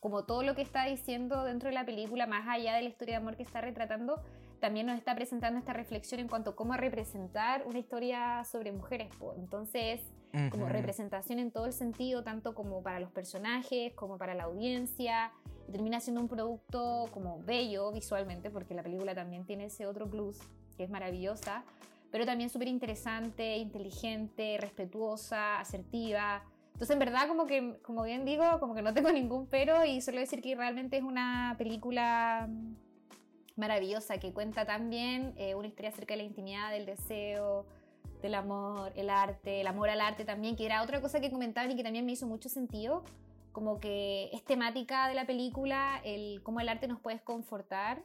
como 0.00 0.24
todo 0.24 0.42
lo 0.42 0.54
que 0.54 0.62
está 0.62 0.86
diciendo 0.86 1.44
dentro 1.44 1.68
de 1.68 1.74
la 1.74 1.84
película, 1.84 2.26
más 2.26 2.48
allá 2.48 2.74
de 2.74 2.82
la 2.82 2.88
historia 2.88 3.14
de 3.14 3.18
amor 3.18 3.36
que 3.36 3.42
está 3.42 3.60
retratando, 3.60 4.22
también 4.58 4.86
nos 4.86 4.96
está 4.96 5.14
presentando 5.14 5.58
esta 5.58 5.72
reflexión 5.72 6.20
en 6.20 6.28
cuanto 6.28 6.50
a 6.50 6.56
cómo 6.56 6.74
representar 6.74 7.64
una 7.66 7.78
historia 7.78 8.42
sobre 8.44 8.72
mujeres. 8.72 9.10
Entonces, 9.36 10.00
como 10.50 10.68
representación 10.68 11.38
en 11.38 11.50
todo 11.50 11.66
el 11.66 11.72
sentido, 11.72 12.22
tanto 12.24 12.54
como 12.54 12.82
para 12.82 13.00
los 13.00 13.10
personajes, 13.10 13.92
como 13.94 14.16
para 14.16 14.34
la 14.34 14.44
audiencia, 14.44 15.30
y 15.68 15.72
termina 15.72 16.00
siendo 16.00 16.20
un 16.20 16.28
producto 16.28 17.06
como 17.12 17.42
bello 17.42 17.92
visualmente, 17.92 18.50
porque 18.50 18.74
la 18.74 18.82
película 18.82 19.14
también 19.14 19.44
tiene 19.44 19.66
ese 19.66 19.86
otro 19.86 20.08
plus 20.08 20.38
que 20.76 20.84
es 20.84 20.90
maravillosa, 20.90 21.64
pero 22.10 22.24
también 22.24 22.50
súper 22.50 22.68
interesante, 22.68 23.56
inteligente, 23.56 24.56
respetuosa, 24.58 25.60
asertiva. 25.60 26.42
Entonces, 26.72 26.90
en 26.90 26.98
verdad, 26.98 27.28
como 27.28 27.46
que, 27.46 27.78
como 27.82 28.02
bien 28.02 28.24
digo, 28.24 28.44
como 28.58 28.74
que 28.74 28.82
no 28.82 28.94
tengo 28.94 29.12
ningún 29.12 29.46
pero 29.46 29.84
y 29.84 30.00
solo 30.00 30.18
decir 30.18 30.40
que 30.40 30.54
realmente 30.54 30.96
es 30.96 31.02
una 31.02 31.54
película 31.58 32.48
maravillosa 33.56 34.18
que 34.18 34.32
cuenta 34.32 34.64
también 34.64 35.34
eh, 35.36 35.54
una 35.54 35.68
historia 35.68 35.90
acerca 35.90 36.14
de 36.14 36.18
la 36.18 36.22
intimidad, 36.24 36.70
del 36.70 36.86
deseo, 36.86 37.66
del 38.22 38.34
amor, 38.34 38.92
el 38.96 39.10
arte, 39.10 39.60
el 39.60 39.66
amor 39.66 39.90
al 39.90 40.00
arte 40.00 40.24
también, 40.24 40.56
que 40.56 40.64
era 40.64 40.82
otra 40.82 41.00
cosa 41.00 41.20
que 41.20 41.30
comentaban 41.30 41.70
y 41.70 41.76
que 41.76 41.82
también 41.82 42.06
me 42.06 42.12
hizo 42.12 42.26
mucho 42.26 42.48
sentido, 42.48 43.04
como 43.52 43.80
que 43.80 44.30
es 44.32 44.44
temática 44.44 45.08
de 45.08 45.14
la 45.14 45.26
película, 45.26 46.00
el 46.04 46.42
cómo 46.42 46.60
el 46.60 46.68
arte 46.68 46.88
nos 46.88 47.00
puede 47.00 47.20
confortar. 47.20 48.02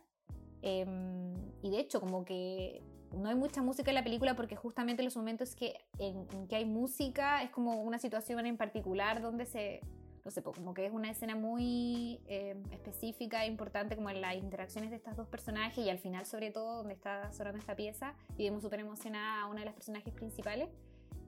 Em, 0.61 1.33
y 1.61 1.69
de 1.69 1.79
hecho, 1.79 2.01
como 2.01 2.25
que 2.25 2.83
no 3.15 3.29
hay 3.29 3.35
mucha 3.35 3.61
música 3.61 3.91
en 3.91 3.95
la 3.95 4.03
película 4.03 4.35
porque 4.35 4.55
justamente 4.55 5.03
los 5.03 5.15
momentos 5.15 5.55
que, 5.55 5.79
en 5.99 6.47
que 6.47 6.55
hay 6.55 6.65
música 6.65 7.43
es 7.43 7.49
como 7.51 7.81
una 7.83 7.99
situación 7.99 8.45
en 8.45 8.57
particular 8.57 9.21
donde 9.21 9.45
se 9.45 9.81
no 10.27 10.31
sé, 10.31 10.43
como 10.43 10.73
que 10.73 10.85
es 10.85 10.91
una 10.91 11.09
escena 11.09 11.35
muy 11.37 12.19
eh, 12.27 12.61
específica 12.73 13.45
importante 13.45 13.95
como 13.95 14.09
en 14.09 14.19
las 14.19 14.35
interacciones 14.35 14.89
de 14.89 14.97
estas 14.97 15.15
dos 15.15 15.25
personajes 15.29 15.77
y 15.77 15.89
al 15.89 15.99
final 15.99 16.25
sobre 16.25 16.51
todo 16.51 16.79
donde 16.79 16.95
está 16.95 17.31
sonando 17.31 17.59
esta 17.59 17.77
pieza 17.77 18.13
y 18.37 18.43
vemos 18.43 18.61
súper 18.61 18.81
emocionada 18.81 19.43
a 19.43 19.45
una 19.45 19.61
de 19.61 19.67
las 19.67 19.73
personajes 19.73 20.13
principales 20.13 20.67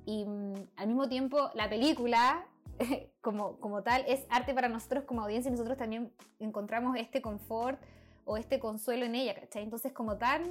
y 0.06 0.26
mm, 0.26 0.54
al 0.76 0.88
mismo 0.88 1.08
tiempo 1.08 1.50
la 1.54 1.70
película 1.70 2.45
como, 3.22 3.58
como 3.62 3.84
tal 3.84 4.04
es 4.06 4.26
arte 4.30 4.54
para 4.54 4.68
nosotros 4.68 5.06
como 5.06 5.22
audiencia 5.22 5.47
y 5.47 5.54
nosotros 5.54 5.78
también 5.78 6.12
encontramos 6.39 6.97
este 6.97 7.22
confort 7.22 7.82
o 8.26 8.36
este 8.36 8.60
consuelo 8.60 9.06
en 9.06 9.16
ella, 9.16 9.34
¿cachai? 9.34 9.64
Entonces 9.64 9.93
como 9.93 10.18
tan, 10.18 10.43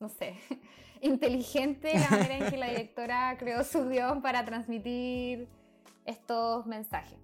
no 0.00 0.08
sé, 0.08 0.36
inteligente 1.02 1.92
la 1.92 2.08
manera 2.08 2.38
en 2.38 2.50
que 2.50 2.56
la 2.56 2.68
directora 2.70 3.36
creó 3.38 3.62
su 3.62 3.86
guion 3.86 4.22
para 4.22 4.42
transmitir 4.46 5.48
estos 6.06 6.66
mensajes. 6.66 7.18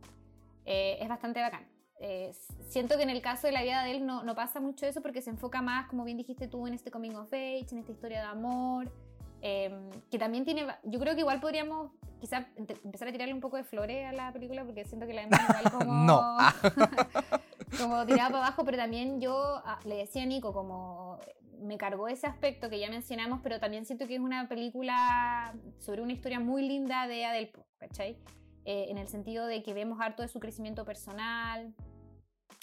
Eh, 0.65 0.99
es 1.01 1.09
bastante 1.09 1.41
bacán. 1.41 1.67
Eh, 2.05 2.33
siento 2.69 2.97
que 2.97 3.05
en 3.05 3.11
el 3.11 3.23
caso 3.23 3.47
de 3.47 3.53
la 3.53 3.63
vida 3.63 3.85
de 3.85 3.93
él 3.93 4.05
no, 4.05 4.25
no, 4.25 4.35
pasa 4.35 4.59
mucho 4.59 4.87
eso 4.87 5.01
porque 5.03 5.23
se 5.23 5.31
enfoca 5.31 5.63
más, 5.63 5.89
como 5.89 6.05
bien 6.05 6.17
dijiste 6.17 6.49
tú, 6.49 6.67
en 6.67 6.75
este 6.75 6.91
coming 6.91 7.15
of 7.15 7.33
age, 7.33 7.67
en 7.71 7.79
esta 7.79 7.93
historia 7.93 8.23
de 8.23 8.27
amor, 8.27 8.93
em, 9.41 9.89
que 10.11 10.19
también 10.19 10.45
tiene, 10.45 10.67
yo 10.83 10.99
creo 10.99 11.15
que 11.15 11.21
igual 11.21 11.41
podríamos 11.41 11.93
quizás 12.21 12.45
empezar 12.57 13.07
a 13.07 13.13
tirarle 13.13 13.35
un 13.35 13.41
poco 13.41 13.57
de 13.57 13.65
flores 13.65 14.05
a 14.07 14.13
la 14.13 14.33
película 14.33 14.65
porque 14.65 14.85
siento 14.85 15.07
que 15.07 15.13
la 15.13 15.23
hemos 15.23 15.39
igual 15.41 15.73
como... 15.73 15.93
no. 15.93 16.37
como 17.79 18.05
tirada 18.05 18.31
para 18.31 18.47
abajo, 18.47 18.65
pero 18.65 18.79
también 18.79 19.21
yo 19.21 19.63
ah, 19.65 19.79
le 19.85 19.97
decía 19.97 20.25
a 20.25 20.27
Nico 20.27 20.53
como 20.53 21.21
me 21.61 21.79
cargó 21.79 22.09
ese 22.09 22.27
aspecto 22.27 22.69
que 22.69 22.81
ya 22.81 22.91
mencionamos, 22.91 23.41
pero 23.43 23.61
también 23.61 23.87
siento 23.87 24.07
que 24.07 24.17
es 24.17 24.21
una 24.21 24.49
película 24.49 25.55
sobre 25.79 26.03
una 26.03 26.13
historia 26.13 26.41
muy 26.41 26.67
linda 26.67 27.07
de 27.07 27.25
Adele, 27.25 27.53
¿cachai? 27.79 28.19
Eh, 28.65 28.87
en 28.89 28.99
el 28.99 29.09
sentido 29.09 29.47
de 29.47 29.63
que 29.63 29.75
vemos 29.75 30.01
harto 30.01 30.23
de 30.23 30.29
su 30.29 30.39
crecimiento 30.39 30.85
personal, 30.85 31.75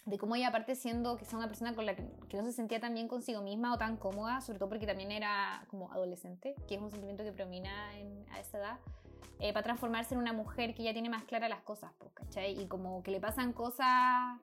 de 0.06 0.18
cómo 0.18 0.36
ella 0.36 0.48
aparte 0.48 0.76
siendo 0.76 1.18
que 1.18 1.26
es 1.26 1.34
una 1.34 1.48
persona 1.48 1.76
con 1.76 1.86
la 1.86 1.96
que, 1.96 2.04
no 2.38 2.44
se 2.44 2.54
sentía 2.54 2.80
tan 2.80 2.94
bien 2.94 3.08
consigo 3.08 3.42
misma 3.42 3.74
o 3.74 3.78
tan 3.78 3.98
cómoda, 3.98 4.42
sobre 4.42 4.60
todo 4.60 4.70
porque 4.70 4.88
también 4.88 5.12
era 5.12 5.66
como 5.70 5.92
adolescente, 5.92 6.56
que 6.68 6.76
es 6.76 6.82
un 6.82 6.90
sentimiento 6.90 7.24
que 7.24 7.32
predomina 7.32 7.90
a 8.32 8.40
esa 8.40 8.58
edad, 8.58 8.80
eh, 9.40 9.52
para 9.54 9.64
transformarse 9.64 10.16
en 10.16 10.22
una 10.22 10.34
mujer 10.34 10.74
que 10.74 10.84
ya 10.84 10.94
tiene 10.94 11.10
más 11.10 11.26
claras 11.26 11.50
las 11.50 11.62
cosas, 11.62 11.92
¿cachai? 12.14 12.60
Y 12.60 12.68
como 12.68 13.04
que 13.04 13.12
le 13.12 13.20
pasan 13.20 13.54
cosas 13.54 14.40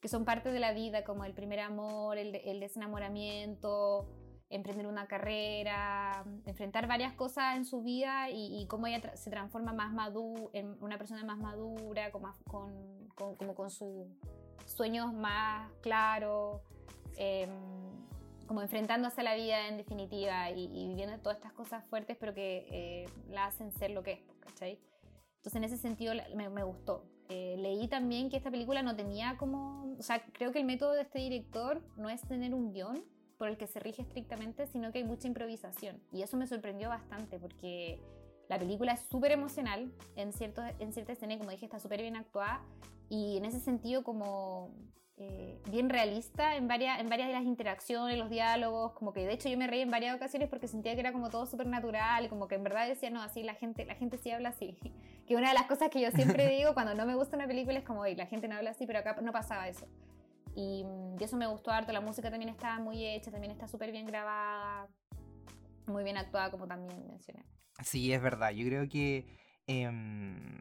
que 0.00 0.08
son 0.08 0.24
parte 0.24 0.52
de 0.52 0.60
la 0.60 0.72
vida, 0.72 1.04
como 1.04 1.24
el 1.24 1.34
primer 1.34 1.60
amor, 1.60 2.18
el, 2.18 2.34
el 2.34 2.60
desenamoramiento, 2.60 4.06
emprender 4.48 4.86
una 4.86 5.06
carrera, 5.06 6.24
enfrentar 6.44 6.86
varias 6.86 7.12
cosas 7.14 7.56
en 7.56 7.64
su 7.64 7.82
vida 7.82 8.30
y, 8.30 8.66
cómo 8.68 8.86
ella 8.86 9.16
se 9.16 9.30
transforma 9.30 9.72
más 9.72 9.92
en 10.52 10.76
una 10.80 10.98
persona 10.98 11.24
más 11.24 11.38
madura, 11.38 12.10
con, 12.12 12.22
con, 13.14 13.36
como 13.36 13.54
con 13.54 13.70
sus 13.70 14.06
sueños 14.64 15.12
más 15.12 15.70
claros, 15.80 16.60
em, 17.16 17.50
como 18.46 18.62
enfrentándose 18.62 19.20
a 19.20 19.24
la 19.24 19.34
vida 19.34 19.68
en 19.68 19.76
definitiva 19.76 20.50
y, 20.50 20.68
viviendo 20.68 21.18
todas 21.18 21.38
estas 21.38 21.52
cosas 21.52 21.84
fuertes, 21.86 22.16
pero 22.18 22.32
que 22.34 22.68
eh, 22.70 23.08
la 23.28 23.46
hacen 23.46 23.72
ser 23.72 23.90
lo 23.90 24.02
que 24.02 24.12
es, 24.12 24.20
¿cachai? 24.40 24.78
Entonces 25.36 25.56
en 25.56 25.64
ese 25.64 25.76
sentido 25.76 26.14
me, 26.34 26.48
me 26.48 26.62
gustó. 26.62 27.04
Eh, 27.28 27.56
leí 27.58 27.88
también 27.88 28.30
que 28.30 28.36
esta 28.36 28.52
película 28.52 28.82
no 28.82 28.94
tenía 28.94 29.36
como, 29.36 29.96
o 29.98 30.02
sea, 30.02 30.24
creo 30.32 30.52
que 30.52 30.60
el 30.60 30.64
método 30.64 30.92
de 30.92 31.02
este 31.02 31.18
director 31.18 31.82
no 31.96 32.08
es 32.08 32.20
tener 32.22 32.54
un 32.54 32.72
guion, 32.72 33.04
por 33.38 33.48
el 33.48 33.56
que 33.56 33.66
se 33.66 33.80
rige 33.80 34.02
estrictamente, 34.02 34.66
sino 34.66 34.92
que 34.92 34.98
hay 34.98 35.04
mucha 35.04 35.28
improvisación. 35.28 36.00
Y 36.12 36.22
eso 36.22 36.36
me 36.36 36.46
sorprendió 36.46 36.88
bastante 36.88 37.38
porque 37.38 38.00
la 38.48 38.58
película 38.58 38.92
es 38.92 39.00
súper 39.00 39.32
emocional 39.32 39.92
en, 40.14 40.32
cierto, 40.32 40.62
en 40.78 40.92
cierta 40.92 41.12
escena, 41.12 41.36
como 41.38 41.50
dije, 41.50 41.66
está 41.66 41.80
súper 41.80 42.00
bien 42.00 42.16
actuada 42.16 42.62
y 43.08 43.36
en 43.36 43.44
ese 43.44 43.60
sentido 43.60 44.02
como 44.04 44.70
eh, 45.18 45.58
bien 45.70 45.88
realista 45.88 46.56
en 46.56 46.68
varias, 46.68 47.00
en 47.00 47.08
varias 47.08 47.28
de 47.28 47.34
las 47.34 47.44
interacciones, 47.44 48.18
los 48.18 48.28
diálogos, 48.30 48.92
como 48.92 49.12
que 49.12 49.26
de 49.26 49.32
hecho 49.32 49.48
yo 49.48 49.56
me 49.56 49.66
reí 49.66 49.80
en 49.80 49.90
varias 49.90 50.14
ocasiones 50.14 50.48
porque 50.48 50.68
sentía 50.68 50.94
que 50.94 51.00
era 51.00 51.12
como 51.12 51.30
todo 51.30 51.46
súper 51.46 51.66
natural 51.66 52.28
como 52.28 52.48
que 52.48 52.56
en 52.56 52.64
verdad 52.64 52.86
decía, 52.86 53.10
no, 53.10 53.22
así 53.22 53.42
la 53.42 53.54
gente, 53.54 53.84
la 53.84 53.94
gente 53.94 54.18
sí 54.18 54.30
habla 54.30 54.50
así. 54.50 54.76
que 55.26 55.34
una 55.34 55.48
de 55.48 55.54
las 55.54 55.66
cosas 55.66 55.88
que 55.90 56.00
yo 56.00 56.10
siempre 56.10 56.48
digo 56.56 56.74
cuando 56.74 56.94
no 56.94 57.06
me 57.06 57.14
gusta 57.14 57.36
una 57.36 57.46
película 57.46 57.78
es 57.78 57.84
como, 57.84 58.00
oye, 58.00 58.14
la 58.14 58.26
gente 58.26 58.46
no 58.46 58.56
habla 58.56 58.70
así, 58.70 58.86
pero 58.86 59.00
acá 59.00 59.18
no 59.20 59.32
pasaba 59.32 59.68
eso. 59.68 59.86
Mm, 60.56 61.16
y, 61.18 61.24
eso 61.24 61.36
me 61.36 61.46
gustó 61.46 61.70
harto. 61.70 61.92
La 61.92 62.00
música 62.00 62.30
también 62.30 62.48
está 62.48 62.78
muy 62.78 63.04
hecha, 63.04 63.30
también 63.30 63.52
está 63.52 63.68
súper 63.68 63.92
bien 63.92 64.06
grabada, 64.06 64.88
muy 65.86 66.02
bien 66.02 66.16
actuada, 66.16 66.50
como 66.50 66.66
también 66.66 67.06
mencioné. 67.08 67.44
Sí, 67.82 68.12
es 68.12 68.22
verdad. 68.22 68.50
Yo 68.50 68.66
creo 68.66 68.88
que 68.88 69.26
em, 69.66 70.60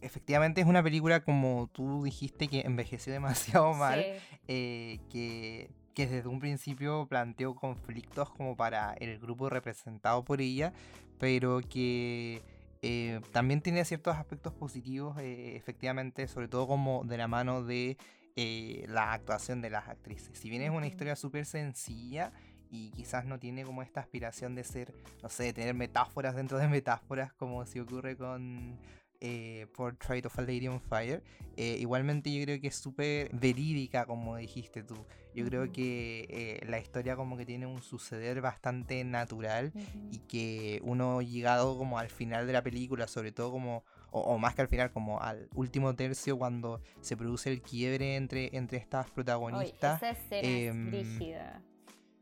efectivamente 0.00 0.60
es 0.60 0.66
una 0.66 0.82
película, 0.82 1.24
como 1.24 1.68
tú 1.72 2.04
dijiste, 2.04 2.48
que 2.48 2.60
envejeció 2.60 3.12
demasiado 3.14 3.72
mal, 3.74 4.04
eh, 4.46 5.00
que, 5.10 5.70
que 5.94 6.06
desde 6.06 6.28
un 6.28 6.38
principio 6.38 7.06
planteó 7.08 7.54
conflictos 7.54 8.30
como 8.30 8.56
para 8.56 8.92
el 8.94 9.18
grupo 9.18 9.48
representado 9.48 10.24
por 10.24 10.40
ella, 10.40 10.72
pero 11.18 11.60
que... 11.60 12.42
Eh, 12.80 13.20
también 13.32 13.60
tiene 13.60 13.84
ciertos 13.84 14.16
aspectos 14.16 14.52
positivos, 14.52 15.18
eh, 15.18 15.56
efectivamente, 15.56 16.28
sobre 16.28 16.46
todo 16.46 16.68
como 16.68 17.02
de 17.02 17.18
la 17.18 17.26
mano 17.26 17.64
de 17.64 17.98
eh, 18.40 18.84
la 18.86 19.14
actuación 19.14 19.60
de 19.60 19.68
las 19.68 19.88
actrices. 19.88 20.38
Si 20.38 20.48
bien 20.48 20.62
es 20.62 20.70
una 20.70 20.86
historia 20.86 21.16
súper 21.16 21.44
sencilla 21.44 22.30
y 22.70 22.92
quizás 22.92 23.24
no 23.24 23.40
tiene 23.40 23.64
como 23.64 23.82
esta 23.82 23.98
aspiración 23.98 24.54
de 24.54 24.62
ser, 24.62 24.94
no 25.24 25.28
sé, 25.28 25.42
de 25.42 25.52
tener 25.52 25.74
metáforas 25.74 26.36
dentro 26.36 26.56
de 26.56 26.68
metáforas 26.68 27.32
como 27.32 27.66
si 27.66 27.80
ocurre 27.80 28.16
con 28.16 28.78
eh, 29.20 29.66
Portrait 29.74 30.24
of 30.24 30.38
a 30.38 30.42
Lady 30.42 30.68
on 30.68 30.80
Fire. 30.80 31.24
Eh, 31.56 31.78
igualmente 31.80 32.32
yo 32.32 32.44
creo 32.44 32.60
que 32.60 32.68
es 32.68 32.76
súper 32.76 33.28
verídica, 33.32 34.06
como 34.06 34.36
dijiste 34.36 34.84
tú. 34.84 35.04
Yo 35.34 35.44
creo 35.44 35.72
que 35.72 36.60
la 36.68 36.78
historia 36.78 37.16
como 37.16 37.36
que 37.36 37.44
tiene 37.44 37.66
un 37.66 37.82
suceder 37.82 38.40
bastante 38.40 39.02
natural 39.02 39.72
y 40.12 40.18
que 40.28 40.80
uno 40.84 41.22
llegado 41.22 41.76
como 41.76 41.98
al 41.98 42.08
final 42.08 42.46
de 42.46 42.52
la 42.52 42.62
película, 42.62 43.08
sobre 43.08 43.32
todo 43.32 43.50
como 43.50 43.84
o, 44.10 44.38
más 44.38 44.54
que 44.54 44.62
al 44.62 44.68
final, 44.68 44.90
como 44.90 45.20
al 45.20 45.48
último 45.54 45.94
tercio, 45.94 46.38
cuando 46.38 46.80
se 47.00 47.16
produce 47.16 47.50
el 47.50 47.62
quiebre 47.62 48.16
entre, 48.16 48.56
entre 48.56 48.78
estas 48.78 49.10
protagonistas. 49.10 49.96
esa 49.96 50.10
escena 50.10 50.48
es 50.48 50.70
em, 50.70 50.90
rígida. 50.90 51.62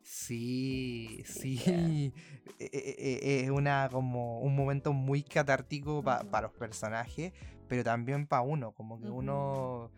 Sí, 0.03 1.23
sí. 1.25 2.13
E, 2.59 2.71
e, 2.73 3.19
e, 3.23 3.45
es 3.45 3.51
una 3.51 3.91
como 3.93 4.41
un 4.41 4.57
momento 4.57 4.95
muy 4.95 5.23
catártico 5.23 6.03
para 6.03 6.41
los 6.41 6.53
personajes, 6.53 7.35
pero 7.69 7.85
también 7.85 8.27
para 8.27 8.41
uno, 8.41 8.73
como 8.73 8.99
que 8.99 9.11
uno 9.11 9.91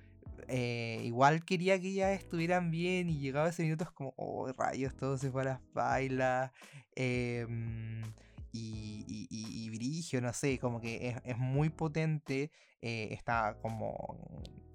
eh, 0.49 1.03
igual 1.05 1.45
quería 1.45 1.81
que 1.81 1.89
ellas 1.89 2.19
estuvieran 2.19 2.73
bien 2.73 3.11
y 3.11 3.19
llegaba 3.19 3.51
ese 3.51 3.63
minuto 3.63 3.85
es 3.85 3.91
como, 3.91 4.13
oh 4.17 4.51
rayos, 4.53 4.97
todo 4.97 5.19
se 5.19 5.31
fue 5.31 5.43
a 5.43 5.45
las 5.45 5.61
bailas. 5.73 6.51
Eh, 6.97 7.47
y, 8.53 9.05
y, 9.07 9.29
y, 9.31 9.71
Brigio, 9.71 10.21
no 10.21 10.33
sé, 10.33 10.59
como 10.59 10.81
que 10.81 11.15
es, 11.25 11.39
muy 11.39 11.69
potente, 11.69 12.51
eh, 12.81 13.09
está 13.11 13.59
como, 13.61 14.17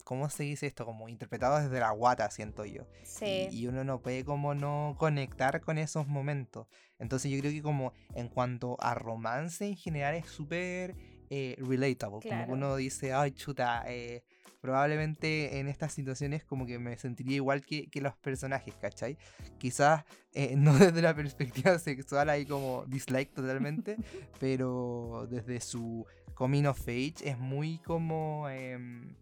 ¿cómo 0.03 0.29
se 0.29 0.43
dice 0.43 0.67
esto? 0.67 0.85
Como 0.85 1.09
interpretado 1.09 1.59
desde 1.59 1.79
la 1.79 1.91
guata, 1.91 2.29
siento 2.29 2.65
yo. 2.65 2.87
Sí. 3.03 3.47
Y, 3.51 3.67
uno 3.67 3.83
no 3.83 4.01
puede 4.01 4.23
como 4.23 4.53
no 4.53 4.95
conectar 4.99 5.61
con 5.61 5.77
esos 5.77 6.07
momentos. 6.07 6.67
Entonces 6.99 7.31
yo 7.31 7.39
creo 7.39 7.51
que 7.51 7.61
como 7.61 7.93
en 8.13 8.29
cuanto 8.29 8.77
a 8.79 8.93
romance 8.93 9.65
en 9.65 9.75
general 9.75 10.15
es 10.15 10.27
súper 10.27 10.95
eh, 11.29 11.55
relatable, 11.57 12.19
como 12.27 12.45
uno 12.53 12.75
dice, 12.75 13.13
ay 13.13 13.31
chuta, 13.31 13.83
eh, 13.87 14.23
probablemente 14.63 15.59
en 15.59 15.67
estas 15.67 15.91
situaciones 15.91 16.45
como 16.45 16.65
que 16.65 16.79
me 16.79 16.97
sentiría 16.97 17.35
igual 17.35 17.65
que, 17.65 17.89
los 17.95 18.15
personajes, 18.15 18.73
¿cachai? 18.75 19.17
Quizás 19.57 20.05
eh, 20.31 20.55
no 20.57 20.73
desde 20.77 21.01
la 21.01 21.13
perspectiva 21.13 21.77
sexual 21.79 22.29
ahí 22.29 22.45
como 22.45 22.85
dislike 22.87 23.33
totalmente, 23.33 23.97
pero 24.39 25.27
desde 25.29 25.59
su 25.59 26.05
coming 26.33 26.63
of 26.63 26.79
age 26.87 27.15
es 27.25 27.37
muy 27.37 27.79
como... 27.79 28.47
Em, 28.49 29.15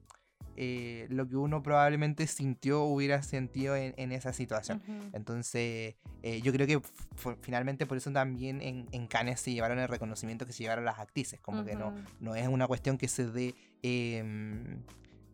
eh, 0.58 1.08
lo 1.10 1.28
que 1.28 1.38
uno 1.38 1.64
probablemente 1.64 2.28
sintió 2.28 2.84
o 2.84 2.94
hubiera 2.94 3.24
sentido 3.24 3.76
en, 3.76 4.12
esa 4.12 4.34
situación. 4.34 4.82
Entonces, 5.14 5.96
eh, 6.24 6.42
yo 6.44 6.52
creo 6.52 6.68
que 6.68 6.82
finalmente 7.40 7.88
por 7.88 7.98
eso 7.98 8.12
también 8.12 8.62
en, 8.62 8.86
en, 8.92 9.08
Cannes 9.08 9.40
se 9.40 9.54
llevaron 9.54 9.80
el 9.80 9.88
reconocimiento 9.88 10.46
que 10.46 10.52
se 10.52 10.64
llevaron 10.64 10.84
las 10.84 11.00
actrices, 11.00 11.40
como 11.40 11.64
que 11.64 11.76
no, 11.76 11.96
no 12.20 12.36
es 12.36 12.48
una 12.50 12.68
cuestión 12.68 12.98
que 12.98 13.08
se 13.08 13.32
dé 13.32 13.56
em, 13.82 14.84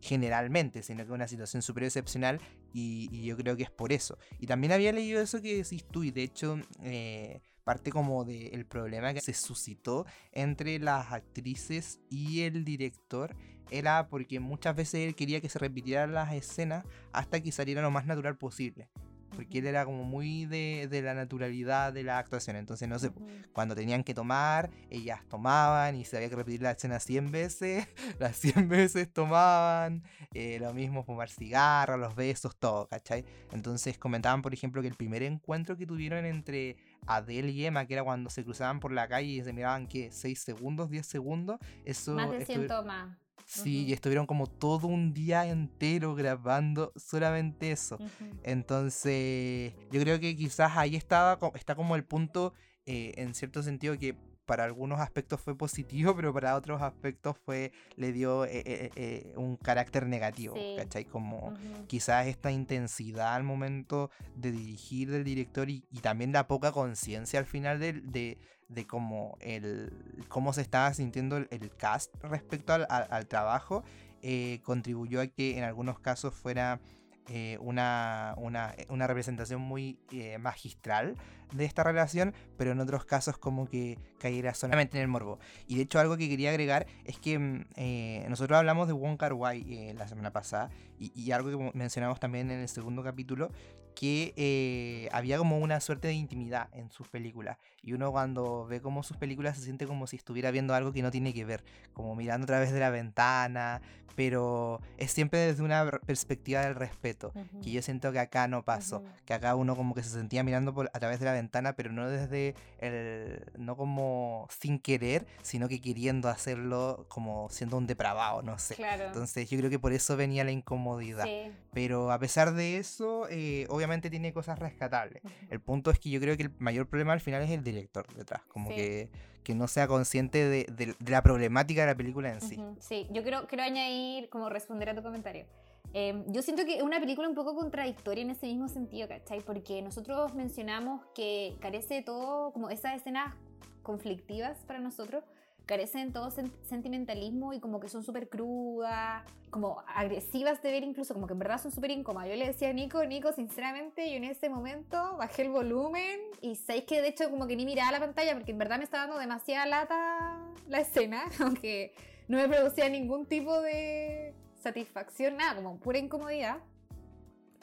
generalmente, 0.00 0.82
sino 0.82 1.04
que 1.04 1.12
una 1.12 1.28
situación 1.28 1.62
súper 1.62 1.84
excepcional 1.84 2.40
y, 2.72 3.24
yo 3.24 3.36
creo 3.36 3.56
que 3.56 3.64
es 3.64 3.70
por 3.70 3.92
eso. 3.92 4.18
Y 4.38 4.46
también 4.46 4.72
había 4.72 4.92
leído 4.92 5.20
eso 5.20 5.42
que 5.42 5.56
decís 5.56 5.84
tú 5.90 6.04
y 6.04 6.10
de 6.10 6.22
hecho... 6.22 6.58
Eh, 6.82 7.40
parte 7.68 7.90
como 7.90 8.24
del 8.24 8.64
problema 8.64 9.12
que 9.12 9.20
se 9.20 9.34
suscitó 9.34 10.06
entre 10.32 10.78
las 10.78 11.12
actrices 11.12 12.00
y 12.08 12.40
el 12.40 12.64
director 12.64 13.36
era 13.70 14.08
porque 14.08 14.40
muchas 14.40 14.74
veces 14.74 15.06
él 15.06 15.14
quería 15.14 15.42
que 15.42 15.50
se 15.50 15.58
repitieran 15.58 16.14
las 16.14 16.32
escenas 16.32 16.86
hasta 17.12 17.42
que 17.42 17.52
saliera 17.52 17.82
lo 17.82 17.90
más 17.90 18.06
natural 18.06 18.38
posible. 18.38 18.88
Porque 19.34 19.58
él 19.58 19.66
era 19.66 19.84
como 19.84 20.04
muy 20.04 20.46
de, 20.46 20.88
la 21.02 21.14
naturalidad 21.14 21.92
de 21.92 22.02
la 22.02 22.18
actuación. 22.18 22.56
Entonces, 22.56 22.88
no 22.88 22.98
sé, 22.98 23.10
cuando 23.52 23.74
tenían 23.74 24.04
que 24.04 24.14
tomar, 24.14 24.70
ellas 24.90 25.20
tomaban 25.28 25.96
y 25.96 26.04
se 26.04 26.16
había 26.16 26.28
que 26.28 26.36
repetir 26.36 26.62
la 26.62 26.72
escena 26.72 26.98
100 26.98 27.30
veces, 27.30 27.86
las 28.18 28.36
100 28.36 28.68
veces 28.68 29.12
tomaban. 29.12 30.02
Eh, 30.34 30.58
lo 30.60 30.72
mismo 30.74 31.04
fumar 31.04 31.30
cigarros, 31.30 31.98
los 31.98 32.14
besos, 32.14 32.56
todo, 32.56 32.88
¿cachai? 32.88 33.24
Entonces 33.52 33.98
comentaban, 33.98 34.42
por 34.42 34.54
ejemplo, 34.54 34.82
que 34.82 34.88
el 34.88 34.96
primer 34.96 35.22
encuentro 35.22 35.76
que 35.76 35.86
tuvieron 35.86 36.24
entre 36.24 36.76
Adele 37.06 37.50
y 37.50 37.64
Emma, 37.64 37.86
que 37.86 37.94
era 37.94 38.04
cuando 38.04 38.30
se 38.30 38.44
cruzaban 38.44 38.80
por 38.80 38.92
la 38.92 39.08
calle 39.08 39.28
y 39.28 39.42
se 39.42 39.52
miraban, 39.52 39.86
¿qué? 39.86 40.10
¿6 40.10 40.34
segundos? 40.36 40.90
¿10 40.90 41.02
segundos? 41.02 41.58
Eso... 41.84 42.14
Más 42.14 42.30
de 42.30 42.44
100 42.44 42.66
tomas. 42.66 43.27
Sí, 43.46 43.86
y 43.86 43.92
estuvieron 43.92 44.26
como 44.26 44.46
todo 44.46 44.86
un 44.86 45.14
día 45.14 45.46
entero 45.46 46.14
grabando 46.14 46.92
solamente 46.96 47.72
eso. 47.72 47.98
Entonces, 48.42 49.72
yo 49.90 50.00
creo 50.00 50.20
que 50.20 50.36
quizás 50.36 50.76
ahí 50.76 50.96
estaba, 50.96 51.38
está 51.54 51.74
como 51.74 51.96
el 51.96 52.04
punto, 52.04 52.52
eh, 52.84 53.12
en 53.16 53.34
cierto 53.34 53.62
sentido, 53.62 53.98
que 53.98 54.16
para 54.48 54.64
algunos 54.64 54.98
aspectos 54.98 55.40
fue 55.40 55.56
positivo, 55.56 56.16
pero 56.16 56.32
para 56.32 56.56
otros 56.56 56.80
aspectos 56.80 57.36
fue 57.44 57.70
le 57.96 58.12
dio 58.12 58.46
eh, 58.46 58.90
eh, 58.96 59.34
un 59.36 59.56
carácter 59.56 60.06
negativo, 60.06 60.56
¿cachai? 60.76 61.04
Como 61.04 61.52
quizás 61.86 62.26
esta 62.26 62.50
intensidad 62.50 63.34
al 63.34 63.44
momento 63.44 64.10
de 64.34 64.50
dirigir 64.50 65.10
del 65.10 65.22
director 65.22 65.68
y, 65.68 65.82
también 66.00 66.32
la 66.32 66.48
poca 66.48 66.72
conciencia 66.72 67.38
al 67.38 67.44
final 67.44 67.78
de, 67.78 68.38
de 68.68 68.86
cómo, 68.86 69.36
el, 69.40 69.92
cómo 70.28 70.52
se 70.52 70.60
estaba 70.60 70.92
sintiendo 70.94 71.36
el, 71.36 71.70
cast 71.76 72.14
respecto 72.22 72.72
al, 72.74 73.26
trabajo, 73.26 73.82
eh, 74.22 74.60
contribuyó 74.62 75.20
a 75.20 75.26
que 75.26 75.58
en 75.58 75.64
algunos 75.64 75.98
casos 75.98 76.34
fuera 76.34 76.80
eh, 77.28 77.58
una, 77.60 78.34
una, 78.38 79.06
representación 79.06 79.60
muy 79.60 79.98
eh, 80.12 80.38
magistral 80.38 81.16
de 81.52 81.64
esta 81.64 81.82
relación, 81.82 82.34
pero 82.56 82.72
en 82.72 82.80
otros 82.80 83.04
casos 83.04 83.38
como 83.38 83.66
que 83.66 83.98
cayera 84.18 84.54
solamente 84.54 84.98
en 84.98 85.02
el 85.02 85.08
morbo. 85.08 85.38
Y 85.66 85.76
de 85.76 85.82
hecho 85.82 85.98
algo 85.98 86.16
que 86.16 86.28
quería 86.28 86.50
agregar 86.50 86.86
es 87.04 87.18
que 87.18 87.38
mm, 87.38 88.28
nosotros 88.28 88.58
hablamos 88.58 88.86
de 88.86 88.92
Wong 88.92 89.16
Kar 89.16 89.32
Wai 89.32 89.92
la 89.94 90.08
semana 90.08 90.32
pasada 90.32 90.70
y, 90.98 91.12
y, 91.18 91.32
algo 91.32 91.50
que 91.50 91.78
mencionamos 91.78 92.20
también 92.20 92.50
en 92.50 92.60
el 92.60 92.68
segundo 92.68 93.02
capítulo, 93.02 93.50
que 93.98 94.32
eh, 94.36 95.08
había 95.10 95.38
como 95.38 95.58
una 95.58 95.80
suerte 95.80 96.06
de 96.06 96.14
intimidad 96.14 96.68
en 96.72 96.88
sus 96.88 97.08
películas. 97.08 97.58
Y 97.82 97.94
uno 97.94 98.12
cuando 98.12 98.64
ve 98.64 98.80
como 98.80 99.02
sus 99.02 99.16
películas 99.16 99.56
se 99.56 99.64
siente 99.64 99.88
como 99.88 100.06
si 100.06 100.14
estuviera 100.14 100.52
viendo 100.52 100.72
algo 100.72 100.92
que 100.92 101.02
no 101.02 101.10
tiene 101.10 101.34
que 101.34 101.44
ver, 101.44 101.64
como 101.94 102.14
mirando 102.14 102.44
a 102.44 102.46
través 102.46 102.70
de 102.70 102.78
la 102.78 102.90
ventana, 102.90 103.82
pero 104.18 104.80
es 104.96 105.12
siempre 105.12 105.38
desde 105.38 105.62
una 105.62 105.88
perspectiva 106.04 106.62
del 106.62 106.74
respeto, 106.74 107.32
que 107.62 107.70
yo 107.70 107.80
siento 107.82 108.10
que 108.10 108.18
acá 108.18 108.48
no 108.48 108.64
pasó, 108.64 109.04
que 109.24 109.32
acá 109.32 109.54
uno 109.54 109.76
como 109.76 109.94
que 109.94 110.02
se 110.02 110.10
sentía 110.10 110.42
mirando 110.42 110.74
por, 110.74 110.90
a 110.92 110.98
través 110.98 111.20
de 111.20 111.26
la 111.26 111.32
ventana, 111.32 111.74
pero 111.74 111.92
no 111.92 112.08
desde 112.08 112.56
el, 112.80 113.44
no 113.56 113.76
como 113.76 114.48
sin 114.50 114.80
querer, 114.80 115.24
sino 115.42 115.68
que 115.68 115.80
queriendo 115.80 116.28
hacerlo 116.28 117.06
como 117.06 117.48
siendo 117.48 117.76
un 117.76 117.86
depravado, 117.86 118.42
no 118.42 118.58
sé. 118.58 118.76
Entonces 119.06 119.48
yo 119.48 119.56
creo 119.56 119.70
que 119.70 119.78
por 119.78 119.92
eso 119.92 120.16
venía 120.16 120.42
la 120.42 120.50
incomodidad. 120.50 121.28
Pero 121.72 122.10
a 122.10 122.18
pesar 122.18 122.54
de 122.54 122.78
eso, 122.78 123.28
eh, 123.30 123.66
obviamente 123.70 123.87
tiene 124.10 124.32
cosas 124.32 124.58
rescatables. 124.58 125.22
El 125.50 125.60
punto 125.60 125.90
es 125.90 125.98
que 125.98 126.10
yo 126.10 126.20
creo 126.20 126.36
que 126.36 126.44
el 126.44 126.50
mayor 126.58 126.86
problema 126.88 127.12
al 127.12 127.20
final 127.20 127.42
es 127.42 127.50
el 127.50 127.62
director 127.64 128.06
detrás, 128.14 128.42
como 128.46 128.68
que, 128.68 129.08
que 129.42 129.54
no 129.54 129.68
sea 129.68 129.88
consciente 129.88 130.48
de, 130.48 130.94
la 131.06 131.22
problemática 131.22 131.82
de 131.82 131.86
la 131.88 131.96
película 131.96 132.32
en 132.32 132.40
sí. 132.40 132.58
Sí, 132.80 133.06
yo 133.10 133.22
quiero, 133.22 133.46
quiero 133.46 133.64
añadir, 133.64 134.28
como 134.28 134.48
responder 134.48 134.90
a 134.90 134.94
tu 134.94 135.02
comentario. 135.02 135.46
Em, 135.94 136.30
yo 136.30 136.42
siento 136.42 136.64
que 136.64 136.76
es 136.76 136.82
una 136.82 137.00
película 137.00 137.28
un 137.28 137.34
poco 137.34 137.54
contradictoria 137.54 138.22
en 138.22 138.30
ese 138.30 138.46
mismo 138.46 138.68
sentido, 138.68 139.08
¿cachai? 139.08 139.40
Porque 139.40 139.80
nosotros 139.80 140.34
mencionamos 140.34 141.02
que 141.14 141.56
carece 141.60 141.94
de 141.94 142.02
todo, 142.02 142.52
como 142.52 142.68
esas 142.68 142.96
escenas 142.96 143.34
conflictivas 143.82 144.58
para 144.66 144.80
nosotros, 144.80 145.24
carecen 145.68 146.14
todo 146.14 146.30
sentimentalismo 146.30 147.52
y 147.52 147.60
como 147.60 147.78
que 147.78 147.90
son 147.90 148.02
súper 148.02 148.30
crudas, 148.30 149.22
como 149.50 149.84
agresivas 149.86 150.62
de 150.62 150.72
ver 150.72 150.82
incluso, 150.82 151.12
como 151.12 151.26
que 151.26 151.34
en 151.34 151.38
verdad 151.38 151.60
son 151.60 151.70
súper 151.70 151.90
incómodas. 151.90 152.30
Yo 152.30 152.36
le 152.36 152.46
decía 152.46 152.70
a 152.70 152.72
Nico, 152.72 153.04
Nico, 153.04 153.32
sinceramente, 153.32 154.10
yo 154.10 154.16
en 154.16 154.24
ese 154.24 154.48
momento 154.48 155.16
bajé 155.18 155.42
el 155.42 155.50
volumen 155.50 156.20
y 156.40 156.56
sabéis 156.56 156.86
que 156.86 157.02
de 157.02 157.08
hecho 157.08 157.30
como 157.30 157.46
que 157.46 157.54
ni 157.54 157.66
miraba 157.66 157.92
la 157.92 158.00
pantalla 158.00 158.32
porque 158.32 158.52
en 158.52 158.58
verdad 158.58 158.78
me 158.78 158.84
estaba 158.84 159.04
dando 159.04 159.20
demasiada 159.20 159.66
lata 159.66 160.40
la 160.66 160.80
escena, 160.80 161.24
aunque 161.40 161.94
no 162.28 162.38
me 162.38 162.48
producía 162.48 162.88
ningún 162.88 163.26
tipo 163.26 163.60
de 163.60 164.34
satisfacción, 164.62 165.36
nada, 165.36 165.56
como 165.56 165.78
pura 165.78 165.98
incomodidad. 165.98 166.60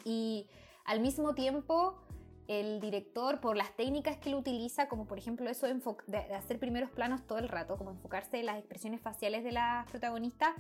Y 0.03 0.47
al 0.85 0.99
mismo 0.99 1.33
tiempo 1.33 2.04
el 2.47 2.79
director 2.79 3.39
por 3.39 3.57
las 3.57 3.75
técnicas 3.75 4.17
que 4.17 4.29
él 4.29 4.35
utiliza, 4.35 4.87
como 4.87 5.05
por 5.05 5.17
ejemplo 5.17 5.49
eso 5.49 5.67
de, 5.67 6.17
hacer 6.35 6.59
primeros 6.59 6.91
planos 6.91 7.25
todo 7.25 7.39
el 7.39 7.49
rato, 7.49 7.77
como 7.77 7.91
enfocarse 7.91 8.39
en 8.39 8.45
las 8.45 8.57
expresiones 8.57 9.01
faciales 9.01 9.43
de 9.43 9.51
las 9.51 9.89
protagonistas, 9.89 10.53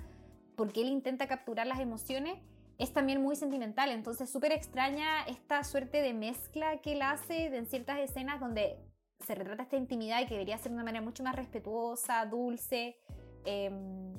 porque 0.55 0.81
él 0.81 0.87
intenta 0.87 1.27
capturar 1.27 1.67
las 1.67 1.79
emociones, 1.79 2.37
es 2.77 2.91
también 2.91 3.21
muy 3.21 3.35
sentimental. 3.35 3.91
Entonces, 3.91 4.29
súper 4.29 4.51
extraña 4.51 5.23
esta 5.27 5.63
suerte 5.63 6.01
de 6.01 6.13
mezcla 6.13 6.77
que 6.81 6.93
él 6.93 7.01
hace 7.01 7.55
en 7.55 7.67
ciertas 7.67 7.99
escenas 7.99 8.39
donde 8.39 8.77
se 9.19 9.35
retrata 9.35 9.63
esta 9.63 9.77
intimidad 9.77 10.21
y 10.21 10.25
que 10.25 10.33
debería 10.33 10.57
ser 10.57 10.71
de 10.71 10.75
una 10.75 10.83
manera 10.83 11.03
mucho 11.03 11.23
más 11.23 11.35
respetuosa, 11.35 12.25
dulce. 12.25 12.97
Em, 13.45 14.13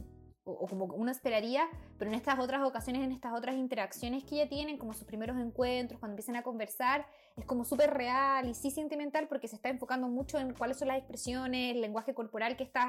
o, 0.47 0.66
como 0.66 0.84
uno 0.84 1.11
esperaría, 1.11 1.68
pero 1.99 2.11
en 2.11 2.16
estas 2.16 2.38
otras 2.38 2.62
ocasiones, 2.62 3.03
en 3.03 3.11
estas 3.11 3.32
otras 3.36 3.57
interacciones 3.57 4.24
que 4.24 4.36
ella 4.36 4.49
tienen, 4.49 4.78
como 4.78 4.94
sus 4.94 5.05
primeros 5.05 5.36
encuentros, 5.38 5.99
cuando 5.99 6.12
empiezan 6.12 6.36
a 6.36 6.42
conversar, 6.42 7.05
es 7.36 7.44
como 7.44 7.64
súper 7.64 7.92
real 7.92 8.49
y 8.49 8.55
sí 8.55 8.70
sentimental 8.70 9.26
porque 9.26 9.49
se 9.49 9.57
está 9.57 9.68
enfocando 9.68 10.09
mucho 10.09 10.38
en 10.38 10.55
cuáles 10.55 10.78
son 10.78 10.88
las 10.88 10.99
expresiones, 10.99 11.74
el 11.74 11.80
lenguaje 11.80 12.14
corporal 12.14 12.57
que 12.57 12.62
estos 12.62 12.82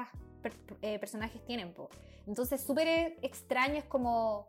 eh, 0.82 0.98
personajes 1.00 1.44
tienen. 1.44 1.74
Entonces, 2.26 2.62
súper 2.62 3.16
extraño, 3.22 3.74
es 3.74 3.84
como, 3.84 4.46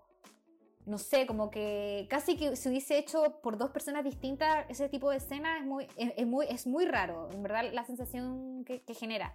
no 0.85 0.99
sé, 0.99 1.25
como 1.25 1.49
que 1.49 2.05
casi 2.11 2.37
que 2.37 2.55
se 2.55 2.69
hubiese 2.69 2.99
hecho 2.99 3.39
por 3.41 3.57
dos 3.57 3.71
personas 3.71 4.03
distintas 4.03 4.65
ese 4.69 4.87
tipo 4.87 5.09
de 5.09 5.17
escena 5.17 5.57
es 5.57 5.65
muy, 5.65 5.87
es, 5.97 6.27
muy, 6.27 6.45
es 6.47 6.67
muy 6.67 6.85
raro, 6.85 7.27
en 7.33 7.41
verdad, 7.41 7.65
la 7.73 7.85
sensación 7.85 8.63
que, 8.65 8.83
que 8.83 8.93
genera. 8.93 9.33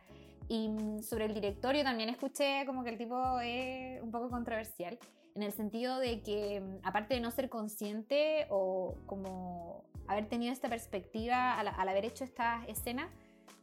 Y 0.48 0.70
sobre 1.02 1.24
el 1.24 1.34
directorio 1.34 1.82
también 1.82 2.08
escuché 2.10 2.64
como 2.66 2.84
que 2.84 2.90
el 2.90 2.98
tipo 2.98 3.40
es 3.40 4.02
un 4.02 4.10
poco 4.10 4.28
controversial, 4.28 4.98
en 5.34 5.42
el 5.42 5.52
sentido 5.52 5.98
de 5.98 6.22
que, 6.22 6.60
mm, 6.60 6.78
aparte 6.82 7.14
de 7.14 7.20
no 7.20 7.30
ser 7.30 7.48
consciente 7.48 8.46
o 8.50 8.96
como 9.06 9.84
haber 10.06 10.28
tenido 10.28 10.52
esta 10.52 10.68
perspectiva 10.68 11.58
al, 11.58 11.88
haber 11.88 12.04
hecho 12.04 12.24
esta 12.24 12.64
escena, 12.66 13.10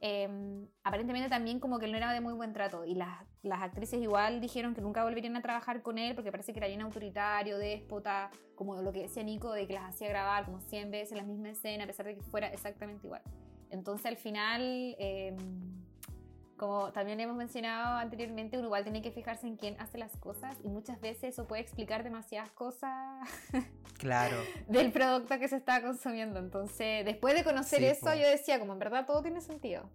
em, 0.02 0.68
aparentemente 0.84 1.30
también 1.30 1.60
como 1.60 1.78
que 1.78 1.86
él 1.86 1.92
no 1.92 1.98
era 1.98 2.12
de 2.12 2.22
muy 2.22 2.34
buen 2.34 2.54
trato 2.54 2.84
y 2.86 2.96
las, 2.96 3.24
las, 3.44 3.62
actrices 3.62 4.02
igual 4.02 4.42
dijeron 4.42 4.74
que 4.74 4.82
nunca 4.82 5.04
volverían 5.04 5.36
a 5.38 5.42
trabajar 5.44 5.84
con 5.84 6.00
él 6.00 6.16
porque 6.16 6.32
parece 6.32 6.54
que 6.54 6.60
era 6.60 6.68
bien 6.68 6.82
autoritario, 6.82 7.60
déspota, 7.60 8.32
como 8.56 8.82
lo 8.82 8.92
que 8.92 9.04
decía 9.04 9.22
Nico, 9.24 9.52
de 9.54 9.68
que 9.68 9.74
las 9.74 9.84
hacía 9.84 10.10
grabar 10.10 10.46
como 10.46 10.60
100 10.60 10.90
veces 10.90 11.16
la 11.16 11.24
misma 11.24 11.52
escena 11.52 11.84
a 11.84 11.88
pesar 11.88 12.08
de 12.08 12.16
que 12.16 12.24
fuera 12.24 12.48
exactamente 12.48 13.06
igual. 13.06 13.22
Entonces 13.70 14.08
al 14.08 14.18
final... 14.18 14.62
Eh, 15.00 15.36
como 16.62 16.92
también 16.92 17.20
hemos 17.20 17.36
mencionado 17.36 17.98
anteriormente, 17.98 18.56
uno 18.56 18.68
igual 18.68 18.84
tiene 18.84 19.02
que 19.02 19.10
fijarse 19.10 19.48
en 19.48 19.58
quién 19.58 19.82
hace 19.82 19.98
las 19.98 20.16
cosas 20.18 20.60
y 20.64 20.68
muchas 20.68 21.02
veces 21.02 21.34
eso 21.34 21.48
puede 21.48 21.64
explicar 21.64 22.04
demasiadas 22.04 22.52
cosas 22.52 23.28
claro. 23.98 24.38
del 24.68 24.92
producto 24.92 25.40
que 25.40 25.48
se 25.48 25.56
está 25.56 25.82
consumiendo. 25.82 26.40
Entonces, 26.40 27.04
después 27.04 27.34
de 27.34 27.44
conocer 27.44 27.82
eso, 27.84 28.14
yo 28.14 28.30
decía, 28.30 28.60
como 28.60 28.74
en 28.74 28.80
verdad 28.80 29.08
todo 29.08 29.24
tiene 29.24 29.42
sentido. 29.42 29.90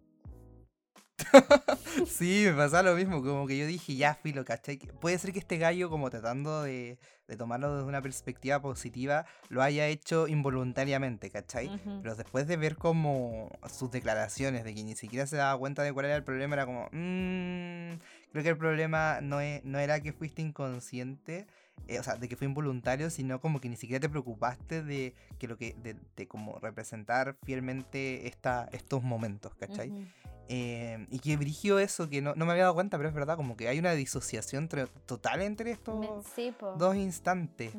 sí, 2.07 2.45
me 2.47 2.53
pasaba 2.53 2.91
lo 2.91 2.97
mismo, 2.97 3.23
como 3.23 3.47
que 3.47 3.57
yo 3.57 3.67
dije, 3.67 3.97
ya, 3.97 4.15
filo, 4.15 4.45
¿cachai? 4.45 4.79
Puede 5.01 5.19
ser 5.19 5.33
que 5.33 5.39
este 5.39 5.59
gallo, 5.59 5.89
como 5.89 6.11
tratando 6.11 6.63
de, 6.63 6.99
de 7.27 7.37
tomarlo 7.37 7.75
desde 7.75 7.89
una 7.89 8.03
perspectiva 8.03 8.61
positiva, 8.61 9.27
lo 9.49 9.63
haya 9.63 9.87
hecho 9.87 10.29
involuntariamente, 10.29 11.31
¿cachai? 11.31 11.71
Pero 12.03 12.15
después 12.15 12.47
de 12.47 12.57
ver 12.57 12.77
como 12.77 13.51
sus 13.69 13.91
declaraciones 13.91 14.65
de 14.65 14.75
que 14.75 14.85
ni 14.85 14.95
siquiera 14.95 15.27
se 15.27 15.37
daba 15.37 15.59
cuenta 15.59 15.83
de 15.83 15.93
cuál 15.93 16.07
era 16.07 16.17
el 16.17 16.25
problema, 16.25 16.55
era 16.55 16.67
como, 16.67 16.89
mmm, 16.93 17.97
creo 18.33 18.43
que 18.43 18.51
el 18.51 18.59
problema 18.59 19.21
no, 19.23 19.41
es, 19.41 19.65
no 19.65 19.79
era 19.79 20.01
que 20.01 20.13
fuiste 20.13 20.43
inconsciente, 20.43 21.47
eh, 21.89 21.99
o 21.99 22.03
sea, 22.03 22.17
de 22.17 22.29
que 22.29 22.37
fue 22.37 22.47
involuntario, 22.47 23.11
sino 23.11 23.41
como 23.41 23.61
que 23.61 23.69
ni 23.69 23.77
siquiera 23.77 24.01
te 24.01 24.09
preocupaste 24.09 24.83
de 24.83 25.15
que 25.39 25.49
lo 25.49 25.57
que, 25.57 25.75
de, 25.83 25.97
de 26.17 26.29
como 26.29 26.59
representar 26.59 27.37
fielmente 27.43 28.29
esta, 28.29 28.69
estos 28.73 29.03
momentos, 29.03 29.55
¿cachai? 29.55 29.93
Em, 30.49 31.07
y 31.11 31.19
que 31.19 31.37
brigio 31.37 31.79
eso, 31.79 32.09
que 32.09 32.23
no, 32.23 32.35
no, 32.37 32.47
me 32.47 32.53
había 32.53 32.65
dado 32.65 32.75
cuenta, 32.75 32.97
pero 32.97 33.09
es 33.09 33.15
verdad, 33.15 33.37
como 33.37 33.57
que 33.57 33.69
hay 33.69 33.79
una 33.79 33.93
disociación 33.93 34.69
total 35.07 35.43
entre 35.43 35.73
estos 35.73 36.25
dos 36.79 36.97
instantes. 36.97 37.73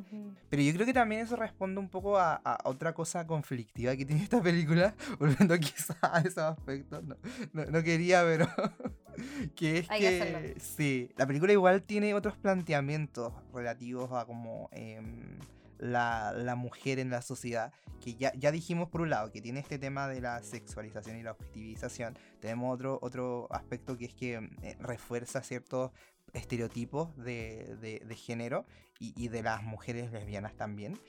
Pero 0.50 0.62
yo 0.62 0.74
creo 0.74 0.86
que 0.86 0.94
también 0.94 1.22
eso 1.22 1.36
responde 1.36 1.80
un 1.80 1.90
poco 1.90 2.18
a, 2.18 2.42
otra 2.66 2.94
cosa 2.94 3.26
conflictiva 3.26 3.96
que 3.96 4.06
tiene 4.06 4.24
esta 4.24 4.42
película, 4.42 4.96
volviendo 5.20 5.58
quizá 5.60 5.98
a 6.02 6.20
esos 6.20 6.40
aspectos. 6.40 7.04
No, 7.04 7.66
no, 7.66 7.84
quería, 7.84 8.24
pero 8.24 8.48
que 9.56 9.80
es 9.80 9.88
que, 9.88 10.56
sí, 10.60 11.10
la 11.16 11.26
película 11.26 11.54
igual 11.54 11.84
tiene 11.84 12.14
otros 12.14 12.36
planteamientos 12.38 13.34
relativos 13.54 14.12
a 14.12 14.26
como... 14.26 14.70
Em, 14.72 15.40
la, 15.80 16.56
mujer 16.58 17.00
en 17.00 17.10
la 17.10 17.22
sociedad, 17.22 17.74
que 18.02 18.16
ya, 18.16 18.34
ya 18.36 18.52
dijimos 18.52 18.90
por 18.90 19.02
un 19.02 19.10
lado 19.10 19.32
que 19.32 19.42
tiene 19.42 19.60
este 19.60 19.80
tema 19.80 20.08
de 20.08 20.22
la 20.22 20.42
sexualización 20.44 21.18
y 21.18 21.24
la 21.24 21.32
objetivización, 21.32 22.18
tenemos 22.40 22.74
otro, 22.74 23.00
otro 23.02 23.48
aspecto 23.52 23.98
que 23.98 24.06
es 24.06 24.14
que 24.14 24.36
eh, 24.62 24.78
refuerza 24.80 25.44
ciertos 25.44 25.92
estereotipos 26.34 27.16
de, 27.18 28.02
de, 28.06 28.16
género 28.16 28.66
y, 29.00 29.14
y, 29.16 29.30
de 29.30 29.44
las 29.44 29.64
mujeres 29.64 30.12
lesbianas 30.12 30.56
también. 30.56 31.00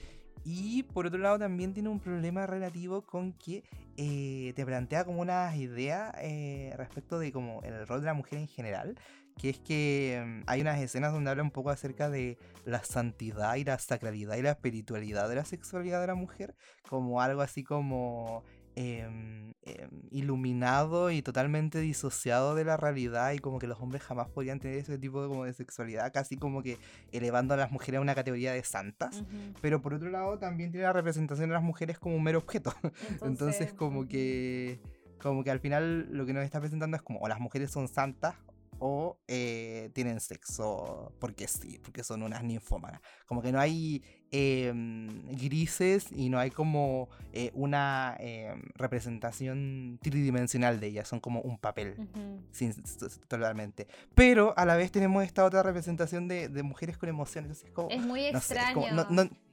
Y 0.44 0.84
por 0.84 1.06
otro 1.06 1.18
lado 1.18 1.38
también 1.38 1.74
tiene 1.74 1.88
un 1.88 2.00
problema 2.00 2.46
relativo 2.46 3.02
con 3.02 3.32
que 3.32 3.64
eh, 3.96 4.52
te 4.54 4.64
plantea 4.64 5.04
como 5.04 5.20
una 5.20 5.54
idea 5.56 6.12
eh, 6.22 6.72
respecto 6.76 7.18
de 7.18 7.32
como 7.32 7.62
el 7.62 7.86
rol 7.86 8.00
de 8.00 8.06
la 8.06 8.14
mujer 8.14 8.38
en 8.38 8.48
general, 8.48 8.96
que 9.38 9.50
es 9.50 9.58
que 9.58 10.22
mm, 10.24 10.42
hay 10.46 10.60
unas 10.60 10.80
escenas 10.80 11.12
donde 11.12 11.30
habla 11.30 11.42
un 11.42 11.50
poco 11.50 11.70
acerca 11.70 12.10
de 12.10 12.36
la 12.64 12.84
santidad 12.84 13.54
y 13.56 13.64
la 13.64 13.78
sacralidad 13.78 14.36
y 14.36 14.42
la 14.42 14.50
espiritualidad 14.50 15.28
de 15.28 15.36
la 15.36 15.44
sexualidad 15.44 16.00
de 16.00 16.08
la 16.08 16.14
mujer, 16.14 16.54
como 16.88 17.22
algo 17.22 17.40
así 17.40 17.64
como 17.64 18.44
em, 18.76 19.54
em, 19.62 19.90
iluminado 20.10 21.10
y 21.10 21.22
totalmente 21.22 21.80
disociado 21.80 22.54
de 22.54 22.64
la 22.64 22.76
realidad 22.76 23.32
y 23.32 23.38
como 23.38 23.58
que 23.58 23.66
los 23.66 23.80
hombres 23.80 24.02
jamás 24.02 24.28
podrían 24.28 24.60
tener 24.60 24.78
ese 24.78 24.98
tipo 24.98 25.22
de, 25.22 25.28
como 25.28 25.44
de 25.44 25.54
sexualidad, 25.54 26.12
casi 26.12 26.36
como 26.36 26.62
que 26.62 26.78
elevando 27.12 27.54
a 27.54 27.56
las 27.56 27.70
mujeres 27.70 27.98
a 27.98 28.02
una 28.02 28.14
categoría 28.14 28.52
de 28.52 28.64
santas, 28.64 29.24
pero 29.62 29.80
por 29.80 29.94
otro 29.94 30.10
lado 30.10 30.38
también 30.38 30.70
tiene 30.70 30.84
la 30.84 30.92
representación 30.92 31.48
de 31.48 31.54
las 31.54 31.62
mujeres 31.62 31.98
como 31.98 32.16
un 32.16 32.22
mero 32.22 32.38
objeto, 32.38 32.74
entonces, 33.22 33.72
como 33.72 34.06
que 34.06 34.80
como 35.20 35.42
que 35.42 35.50
al 35.50 35.58
final 35.58 36.06
lo 36.12 36.26
que 36.26 36.32
nos 36.32 36.44
está 36.44 36.60
presentando 36.60 36.96
es 36.96 37.02
como 37.02 37.18
o 37.18 37.26
las 37.26 37.40
mujeres 37.40 37.72
son 37.72 37.88
santas 37.88 38.36
o 38.78 39.18
eh, 39.26 39.90
tienen 39.94 40.20
sexo 40.20 41.12
porque 41.18 41.48
sí, 41.48 41.78
porque 41.82 42.04
son 42.04 42.22
unas 42.22 42.42
ninfómanas. 42.42 43.00
Como 43.26 43.42
que 43.42 43.52
no 43.52 43.60
hay 43.60 44.02
em, 44.30 45.26
grises 45.36 46.06
y 46.12 46.28
no 46.28 46.38
hay 46.38 46.50
como 46.50 47.08
eh, 47.32 47.50
una 47.54 48.16
em, 48.20 48.62
representación 48.74 49.98
tridimensional 50.02 50.80
de 50.80 50.88
ellas, 50.88 51.08
son 51.08 51.20
como 51.20 51.40
un 51.40 51.58
papel, 51.58 51.96
totalmente. 53.28 53.88
Pero 54.14 54.54
a 54.56 54.64
la 54.64 54.76
vez 54.76 54.92
tenemos 54.92 55.24
esta 55.24 55.44
otra 55.44 55.62
representación 55.62 56.28
de, 56.28 56.48
mujeres 56.62 56.98
con 56.98 57.08
emociones. 57.08 57.64
es 57.90 58.02
muy 58.02 58.24
extraño. 58.26 58.86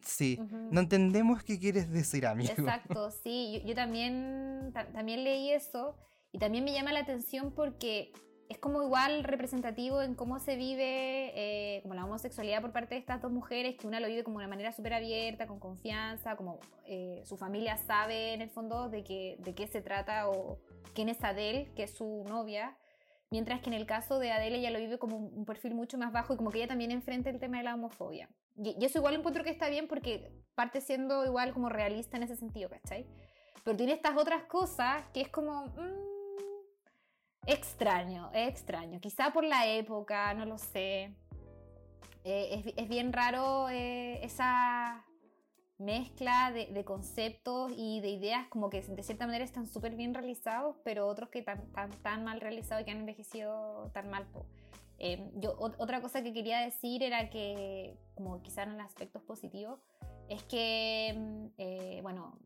sí, 0.01 0.39
no 0.71 0.81
entendemos 0.81 1.43
qué 1.43 1.59
quieres 1.59 1.91
decir, 1.91 2.25
amigo. 2.25 2.51
Exacto, 2.51 3.11
sí, 3.11 3.59
yo, 3.59 3.69
yo 3.69 3.75
también, 3.75 4.71
también 4.93 5.23
leí 5.23 5.51
eso 5.51 5.97
y 6.35 6.37
también 6.37 6.65
me 6.65 6.73
llama 6.73 6.91
la 6.91 6.99
atención 6.99 7.53
porque 7.55 8.11
es 8.49 8.57
como 8.59 8.83
igual 8.83 9.23
representativo 9.23 10.01
en 10.01 10.13
cómo 10.13 10.39
se 10.39 10.55
vive 10.55 11.31
eh, 11.35 11.81
como 11.81 11.95
la 11.95 12.05
homosexualidad 12.05 12.61
por 12.61 12.71
parte 12.71 12.95
de 12.95 12.99
estas 12.99 13.21
dos 13.21 13.31
mujeres, 13.31 13.75
que 13.75 13.87
una 13.87 13.99
lo 13.99 14.07
vive 14.07 14.23
como 14.23 14.39
de 14.39 14.45
una 14.45 14.49
manera 14.49 14.71
súper 14.71 14.93
abierta, 14.93 15.47
con 15.47 15.59
confianza, 15.59 16.35
como 16.35 16.59
eh, 16.85 17.23
su 17.25 17.37
familia 17.37 17.77
sabe 17.77 18.33
en 18.33 18.41
el 18.41 18.49
fondo 18.49 18.89
de, 18.89 19.03
que, 19.03 19.37
de 19.39 19.55
qué 19.55 19.67
se 19.67 19.81
trata 19.81 20.29
o 20.29 20.59
quién 20.93 21.09
es 21.09 21.23
Adele, 21.23 21.71
que 21.75 21.83
es 21.83 21.95
su 21.95 22.23
novia, 22.27 22.77
mientras 23.31 23.61
que 23.61 23.69
en 23.69 23.73
el 23.73 23.87
caso 23.87 24.19
de 24.19 24.31
Adele 24.31 24.57
ella 24.57 24.71
lo 24.71 24.79
vive 24.79 24.99
como 24.99 25.17
un, 25.17 25.45
perfil 25.45 25.73
mucho 25.73 25.97
más 25.97 26.11
bajo 26.11 26.33
y 26.33 26.37
como 26.37 26.51
que 26.51 26.59
ella 26.59 26.67
también 26.67 26.91
enfrenta 26.91 27.31
el 27.31 27.39
tema 27.39 27.57
de 27.57 27.63
la 27.63 27.73
homofobia. 27.73 28.29
Y, 28.57 28.75
y, 28.79 28.85
eso 28.85 28.99
igual 28.99 29.15
encuentro 29.15 29.43
que 29.43 29.49
está 29.49 29.69
bien 29.69 29.87
porque 29.87 30.31
parte 30.53 30.81
siendo 30.81 31.25
igual 31.25 31.51
como 31.51 31.69
realista 31.69 32.15
en 32.15 32.23
ese 32.23 32.35
sentido, 32.35 32.69
¿cachai? 32.69 33.07
Pero 33.63 33.75
tiene 33.75 33.93
estas 33.93 34.15
otras 34.15 34.43
cosas 34.43 35.03
que 35.13 35.21
es 35.21 35.29
como... 35.29 35.65
Mm, 35.65 36.14
Extraño, 37.47 38.31
extraño. 38.33 38.99
Quizá 38.99 39.31
por 39.31 39.43
la 39.43 39.67
época, 39.67 40.33
no 40.33 40.45
lo 40.45 40.57
sé. 40.57 41.13
Eh, 42.23 42.73
es, 42.75 42.89
bien 42.89 43.13
raro 43.13 43.69
eh, 43.69 44.19
esa 44.25 45.05
mezcla 45.77 46.51
de, 46.51 46.83
conceptos 46.83 47.71
y 47.77 48.01
de 48.01 48.09
ideas 48.09 48.47
como 48.47 48.71
que 48.71 48.81
de 48.81 49.03
cierta 49.03 49.27
manera 49.27 49.45
están 49.45 49.67
súper 49.67 49.95
bien 49.95 50.15
realizados, 50.15 50.75
pero 50.83 51.05
otros 51.05 51.29
que 51.29 51.39
están 51.39 51.69
tan, 52.01 52.23
mal 52.23 52.41
realizados 52.41 52.81
y 52.81 52.85
que 52.85 52.91
han 52.91 52.99
envejecido 52.99 53.91
tan 53.93 54.09
mal. 54.09 54.25
Eh, 54.97 55.29
yo, 55.35 55.55
otra 55.59 56.01
cosa 56.01 56.23
que 56.23 56.33
quería 56.33 56.61
decir 56.61 57.03
era 57.03 57.29
que, 57.29 57.95
como 58.15 58.41
quizá 58.41 58.63
en 58.63 58.81
aspectos 58.81 59.21
positivos, 59.21 59.79
es 60.29 60.41
que, 60.43 61.13
mm, 61.15 62.01
bueno, 62.01 62.39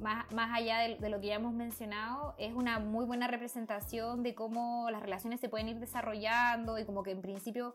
más, 0.00 0.30
más 0.32 0.50
allá 0.52 0.78
de, 0.78 1.08
lo 1.08 1.20
que 1.20 1.28
ya 1.28 1.36
hemos 1.36 1.52
mencionado, 1.52 2.34
es 2.38 2.54
una 2.54 2.78
muy 2.78 3.04
buena 3.04 3.26
representación 3.26 4.22
de 4.22 4.34
cómo 4.34 4.90
las 4.90 5.02
relaciones 5.02 5.40
se 5.40 5.48
pueden 5.48 5.68
ir 5.68 5.78
desarrollando 5.78 6.78
y 6.78 6.84
como 6.84 7.02
que 7.02 7.12
en 7.12 7.22
principio, 7.22 7.74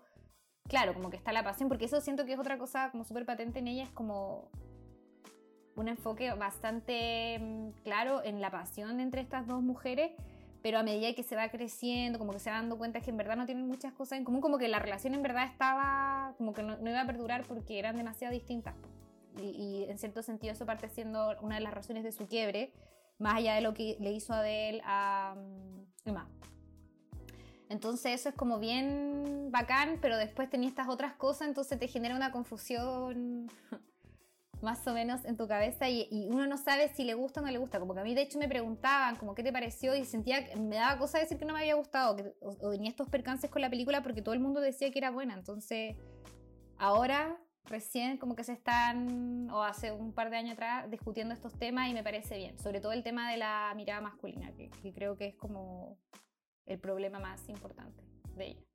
claro, 0.68 0.94
como 0.94 1.10
que 1.10 1.18
está 1.18 1.32
la 1.32 1.44
pasión, 1.44 1.70
porque 1.70 1.86
eso 1.86 2.02
siento 2.02 2.26
que 2.26 2.34
es 2.34 2.40
otra 2.40 2.58
cosa 2.58 2.92
como 2.92 3.04
súper 3.04 3.26
patente 3.26 3.60
en 3.60 3.68
ella, 3.68 3.84
es 3.84 3.92
como 3.92 4.50
un 5.76 5.88
enfoque 5.88 6.34
bastante 6.34 7.40
mm, 7.40 7.70
claro 7.84 8.24
en 8.24 8.42
la 8.42 8.52
pasión 8.52 9.00
entre 9.00 9.22
estas 9.22 9.48
dos 9.48 9.62
mujeres, 9.62 10.12
pero 10.62 10.78
a 10.80 10.84
medida 10.84 11.14
que 11.14 11.24
se 11.24 11.36
va 11.36 11.48
creciendo, 11.50 12.20
como 12.20 12.34
que 12.34 12.40
se 12.40 12.50
va 12.50 12.58
dando 12.58 12.78
cuenta 12.78 13.00
que 13.00 13.12
en 13.12 13.18
verdad 13.18 13.38
no 13.38 13.46
tienen 13.46 13.68
muchas 13.68 13.94
cosas 13.94 14.18
en 14.18 14.26
común, 14.26 14.42
como 14.42 14.58
que 14.58 14.68
la 14.68 14.80
relación 14.80 15.14
en 15.14 15.22
verdad 15.22 15.46
estaba, 15.46 16.34
como 16.38 16.54
que 16.54 16.64
no, 16.64 16.78
no 16.78 16.90
iba 16.90 17.02
a 17.02 17.06
perdurar 17.06 17.44
porque 17.48 17.80
eran 17.80 17.96
demasiado 17.96 18.34
distintas 18.34 18.76
y, 19.38 19.86
en 19.88 19.98
cierto 19.98 20.24
sentido 20.24 20.54
eso 20.54 20.66
parte 20.66 20.90
siendo 20.90 21.36
una 21.42 21.56
de 21.56 21.62
las 21.62 21.74
razones 21.74 22.04
de 22.04 22.12
su 22.12 22.28
quiebre, 22.28 22.74
más 23.18 23.36
allá 23.36 23.56
de 23.56 23.62
lo 23.62 23.74
que 23.74 23.98
le 24.00 24.12
hizo 24.12 24.34
Adele 24.34 24.82
a 24.84 25.36
mm, 25.38 26.10
Emma. 26.10 26.30
Entonces 27.70 28.20
eso 28.20 28.30
es 28.30 28.36
como 28.36 28.60
bien 28.60 29.50
bacán, 29.52 30.00
pero 30.02 30.18
después 30.18 30.50
tenía 30.50 30.70
estas 30.70 30.90
otras 30.90 31.14
cosas, 31.14 31.48
entonces 31.48 31.78
te 31.78 31.88
genera 31.88 32.16
una 32.16 32.32
confusión 32.32 33.52
más 34.62 34.86
o 34.88 34.94
menos 34.94 35.24
en 35.26 35.38
tu 35.38 35.48
cabeza 35.48 35.88
y, 35.88 36.28
uno 36.32 36.48
no 36.48 36.58
sabe 36.58 36.90
si 36.90 37.04
le 37.04 37.14
gusta 37.14 37.42
o 37.42 37.44
no 37.44 37.52
le 37.52 37.60
gusta. 37.60 37.80
Como 37.80 37.94
que 37.94 38.00
a 38.00 38.04
mí 38.04 38.16
de 38.16 38.24
hecho 38.24 38.40
me 38.40 38.48
preguntaban 38.48 39.18
como 39.18 39.36
qué 39.36 39.44
te 39.44 39.54
pareció 39.54 39.96
y 39.96 40.04
sentía 40.04 40.46
que 40.46 40.56
me 40.56 40.78
daba 40.78 40.98
cosa 40.98 41.20
decir 41.20 41.38
que 41.38 41.46
no 41.46 41.54
me 41.54 41.60
había 41.60 41.76
gustado 41.76 42.18
o, 42.42 42.50
o 42.50 42.72
tenía 42.72 42.90
estos 42.90 43.08
percances 43.08 43.52
con 43.52 43.62
la 43.62 43.70
película 43.70 44.02
porque 44.02 44.22
todo 44.22 44.34
el 44.34 44.40
mundo 44.40 44.62
decía 44.62 44.92
que 44.92 44.98
era 44.98 45.12
buena. 45.12 45.36
Entonces 45.36 45.96
ahora 46.78 47.38
recién 47.70 48.18
como 48.18 48.36
que 48.36 48.44
se 48.44 48.54
están, 48.54 49.50
o 49.52 49.64
hace 49.64 49.92
un 49.92 50.14
par 50.14 50.30
de 50.30 50.38
años 50.38 50.54
atrás, 50.54 50.90
discutiendo 50.90 51.34
estos 51.34 51.58
temas 51.58 51.90
y 51.90 51.94
me 51.94 52.04
parece 52.04 52.38
bien. 52.38 52.58
Sobre 52.58 52.82
todo 52.82 52.92
el 52.92 53.04
tema 53.04 53.32
de 53.32 53.38
la 53.38 53.74
mirada 53.76 54.02
masculina, 54.02 54.52
que, 54.54 54.70
creo 54.94 55.16
que 55.18 55.28
es 55.28 55.36
como 55.36 55.98
el 56.66 56.80
problema 56.80 57.20
más 57.20 57.48
importante 57.50 58.04
de 58.36 58.48
ella. 58.48 58.66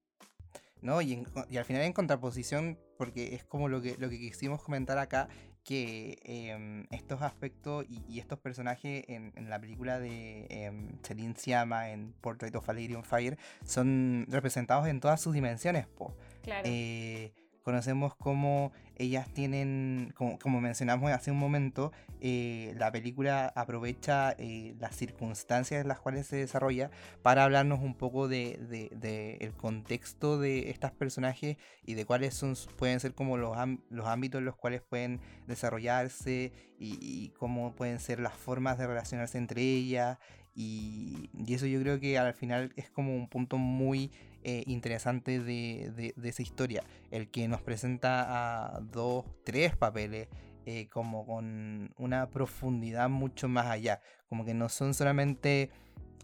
No, 0.80 1.00
y, 1.00 1.24
al 1.56 1.64
final 1.64 1.82
en 1.82 1.92
contraposición, 1.92 2.78
porque 2.98 3.34
es 3.34 3.44
como 3.44 3.68
lo 3.68 3.80
que, 3.80 3.96
lo 3.98 4.10
que 4.10 4.18
quisimos 4.18 4.62
comentar 4.62 4.98
acá, 4.98 5.28
que 5.64 6.18
em, 6.24 6.86
estos 6.90 7.22
aspectos 7.22 7.86
y, 7.88 8.18
estos 8.18 8.38
personajes 8.38 9.02
en, 9.08 9.32
la 9.48 9.58
película 9.58 9.98
de 9.98 10.46
eh, 10.50 10.72
Celine 11.02 11.34
Siama 11.36 11.90
en 11.90 12.12
Portrait 12.20 12.54
of 12.54 12.68
a 12.68 12.74
Lady 12.74 12.94
on 12.94 13.02
Fire 13.02 13.38
son 13.64 14.26
representados 14.28 14.86
en 14.86 15.00
todas 15.00 15.22
sus 15.22 15.32
dimensiones. 15.32 15.86
Po. 15.86 16.14
Claro. 16.42 16.68
Eh, 16.70 17.32
conocemos 17.64 18.14
cómo 18.14 18.72
ellas 18.96 19.28
tienen, 19.32 20.14
como, 20.14 20.60
mencionamos 20.60 21.10
hace 21.10 21.30
un 21.30 21.38
momento, 21.38 21.90
eh, 22.20 22.74
la 22.76 22.92
película 22.92 23.52
aprovecha 23.56 24.36
eh, 24.38 24.76
las 24.78 24.94
circunstancias 24.94 25.80
en 25.80 25.88
las 25.88 25.98
cuales 25.98 26.26
se 26.26 26.36
desarrolla 26.36 26.90
para 27.22 27.42
hablarnos 27.42 27.80
un 27.80 27.94
poco 27.94 28.28
de, 28.28 29.38
el 29.40 29.52
contexto 29.54 30.38
de 30.38 30.70
estas 30.70 30.92
personajes 30.92 31.56
y 31.84 31.94
de 31.94 32.04
cuáles 32.04 32.34
son, 32.34 32.54
pueden 32.76 33.00
ser 33.00 33.14
como 33.14 33.36
los, 33.36 33.56
los 33.90 34.06
ámbitos 34.06 34.38
en 34.38 34.44
los 34.44 34.56
cuales 34.56 34.82
pueden 34.82 35.20
desarrollarse 35.48 36.52
y, 36.78 37.30
cómo 37.38 37.74
pueden 37.74 37.98
ser 37.98 38.20
las 38.20 38.34
formas 38.34 38.78
de 38.78 38.86
relacionarse 38.86 39.38
entre 39.38 39.62
ellas. 39.62 40.18
Y, 40.54 41.30
eso 41.48 41.66
yo 41.66 41.80
creo 41.80 41.98
que 42.00 42.18
al 42.18 42.34
final 42.34 42.72
es 42.76 42.90
como 42.90 43.14
un 43.16 43.28
punto 43.28 43.58
muy 43.58 44.12
eh, 44.44 44.62
interesante 44.66 45.40
de, 45.40 46.14
de, 46.16 46.28
esa 46.28 46.42
historia. 46.42 46.84
El 47.10 47.30
que 47.30 47.48
nos 47.48 47.62
presenta 47.62 48.74
a 48.76 48.80
dos, 48.80 49.24
tres 49.44 49.76
papeles. 49.76 50.28
Eh, 50.66 50.88
como 50.88 51.26
con 51.26 51.92
una 51.98 52.30
profundidad 52.30 53.10
mucho 53.10 53.48
más 53.48 53.66
allá. 53.66 54.00
Como 54.28 54.46
que 54.46 54.54
no 54.54 54.70
son 54.70 54.94
solamente 54.94 55.70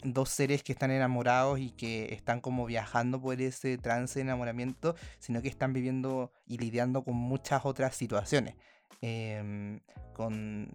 dos 0.02 0.30
seres 0.30 0.62
que 0.62 0.72
están 0.72 0.90
enamorados 0.90 1.58
y 1.60 1.70
que 1.72 2.14
están 2.14 2.40
como 2.40 2.64
viajando 2.64 3.20
por 3.20 3.40
ese 3.40 3.76
trance 3.76 4.18
de 4.18 4.22
enamoramiento, 4.22 4.96
sino 5.18 5.42
que 5.42 5.48
están 5.48 5.72
viviendo 5.72 6.32
y 6.46 6.56
lidiando 6.56 7.04
con 7.04 7.16
muchas 7.16 7.66
otras 7.66 7.94
situaciones. 7.96 8.54
Em, 9.02 9.80
con 10.12 10.70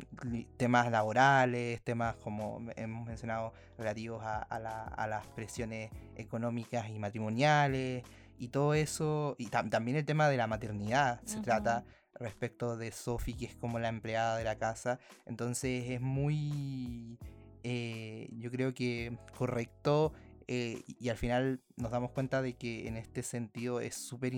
temas 0.58 0.90
laborales, 0.90 1.80
temas 1.84 2.16
como 2.16 2.66
hemos 2.76 3.06
mencionado 3.06 3.54
relativos 3.78 4.24
a, 4.24 5.08
las 5.08 5.28
presiones 5.28 5.92
económicas 6.16 6.90
y 6.90 6.98
matrimoniales 6.98 8.04
y 8.40 8.48
todo 8.48 8.74
eso, 8.74 9.36
y 9.38 9.48
también 9.48 9.98
el 9.98 10.06
tema 10.06 10.28
de 10.30 10.38
la 10.38 10.48
maternidad 10.48 11.22
se 11.26 11.42
trata 11.42 11.86
respecto 12.16 12.76
de 12.76 12.92
Sophie, 12.92 13.38
que 13.38 13.46
es 13.46 13.56
como 13.56 13.78
la 13.78 13.90
empleada 13.90 14.36
de 14.38 14.44
la 14.46 14.56
casa, 14.56 14.98
entonces 15.28 15.92
es 15.92 16.02
muy, 16.02 17.20
eh, 17.64 18.30
yo 18.32 18.50
creo 18.50 18.74
que 18.74 19.16
correcto 19.38 20.12
eh, 20.48 20.84
y 20.88 21.10
al 21.10 21.18
final 21.18 21.62
nos 21.76 21.92
damos 21.92 22.12
cuenta 22.12 22.42
de 22.42 22.54
que 22.54 22.88
en 22.88 22.98
este 22.98 23.24
sentido 23.24 23.80
es 23.80 23.96
súper 23.96 24.34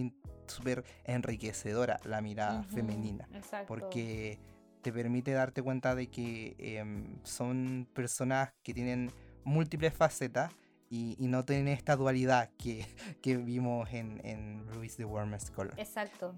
súper 0.48 0.86
enriquecedora 1.04 2.00
la 2.06 2.22
mirada 2.22 2.64
femenina. 2.64 3.28
Porque 3.68 4.40
te 4.82 4.94
permite 4.94 5.32
darte 5.32 5.62
cuenta 5.62 5.96
de 5.96 6.08
que 6.08 6.56
em, 6.60 7.18
son 7.24 7.88
personas 7.94 8.54
que 8.64 8.74
tienen 8.74 9.12
múltiples 9.44 9.94
facetas 9.94 10.54
y, 10.90 11.16
no 11.20 11.44
tienen 11.44 11.68
esta 11.68 11.96
dualidad 11.98 12.50
que, 12.58 12.86
que 13.22 13.38
vimos 13.38 13.92
en, 13.92 14.22
en 14.26 14.68
Ruiz 14.70 14.96
the 14.96 15.06
Warmest 15.06 15.54
Color. 15.54 15.74
Exacto. 15.78 16.36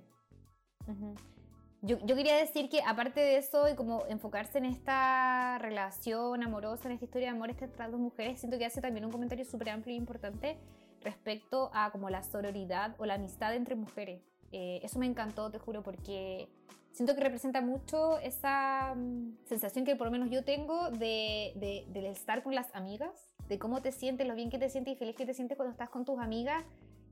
Yo, 1.81 1.97
yo, 2.05 2.15
quería 2.15 2.35
decir 2.35 2.69
que 2.69 2.81
aparte 2.81 3.21
de 3.21 3.37
eso 3.37 3.69
y 3.69 3.75
como 3.75 4.05
enfocarse 4.09 4.57
en 4.57 4.65
esta 4.65 5.57
relación 5.59 6.43
amorosa, 6.43 6.89
en 6.89 6.93
esta 6.93 7.05
historia 7.05 7.29
de 7.29 7.37
amor 7.37 7.49
entre 7.49 7.67
estas 7.67 7.89
dos 7.89 8.01
mujeres, 8.01 8.39
siento 8.39 8.57
que 8.57 8.65
hace 8.65 8.81
también 8.81 9.05
un 9.05 9.11
comentario 9.11 9.45
súper 9.45 9.69
amplio 9.69 9.95
e 9.95 9.97
importante 9.97 10.57
respecto 11.01 11.71
a 11.73 11.91
como 11.91 12.09
la 12.09 12.21
sororidad 12.23 12.95
o 12.97 13.05
la 13.05 13.13
amistad 13.13 13.55
entre 13.55 13.75
mujeres. 13.75 14.21
Eh, 14.51 14.81
eso 14.83 14.99
me 14.99 15.05
encantó, 15.05 15.49
te 15.51 15.59
juro, 15.59 15.81
porque 15.81 16.49
siento 16.91 17.15
que 17.15 17.21
representa 17.21 17.61
mucho 17.61 18.19
esa 18.19 18.93
mm, 18.95 19.37
sensación 19.45 19.85
que 19.85 19.95
por 19.95 20.07
lo 20.07 20.11
menos 20.11 20.29
yo 20.29 20.43
tengo 20.43 20.89
de, 20.91 21.53
de, 21.55 22.09
estar 22.09 22.43
con 22.43 22.55
las 22.55 22.73
amigas, 22.75 23.29
de 23.47 23.59
cómo 23.59 23.81
te 23.81 23.91
sientes, 23.91 24.27
lo 24.27 24.35
bien 24.35 24.49
que 24.49 24.57
te 24.57 24.69
sientes 24.69 24.93
y 24.93 24.97
feliz 24.97 25.15
que 25.15 25.25
te 25.25 25.33
sientes 25.33 25.55
cuando 25.55 25.71
estás 25.71 25.89
con 25.89 26.03
tus 26.05 26.19
amigas, 26.19 26.63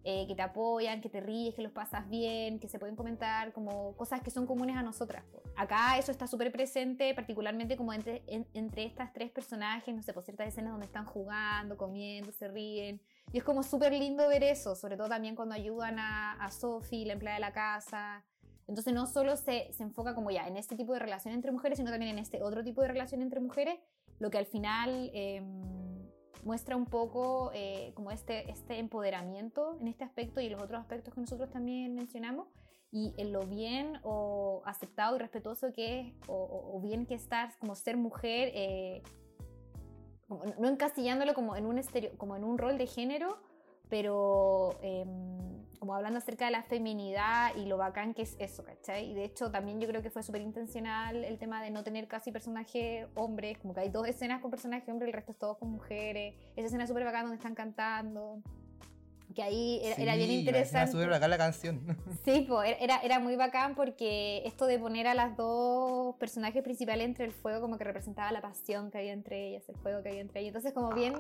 eh, 0.04 0.26
que 0.28 0.36
te 0.36 0.42
apoyan, 0.42 1.02
que 1.02 1.10
te 1.10 1.20
ríes, 1.20 1.54
que 1.56 1.62
los 1.62 1.72
pasas 1.72 2.10
bien, 2.10 2.60
que 2.60 2.68
se 2.70 2.80
pueden 2.80 2.96
comentar 2.96 3.52
como 3.52 3.94
cosas 3.98 4.22
que 4.22 4.32
son 4.32 4.46
comunes 4.46 4.78
a 4.78 4.84
nosotras. 4.84 5.24
Acá 5.56 5.98
eso 5.98 6.12
está 6.12 6.28
súper 6.28 6.52
presente, 6.52 7.14
particularmente 7.14 7.76
como 7.76 7.92
entre, 7.94 8.24
entre 8.28 8.86
estas 8.86 9.12
tres 9.12 9.32
personajes, 9.32 9.94
no 9.94 10.02
sé, 10.02 10.14
por 10.14 10.24
ciertas 10.24 10.48
escenas 10.48 10.72
donde 10.72 10.86
están 10.86 11.06
jugando, 11.06 11.78
comiendo, 11.78 12.32
se 12.32 12.48
ríen. 12.48 13.02
Y 13.34 13.40
es 13.40 13.44
como 13.44 13.64
súper 13.64 13.92
lindo 13.92 14.28
ver 14.28 14.44
eso, 14.44 14.76
sobre 14.76 14.96
todo 14.96 15.10
también 15.10 15.36
cuando 15.36 15.56
ayudan 15.56 16.00
a, 16.00 16.34
a 16.34 16.52
Sophie, 16.52 17.06
la 17.06 17.14
empleada 17.14 17.36
de 17.36 17.42
la 17.42 17.54
casa. 17.54 18.24
Entonces 18.68 18.94
no 18.94 19.08
solo 19.08 19.36
se, 19.38 19.72
se, 19.74 19.84
enfoca 19.84 20.14
como 20.14 20.30
ya 20.30 20.48
en 20.48 20.58
este 20.58 20.76
tipo 20.76 20.94
de 20.94 21.00
relación 21.00 21.34
entre 21.34 21.52
mujeres, 21.52 21.78
sino 21.78 21.90
también 21.90 22.12
en 22.12 22.20
este 22.20 22.44
otro 22.44 22.64
tipo 22.64 22.82
de 22.82 22.90
relación 22.90 23.22
entre 23.22 23.40
mujeres, 23.40 23.80
lo 24.20 24.30
que 24.30 24.38
al 24.38 24.46
final 24.46 25.10
eh, 25.14 25.42
muestra 26.44 26.76
un 26.76 26.86
poco 26.86 27.52
eh, 27.54 27.92
como 27.96 28.12
este, 28.12 28.50
este 28.50 28.80
empoderamiento 28.80 29.78
en 29.80 29.88
este 29.88 30.04
aspecto 30.04 30.40
y 30.42 30.50
los 30.50 30.62
otros 30.62 30.80
aspectos 30.80 31.14
que 31.14 31.22
nosotros 31.22 31.50
también 31.50 31.96
mencionamos 31.96 32.48
y 32.92 33.14
en 33.18 33.34
lo 33.34 33.42
bien 33.42 34.00
o 34.04 34.62
aceptado 34.66 35.16
y 35.16 35.20
respetuoso 35.20 35.74
que 35.74 36.00
es 36.00 36.14
o, 36.28 36.80
bien 36.82 37.06
que 37.06 37.16
estás 37.16 37.56
como 37.58 37.76
ser 37.76 37.98
mujer 37.98 38.52
eh, 38.54 39.04
no 40.30 40.68
encasillándolo 40.68 41.34
como 41.34 41.56
en 41.56 41.66
un 41.66 41.78
estereo, 41.78 42.12
como 42.18 42.36
en 42.36 42.44
un 42.44 42.58
rol 42.58 42.78
de 42.78 42.86
género, 42.86 43.38
pero 43.90 44.78
em, 44.82 45.57
como 45.80 45.96
hablando 45.96 46.18
acerca 46.18 46.46
de 46.46 46.52
la 46.52 46.64
feminidad 46.64 47.56
y 47.56 47.66
lo 47.66 47.78
bacán 47.78 48.14
que 48.14 48.24
es 48.24 48.36
eso, 48.40 48.64
¿cachai? 48.64 49.12
Y 49.12 49.14
de 49.14 49.24
hecho 49.24 49.52
también 49.52 49.80
yo 49.80 49.88
creo 49.88 50.02
que 50.02 50.10
fue 50.10 50.24
súper 50.24 50.42
intencional 50.42 51.24
el 51.24 51.38
tema 51.38 51.62
de 51.62 51.72
no 51.72 51.84
tener 51.84 52.08
casi 52.08 52.32
personajes 52.32 53.08
hombres, 53.16 53.58
como 53.58 53.74
que 53.74 53.82
hay 53.82 53.90
dos 53.90 54.08
escenas 54.08 54.42
con 54.42 54.52
personajes 54.52 54.88
hombres, 54.90 55.08
el 55.08 55.14
resto 55.14 55.32
es 55.32 55.38
todo 55.38 55.58
con 55.58 55.72
mujeres. 55.72 56.36
Esa 56.56 56.68
escena 56.68 56.88
súper 56.88 57.06
bacán 57.06 57.24
donde 57.24 57.38
están 57.38 57.56
cantando 57.56 58.42
que 59.36 59.44
ahí 59.44 59.82
era, 59.98 60.16
bien 60.16 60.32
interesante. 60.32 60.92
súper 60.92 61.10
bacán 61.10 61.30
la 61.30 61.38
canción. 61.38 61.82
Sí, 62.26 62.46
pues 62.48 62.76
era, 62.80 62.98
era 62.98 63.20
muy 63.20 63.36
bacán 63.36 63.76
porque 63.76 64.42
esto 64.46 64.66
de 64.66 64.80
poner 64.80 65.08
a 65.08 65.14
las 65.14 65.38
dos 65.38 66.16
personajes 66.18 66.62
principales 66.62 67.06
entre 67.06 67.26
el 67.26 67.32
fuego 67.32 67.62
como 67.62 67.78
que 67.78 67.86
representaba 67.86 68.32
la 68.32 68.42
pasión 68.42 68.92
que 68.92 68.98
había 68.98 69.14
entre 69.14 69.50
ellas, 69.50 69.68
el 69.70 69.78
fuego 69.78 70.04
que 70.04 70.10
había 70.10 70.22
entre 70.22 70.42
ellas. 70.42 70.50
Entonces 70.50 70.74
como 70.74 70.94
bien... 70.94 71.14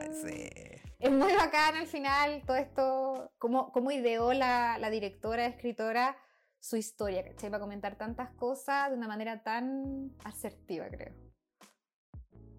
Es 0.99 1.11
muy 1.11 1.33
bacán 1.33 1.75
al 1.75 1.87
final 1.87 2.41
todo 2.45 2.57
esto, 2.57 3.31
cómo, 3.37 3.71
cómo 3.71 3.91
ideó 3.91 4.33
la, 4.33 4.77
la 4.79 4.89
directora, 4.89 5.45
escritora 5.45 6.17
su 6.59 6.75
historia, 6.75 7.23
¿cachai? 7.23 7.49
Para 7.49 7.61
comentar 7.61 7.95
tantas 7.95 8.31
cosas 8.31 8.89
de 8.89 8.97
una 8.97 9.07
manera 9.07 9.43
tan 9.43 10.11
asertiva, 10.23 10.87
creo. 10.89 11.26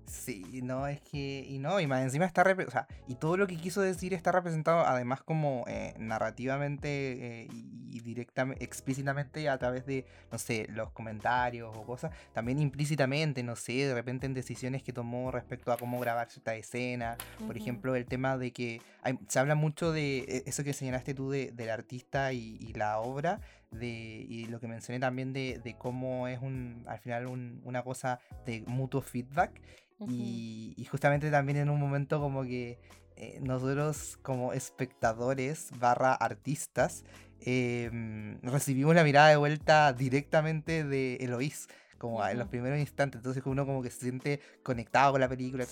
Sí, 0.09 0.63
no, 0.63 0.87
es 0.87 1.01
que. 1.03 1.45
Y 1.47 1.59
no, 1.59 1.79
y 1.81 1.87
más 1.87 2.03
encima 2.03 2.25
está. 2.25 2.43
O 2.67 2.71
sea, 2.71 2.87
y 3.07 3.15
todo 3.17 3.37
lo 3.37 3.47
que 3.47 3.57
quiso 3.57 3.83
decir 3.83 4.15
está 4.15 4.33
representado, 4.33 4.81
además, 4.87 5.23
como 5.23 5.65
eh, 5.69 5.95
narrativamente 5.99 7.43
eh, 7.43 7.49
y 7.91 8.01
directamente, 8.01 8.65
explícitamente 8.65 9.49
a 9.49 9.59
través 9.59 9.85
de, 9.85 10.07
no 10.33 10.39
sé, 10.39 10.67
los 10.71 10.91
comentarios 10.93 11.77
o 11.77 11.85
cosas. 11.85 12.13
También 12.33 12.59
implícitamente, 12.59 13.43
no 13.43 13.55
sé, 13.55 13.73
de 13.73 13.95
repente 13.95 14.27
en 14.27 14.35
decisiones 14.35 14.83
que 14.83 14.93
tomó 14.93 15.31
respecto 15.31 15.73
a 15.73 15.77
cómo 15.77 16.01
grabar 16.01 16.31
cierta 16.31 16.55
escena. 16.55 17.17
Por 17.47 17.57
ejemplo, 17.57 17.95
el 17.95 18.07
tema 18.07 18.39
de 18.39 18.53
que. 18.53 18.81
se 19.29 19.39
habla 19.39 19.55
mucho 19.55 19.93
de 19.93 20.19
e, 20.21 20.43
eso 20.47 20.65
que 20.65 20.73
señalaste 20.73 21.13
tú 21.13 21.31
de, 21.31 21.53
del 21.53 21.71
artista 21.71 22.33
y, 22.33 22.73
la 22.75 22.99
obra. 23.01 23.41
De, 23.71 23.87
y 23.87 24.47
lo 24.47 24.61
que 24.61 24.67
mencioné 24.69 24.99
también 24.99 25.35
de, 25.35 25.61
de 25.63 25.77
cómo 25.77 26.27
es 26.27 26.41
un, 26.41 26.85
al 26.89 26.99
final 27.01 27.27
un, 27.27 27.61
una 27.65 27.83
cosa 27.83 28.19
de 28.47 28.65
mutuo 28.67 29.03
feedback 29.03 29.61
y, 30.07 30.87
justamente 30.91 31.31
también 31.31 31.59
en 31.59 31.71
un 31.71 31.81
momento 31.81 32.21
como 32.21 32.45
que 32.45 32.79
eh, 33.17 33.41
nosotros 33.43 34.19
como 34.23 34.53
espectadores 34.53 35.71
barra 35.79 36.15
artistas 36.15 37.05
em, 37.41 38.41
recibimos 38.43 38.95
la 38.95 39.03
mirada 39.05 39.29
de 39.29 39.37
vuelta 39.37 39.93
directamente 39.93 40.85
de 40.85 41.17
Eloís 41.17 41.69
como 41.99 42.25
en 42.27 42.39
los 42.39 42.49
primeros 42.49 42.79
instantes 42.79 43.19
entonces 43.19 43.43
uno 43.45 43.67
como 43.67 43.83
que 43.83 43.91
se 43.91 44.01
siente 44.01 44.41
conectado 44.63 45.13
con 45.13 45.21
la 45.21 45.29
película 45.29 45.67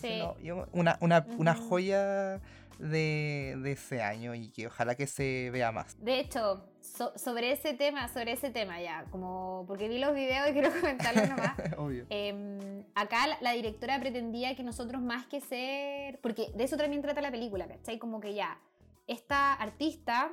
una, 0.73 0.99
una, 1.01 1.27
una 1.39 1.55
joya 1.55 2.41
de, 2.79 3.73
ese 3.73 4.03
año 4.03 4.35
y 4.35 4.49
que 4.49 4.67
ojalá 4.67 4.95
que 4.95 5.07
se 5.07 5.51
vea 5.51 5.73
más. 5.73 5.97
De 6.03 6.21
hecho, 6.21 6.69
sobre 7.17 7.53
ese 7.53 7.75
tema, 7.75 8.09
sobre 8.09 8.33
ese 8.33 8.51
tema 8.51 8.81
ya, 8.81 9.05
como 9.11 9.65
porque 9.67 9.89
vi 9.89 9.99
los 9.99 10.15
videos 10.15 10.49
y 10.51 10.53
quiero 10.53 10.71
comentarlo 10.73 11.27
nomás. 11.27 11.57
Obvio. 11.79 12.07
Em, 12.11 12.85
acá 12.95 13.39
la, 13.41 13.53
directora 13.53 13.99
pretendía 13.99 14.55
que 14.55 14.63
nosotros 14.63 15.03
más 15.03 15.27
que 15.27 15.41
ser, 15.41 16.21
porque 16.21 16.51
de 16.55 16.65
eso 16.65 16.77
también 16.77 17.03
trata 17.03 17.21
la 17.21 17.31
película, 17.31 17.67
¿cachai? 17.67 17.99
Como 17.99 18.21
que 18.21 18.35
ya, 18.35 18.59
esta 19.07 19.55
artista 19.55 20.33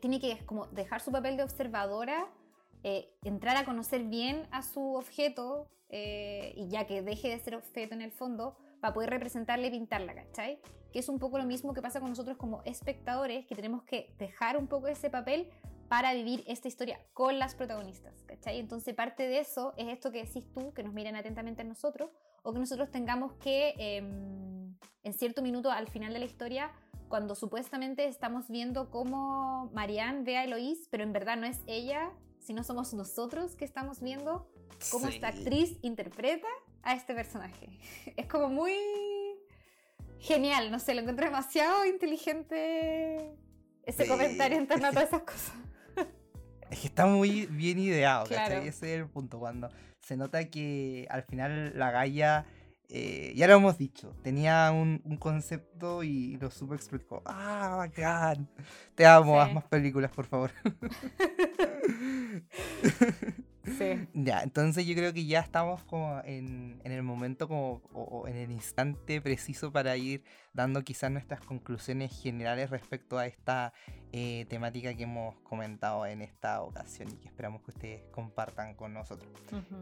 tiene 0.00 0.20
que 0.20 0.44
como 0.44 0.66
dejar 0.66 1.00
su 1.00 1.10
papel 1.10 1.36
de 1.36 1.42
observadora, 1.42 2.26
eh, 2.84 3.10
entrar 3.24 3.56
a 3.56 3.64
conocer 3.64 4.04
bien 4.04 4.46
a 4.50 4.62
su 4.62 4.94
objeto 4.94 5.66
eh, 5.88 6.52
y 6.54 6.68
ya 6.68 6.86
que 6.86 7.00
deje 7.00 7.30
de 7.30 7.38
ser 7.38 7.56
objeto 7.56 7.94
en 7.94 8.02
el 8.02 8.12
fondo, 8.12 8.56
para 8.80 8.92
poder 8.92 9.08
representarla 9.08 9.66
y 9.66 9.70
pintarla, 9.70 10.14
¿cachai? 10.14 10.60
Que 10.92 10.98
es 10.98 11.08
un 11.08 11.18
poco 11.18 11.38
lo 11.38 11.44
mismo 11.44 11.72
que 11.72 11.80
pasa 11.80 12.00
con 12.00 12.10
nosotros 12.10 12.36
como 12.36 12.62
espectadores, 12.66 13.46
que 13.46 13.54
tenemos 13.54 13.84
que 13.84 14.14
dejar 14.18 14.58
un 14.58 14.66
poco 14.66 14.88
ese 14.88 15.08
papel 15.08 15.48
para 15.88 16.12
vivir 16.12 16.44
esta 16.46 16.68
historia 16.68 17.00
con 17.14 17.38
las 17.38 17.54
protagonistas, 17.54 18.22
¿cachai? 18.26 18.58
Entonces 18.58 18.94
parte 18.94 19.26
de 19.26 19.38
eso 19.38 19.72
es 19.78 19.88
esto 19.88 20.12
que 20.12 20.24
decís 20.24 20.44
tú, 20.52 20.74
que 20.74 20.82
nos 20.82 20.92
miren 20.92 21.16
atentamente 21.16 21.62
a 21.62 21.64
nosotros, 21.64 22.10
o 22.42 22.52
que 22.52 22.58
nosotros 22.58 22.90
tengamos 22.90 23.32
que, 23.34 23.74
em, 23.78 24.76
en 25.02 25.12
cierto 25.14 25.40
minuto 25.40 25.70
al 25.70 25.88
final 25.88 26.12
de 26.12 26.18
la 26.18 26.26
historia, 26.26 26.70
cuando 27.08 27.34
supuestamente 27.34 28.06
estamos 28.06 28.48
viendo 28.48 28.90
cómo 28.90 29.70
Marianne 29.72 30.24
ve 30.24 30.36
a 30.36 30.44
Eloís, 30.44 30.88
pero 30.90 31.04
en 31.04 31.14
verdad 31.14 31.38
no 31.38 31.46
es 31.46 31.62
ella, 31.66 32.12
sino 32.44 32.62
somos 32.62 32.92
nosotros 32.94 33.56
que 33.56 33.64
estamos 33.64 34.00
viendo 34.00 34.48
cómo 34.90 35.08
esta 35.08 35.28
actriz 35.28 35.78
interpreta 35.82 36.46
a 36.82 36.94
este 36.94 37.14
personaje. 37.14 37.78
Es 38.16 38.26
como 38.26 38.48
muy 38.48 38.74
genial, 40.18 40.70
no 40.70 40.78
sé, 40.78 40.94
lo 40.94 41.00
encuentro 41.00 41.26
demasiado 41.26 41.84
inteligente 41.86 43.34
ese 43.84 44.06
comentario 44.06 44.58
en 44.58 44.66
torno 44.66 44.88
a 44.88 44.90
todas 44.90 45.08
esas 45.08 45.22
cosas. 45.22 45.54
Es 46.70 46.80
que 46.80 46.86
está 46.88 47.06
muy 47.06 47.46
bien 47.46 47.78
ideado, 47.78 48.24
Ese 48.26 48.68
es 48.68 48.82
el 48.82 49.08
punto, 49.08 49.38
cuando 49.38 49.68
se 50.00 50.16
nota 50.16 50.48
que 50.50 51.06
al 51.10 51.22
final 51.22 51.72
la 51.78 51.90
Gaia 51.90 52.46
eh, 52.88 53.32
ya 53.34 53.48
lo 53.48 53.54
hemos 53.54 53.78
dicho, 53.78 54.14
tenía 54.22 54.70
un, 54.70 54.98
concepto 55.18 56.02
y 56.02 56.36
lo 56.36 56.50
supo 56.50 56.74
explicó. 56.74 57.22
¡Ah, 57.24 57.74
bacán! 57.78 58.48
Te 58.94 59.06
amo, 59.06 59.40
haz 59.40 59.52
más 59.52 59.64
películas, 59.64 60.10
por 60.10 60.26
favor. 60.26 60.50
Sí. 63.78 64.08
Ya, 64.14 64.42
entonces 64.42 64.86
yo 64.86 64.94
creo 64.94 65.12
que 65.12 65.24
ya 65.24 65.40
estamos 65.40 65.82
como 65.84 66.20
en, 66.24 66.80
el 66.84 67.02
momento 67.02 67.48
como, 67.48 67.80
o, 67.94 68.28
en 68.28 68.36
el 68.36 68.50
instante 68.50 69.20
preciso 69.22 69.72
para 69.72 69.96
ir 69.96 70.22
dando 70.52 70.82
quizás 70.82 71.10
nuestras 71.10 71.40
conclusiones 71.40 72.12
generales 72.22 72.70
respecto 72.70 73.18
a 73.18 73.26
esta 73.26 73.72
eh, 74.12 74.46
temática 74.48 74.94
que 74.94 75.04
hemos 75.04 75.34
comentado 75.40 76.06
en 76.06 76.22
esta 76.22 76.62
ocasión 76.62 77.08
y 77.10 77.16
que 77.16 77.28
esperamos 77.28 77.62
que 77.62 77.70
ustedes 77.70 78.02
compartan 78.12 78.74
con 78.74 78.92
nosotros. 78.92 79.32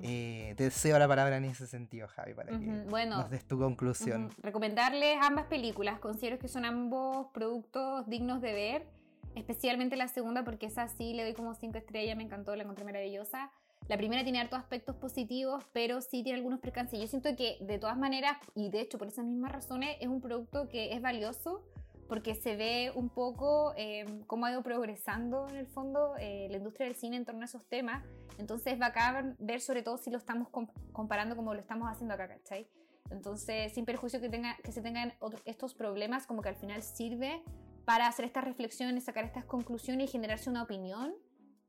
Eh, 0.03 0.55
te 0.57 0.65
deseo 0.65 0.99
la 0.99 1.09
palabra 1.09 1.37
en 1.37 1.45
ese 1.45 1.67
sentido, 1.67 2.09
Javi, 2.09 2.35
para 2.35 2.51
que 2.51 2.57
nos 2.57 3.31
des 3.31 3.45
tu 3.45 3.59
conclusión. 3.59 4.31
Recomendarles 4.43 5.19
ambas 5.21 5.47
películas, 5.47 5.99
considero 5.99 6.39
que 6.39 6.49
son 6.49 6.65
ambos 6.65 7.27
productos 7.35 8.09
dignos 8.09 8.41
de 8.41 8.53
ver, 8.53 9.02
especialmente 9.35 9.97
la 9.97 10.09
segunda 10.09 10.45
porque 10.45 10.67
esa 10.67 10.89
sí 10.89 11.15
le 11.15 11.23
doy 11.25 11.35
como 11.35 11.55
cinco 11.55 11.79
estrellas, 11.79 12.17
me 12.17 12.23
encantó, 12.23 12.55
la 12.57 12.63
encontré 12.63 12.85
maravillosa. 12.85 13.51
La 13.89 13.97
primera 13.97 14.23
tiene 14.23 14.41
hartos 14.41 14.59
aspectos 14.59 14.95
positivos, 14.97 15.65
pero 15.73 16.01
sí 16.01 16.23
tiene 16.23 16.39
algunos 16.39 16.61
percances. 16.61 17.01
Yo 17.01 17.07
siento 17.07 17.35
que 17.37 17.59
de 17.61 17.79
todas 17.79 17.99
maneras, 17.99 18.37
y 18.55 18.71
de 18.71 18.81
hecho 18.81 18.99
por 18.99 19.09
esas 19.09 19.25
mismas 19.25 19.53
razones, 19.53 19.97
es 20.01 20.09
un 20.09 20.21
producto 20.21 20.69
que 20.69 20.93
es 20.93 21.03
valioso 21.03 21.65
porque 22.09 22.35
se 22.35 22.57
ve 22.57 22.93
un 22.95 23.09
poco 23.09 23.73
eh, 23.77 24.05
cómo 24.27 24.45
ha 24.47 24.51
ido 24.51 24.63
progresando 24.63 25.49
en 25.49 25.57
el 25.57 25.67
fondo 25.67 26.15
eh, 26.19 26.47
la 26.51 26.59
industria 26.59 26.87
del 26.87 26.95
cine 26.95 27.17
en 27.17 27.25
torno 27.25 27.43
a 27.43 27.47
esos 27.47 27.65
temas. 27.65 28.05
Entonces 28.39 28.75
es 28.75 28.79
bacán 28.79 29.35
ver 29.39 29.61
sobre 29.61 29.83
todo 29.83 29.97
si 29.97 30.11
lo 30.11 30.19
estamos 30.19 30.49
comparando 30.93 31.37
como 31.37 31.55
lo 31.55 31.61
estamos 31.61 31.89
haciendo 31.91 32.15
acá, 32.15 32.29
¿cachai? 32.29 32.69
Entonces, 33.11 33.73
sin 33.73 33.85
perjuicio 33.85 34.21
que, 34.21 34.29
tenga, 34.29 34.57
que 34.63 34.73
se 34.73 34.81
tengan 34.81 35.15
estos 35.45 35.75
problemas, 35.75 36.27
como 36.27 36.43
que 36.43 36.49
al 36.49 36.57
final 36.57 36.83
sirve 36.83 37.43
para 37.85 38.07
hacer 38.07 38.25
estas 38.25 38.45
reflexiones, 38.45 39.05
sacar 39.05 39.25
estas 39.25 39.45
conclusiones 39.45 40.09
y 40.09 40.13
generarse 40.13 40.51
una 40.51 40.63
opinión 40.63 41.15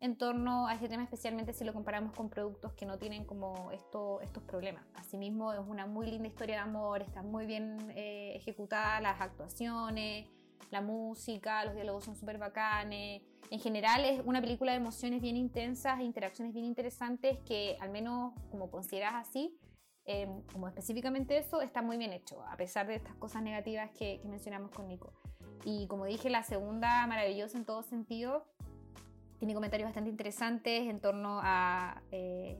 en 0.04 0.18
torno 0.18 0.68
a 0.68 0.74
este 0.74 0.90
tema, 0.90 1.04
especialmente 1.04 1.54
si 1.54 1.64
lo 1.64 1.72
comparamos 1.72 2.12
con 2.12 2.30
productos 2.30 2.74
que 2.74 2.86
no 2.86 2.98
tienen 2.98 3.24
como 3.24 3.72
esto, 3.72 4.20
estos 4.20 4.44
problemas. 4.44 4.86
Asimismo, 4.96 5.54
es 5.54 5.62
una 5.66 5.86
muy 5.86 6.08
linda 6.08 6.28
historia 6.28 6.56
de 6.56 6.62
amor, 6.62 7.02
está 7.02 7.22
muy 7.22 7.46
bien 7.46 7.78
eh, 7.96 8.34
ejecutada, 8.36 9.00
las 9.00 9.22
actuaciones, 9.22 10.28
la 10.72 10.82
música, 10.82 11.64
los 11.64 11.74
diálogos 11.74 12.04
son 12.04 12.18
súper 12.18 12.38
bacanes. 12.38 13.22
En 13.50 13.60
general 13.60 14.04
es 14.04 14.22
una 14.26 14.42
película 14.42 14.74
de 14.74 14.80
emociones 14.80 15.22
bien 15.22 15.38
intensas 15.38 15.98
e 16.02 16.04
interacciones 16.04 16.54
bien 16.54 16.66
interesantes 16.66 17.40
que 17.46 17.78
al 17.80 17.90
menos 17.90 18.34
como 18.52 18.70
consideras 18.70 19.14
así, 19.16 19.58
em, 20.04 20.42
como 20.52 20.68
específicamente 20.68 21.38
eso, 21.38 21.62
está 21.62 21.82
muy 21.82 21.96
bien 21.96 22.12
hecho, 22.12 22.44
a 22.44 22.58
pesar 22.58 22.88
de 22.88 22.96
estas 22.96 23.16
cosas 23.16 23.42
negativas 23.42 23.90
que, 23.92 24.20
que 24.20 24.28
mencionamos 24.28 24.72
con 24.72 24.90
Nico. 24.90 25.14
Y 25.66 25.88
como 25.88 26.06
dije, 26.06 26.30
la 26.30 26.44
segunda 26.44 27.06
maravillosa 27.08 27.58
en 27.58 27.66
todo 27.66 27.84
sentido, 27.84 28.46
tiene 29.40 29.54
comentarios 29.54 29.88
bastante 29.88 30.10
interesantes 30.10 30.88
en 30.88 31.00
torno 31.00 31.40
a 31.44 32.02
eh, 32.12 32.58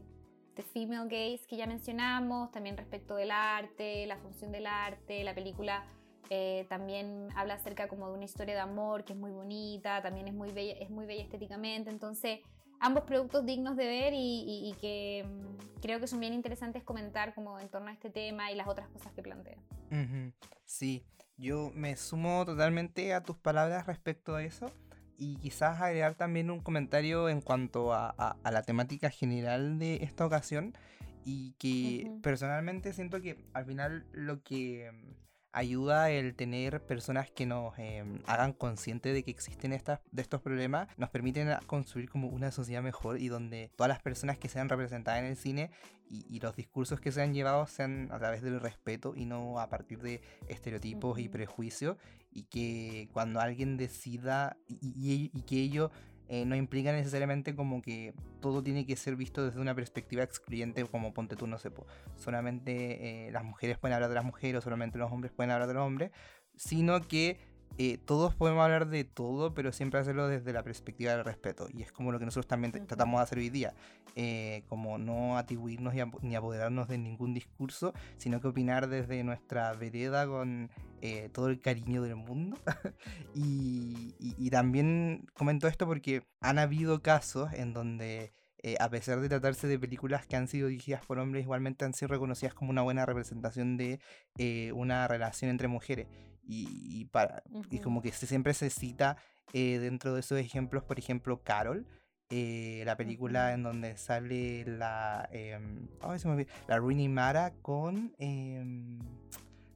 The 0.56 0.64
Female 0.64 1.06
Gaze 1.06 1.46
que 1.48 1.58
ya 1.58 1.66
mencionamos, 1.66 2.52
también 2.52 2.78
respecto 2.78 3.16
del 3.16 3.32
arte, 3.32 4.06
la 4.06 4.18
función 4.18 4.52
del 4.52 4.68
arte, 4.68 5.24
la 5.24 5.34
película 5.34 5.86
eh, 6.30 6.66
también 6.70 7.30
habla 7.36 7.56
acerca 7.56 7.88
como 7.88 8.08
de 8.08 8.14
una 8.16 8.26
historia 8.26 8.54
de 8.56 8.62
amor 8.62 9.04
que 9.04 9.14
es 9.14 9.20
muy 9.20 9.32
bonita, 9.32 10.02
también 10.02 10.28
es 10.28 10.34
muy 10.34 10.52
bella, 10.52 10.74
es 10.74 10.90
muy 10.90 11.06
bella 11.06 11.24
estéticamente, 11.24 11.90
entonces 11.90 12.40
ambos 12.80 13.04
productos 13.04 13.46
dignos 13.46 13.76
de 13.78 13.86
ver 13.86 14.14
y, 14.16 14.76
que 14.82 15.26
mm, 15.26 15.80
creo 15.82 16.00
que 16.00 16.08
son 16.08 16.20
bien 16.20 16.34
interesantes 16.34 16.84
comentar 16.84 17.34
como 17.34 17.60
en 17.60 17.70
torno 17.70 17.90
a 17.90 17.94
este 17.94 18.10
tema 18.10 18.52
y 18.52 18.56
las 18.56 18.68
otras 18.68 18.90
cosas 18.90 19.14
que 19.14 19.22
plantea. 19.22 19.58
Sí, 20.66 21.06
yo 21.38 21.72
me 21.74 21.96
sumo 21.96 22.46
totalmente 22.46 23.14
a 23.14 23.24
tus 23.24 23.38
palabras 23.38 23.88
respecto 23.88 24.36
a 24.36 24.44
eso 24.44 24.72
y 25.18 25.38
quizás 25.38 25.82
agregar 25.82 26.16
también 26.16 26.50
un 26.50 26.60
comentario 26.60 27.30
en 27.30 27.42
cuanto 27.42 27.94
a, 27.94 28.38
la 28.44 28.64
temática 28.64 29.10
general 29.10 29.80
de 29.80 30.04
esta 30.04 30.26
ocasión 30.26 30.74
y 31.24 31.54
que 31.54 32.12
personalmente 32.22 32.94
siento 32.94 33.22
que 33.22 33.38
al 33.54 33.66
final 33.66 34.06
lo 34.12 34.44
que 34.44 34.92
ayuda 35.54 36.10
el 36.10 36.36
tener 36.36 36.82
personas 36.82 37.32
que 37.32 37.46
nos 37.46 37.78
em, 37.78 38.20
hagan 38.26 38.54
consciente 38.54 39.14
de 39.14 39.24
que 39.24 39.32
existen 39.32 39.72
estas, 39.72 40.00
de 40.12 40.22
estos 40.22 40.42
problemas, 40.42 40.88
nos 40.98 41.10
permiten 41.10 41.50
construir 41.68 42.10
como 42.10 42.28
una 42.28 42.52
sociedad 42.52 42.82
mejor 42.82 43.20
y 43.20 43.28
donde 43.28 43.72
todas 43.76 43.90
las 43.90 44.02
personas 44.02 44.38
que 44.38 44.50
sean 44.50 44.68
representadas 44.68 45.20
en 45.22 45.28
el 45.28 45.38
cine 45.38 45.70
y, 46.10 46.40
los 46.42 46.56
discursos 46.56 47.00
que 47.00 47.12
sean 47.12 47.34
llevados 47.34 47.72
sean 47.72 48.10
a 48.12 48.20
través 48.20 48.42
del 48.42 48.60
respeto 48.60 49.14
y 49.16 49.26
no 49.26 49.60
a 49.60 49.70
partir 49.70 50.00
de 50.00 50.22
estereotipos 50.48 51.18
y 51.18 51.30
prejuicios 51.30 51.98
y 52.32 52.44
que 52.44 53.10
cuando 53.14 53.40
alguien 53.40 53.78
decida 53.78 54.58
y, 54.68 55.32
y 55.34 55.42
que 55.42 55.56
ello 55.56 55.92
eh, 56.30 56.46
no 56.46 56.56
implica 56.56 56.92
necesariamente 56.92 57.56
como 57.56 57.82
que 57.82 58.14
todo 58.42 58.64
tiene 58.64 58.86
que 58.86 58.96
ser 58.96 59.16
visto 59.16 59.44
desde 59.44 59.60
una 59.60 59.76
perspectiva 59.76 60.24
excluyente 60.24 60.86
como 60.86 61.14
ponte 61.14 61.36
tú, 61.36 61.48
no 61.48 61.58
sé, 61.58 61.72
solamente 62.16 63.28
eh, 63.28 63.32
las 63.32 63.44
mujeres 63.44 63.78
pueden 63.78 63.96
hablar 63.96 64.10
de 64.10 64.16
las 64.16 64.26
mujeres 64.26 64.60
o 64.60 64.62
solamente 64.62 64.98
los 64.98 65.12
hombres 65.12 65.32
pueden 65.32 65.52
hablar 65.52 65.68
de 65.68 65.74
los 65.74 65.84
hombres, 65.84 66.12
sino 66.56 67.02
que 67.08 67.40
eh, 67.78 67.98
todos 68.06 68.36
podemos 68.36 68.64
hablar 68.64 68.88
de 68.88 69.04
todo, 69.04 69.54
pero 69.54 69.72
siempre 69.72 70.00
hacerlo 70.00 70.28
desde 70.28 70.54
la 70.54 70.64
perspectiva 70.64 71.14
del 71.14 71.26
respeto. 71.26 71.68
Y 71.74 71.82
es 71.82 71.92
como 71.92 72.12
lo 72.12 72.20
que 72.20 72.26
nosotros 72.26 72.48
también 72.48 72.72
tratamos 72.88 73.20
de 73.20 73.24
hacer 73.24 73.38
hoy 73.40 73.50
día. 73.50 73.74
como 74.68 74.98
no 75.00 75.38
atribuirnos 75.38 75.94
ni 76.22 76.36
apoderarnos 76.36 76.88
de 76.88 76.98
ningún 76.98 77.34
discurso, 77.34 77.94
sino 78.18 78.40
que 78.42 78.48
opinar 78.48 78.88
desde 78.88 79.24
nuestra 79.24 79.74
vereda 79.74 80.28
con 80.28 80.70
eh, 81.06 81.30
todo 81.34 81.50
el 81.50 81.60
cariño 81.60 82.02
del 82.02 82.16
mundo. 82.16 82.58
y, 83.36 84.50
también 84.50 85.28
comento 85.34 85.68
esto 85.68 85.86
porque 85.86 86.24
han 86.40 86.60
habido 86.60 87.02
casos 87.02 87.52
en 87.52 87.74
donde, 87.74 88.32
eh, 88.60 88.78
a 88.80 88.90
pesar 88.90 89.20
de 89.20 89.28
tratarse 89.28 89.68
de 89.68 89.78
películas 89.78 90.26
que 90.26 90.38
han 90.38 90.48
sido 90.48 90.70
dirigidas 90.70 91.06
por 91.06 91.20
hombres, 91.20 91.44
igualmente 91.44 91.84
han 91.84 91.94
sido 91.94 92.08
reconocidas 92.08 92.54
como 92.54 92.70
una 92.70 92.84
buena 92.84 93.06
representación 93.06 93.76
de 93.76 94.00
eh, 94.38 94.72
una 94.72 95.06
relación 95.10 95.52
entre 95.52 95.68
mujeres. 95.68 96.08
Y, 96.46 97.06
para, 97.06 97.44
y 97.72 97.80
como 97.80 98.02
que 98.02 98.12
siempre 98.12 98.54
se 98.54 98.70
cita 98.70 99.18
dentro 99.54 100.14
de 100.14 100.20
esos 100.20 100.38
ejemplos, 100.40 100.84
por 100.84 101.00
ejemplo, 101.00 101.42
Carol. 101.42 101.88
la 102.30 102.98
película 102.98 103.54
en 103.54 103.64
donde 103.64 103.96
sale 103.98 104.66
la 104.66 105.30
em, 105.32 105.88
la 106.68 106.78
Rooney 106.78 107.08
Mara 107.08 107.54
con 107.62 108.14
em, 108.18 109.00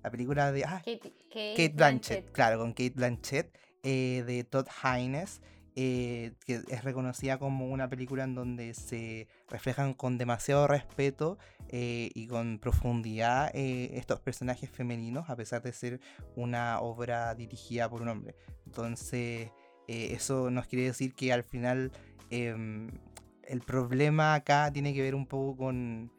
la 0.08 0.12
película 0.12 0.52
de 0.54 0.64
ah, 0.64 0.82
Kate, 0.86 1.74
Blanchett, 1.74 2.32
claro, 2.32 2.60
con 2.60 2.72
Kate 2.72 2.94
Blanchett, 2.96 3.54
eh, 3.84 4.24
de 4.26 4.46
Todd 4.46 4.68
Haynes, 4.82 5.42
eh, 5.78 6.34
que 6.46 6.62
es 6.68 6.84
reconocida 6.84 7.38
como 7.38 7.68
una 7.68 7.88
película 7.88 8.24
en 8.24 8.36
donde 8.36 8.74
se 8.74 9.28
reflejan 9.48 9.94
con 9.94 10.18
demasiado 10.18 10.68
respeto 10.68 11.38
eh, 11.70 12.10
y 12.14 12.28
con 12.28 12.60
profundidad 12.60 13.52
estos 13.54 14.20
personajes 14.20 14.70
femeninos, 14.70 15.30
a 15.30 15.36
pesar 15.36 15.62
de 15.62 15.72
ser 15.72 16.02
una 16.36 16.82
obra 16.82 17.34
dirigida 17.36 17.88
por 17.90 18.02
un 18.02 18.10
hombre. 18.10 18.36
Entonces, 18.66 19.52
eso 19.88 20.50
nos 20.50 20.68
quiere 20.68 20.86
decir 20.86 21.14
que 21.14 21.32
al 21.32 21.44
final 21.44 21.92
em, 22.30 22.90
el 23.44 23.62
problema 23.62 24.34
acá 24.34 24.72
tiene 24.74 24.94
que 24.94 25.02
ver 25.02 25.16
un 25.16 25.28
poco 25.28 25.56
con 25.56 26.12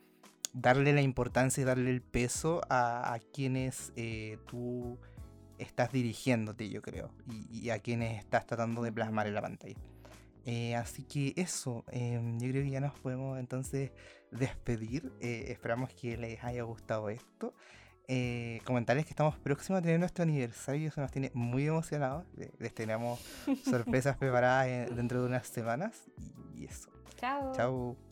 darle 0.52 0.92
la 0.92 1.02
importancia 1.02 1.60
y 1.60 1.64
darle 1.64 1.90
el 1.90 2.02
peso 2.02 2.60
a, 2.68 3.18
quienes 3.32 3.92
eh, 3.96 4.38
tú 4.46 4.98
estás 5.58 5.92
dirigiéndote, 5.92 6.68
yo 6.68 6.82
creo, 6.82 7.10
y, 7.50 7.70
a 7.70 7.78
quienes 7.78 8.18
estás 8.18 8.46
tratando 8.46 8.82
de 8.82 8.92
plasmar 8.92 9.26
en 9.26 9.34
la 9.34 9.42
pantalla. 9.42 9.76
Eh, 10.44 10.74
así 10.74 11.02
que 11.04 11.34
eso, 11.36 11.84
em, 11.90 12.38
yo 12.38 12.48
creo 12.50 12.64
que 12.64 12.70
ya 12.70 12.80
nos 12.80 12.98
podemos 12.98 13.38
entonces 13.38 13.92
despedir. 14.30 15.12
Eh, 15.20 15.46
esperamos 15.48 15.92
que 15.92 16.16
les 16.16 16.42
haya 16.42 16.62
gustado 16.62 17.10
esto. 17.10 17.54
comentarles 18.64 19.04
que 19.04 19.10
estamos 19.10 19.38
próximos 19.38 19.80
a 19.80 19.82
tener 19.82 20.00
nuestro 20.00 20.22
aniversario 20.22 20.80
y 20.80 20.86
eso 20.86 21.02
nos 21.02 21.10
tiene 21.10 21.30
muy 21.34 21.66
emocionados. 21.66 22.24
Les 22.58 22.72
tenemos 22.72 23.20
sorpresas 23.64 24.16
preparadas 24.16 24.96
dentro 24.96 25.20
de 25.20 25.26
unas 25.26 25.46
semanas. 25.46 26.04
Y 26.56 26.64
eso. 26.64 26.88
Chao. 27.16 27.52
Chao. 27.54 28.07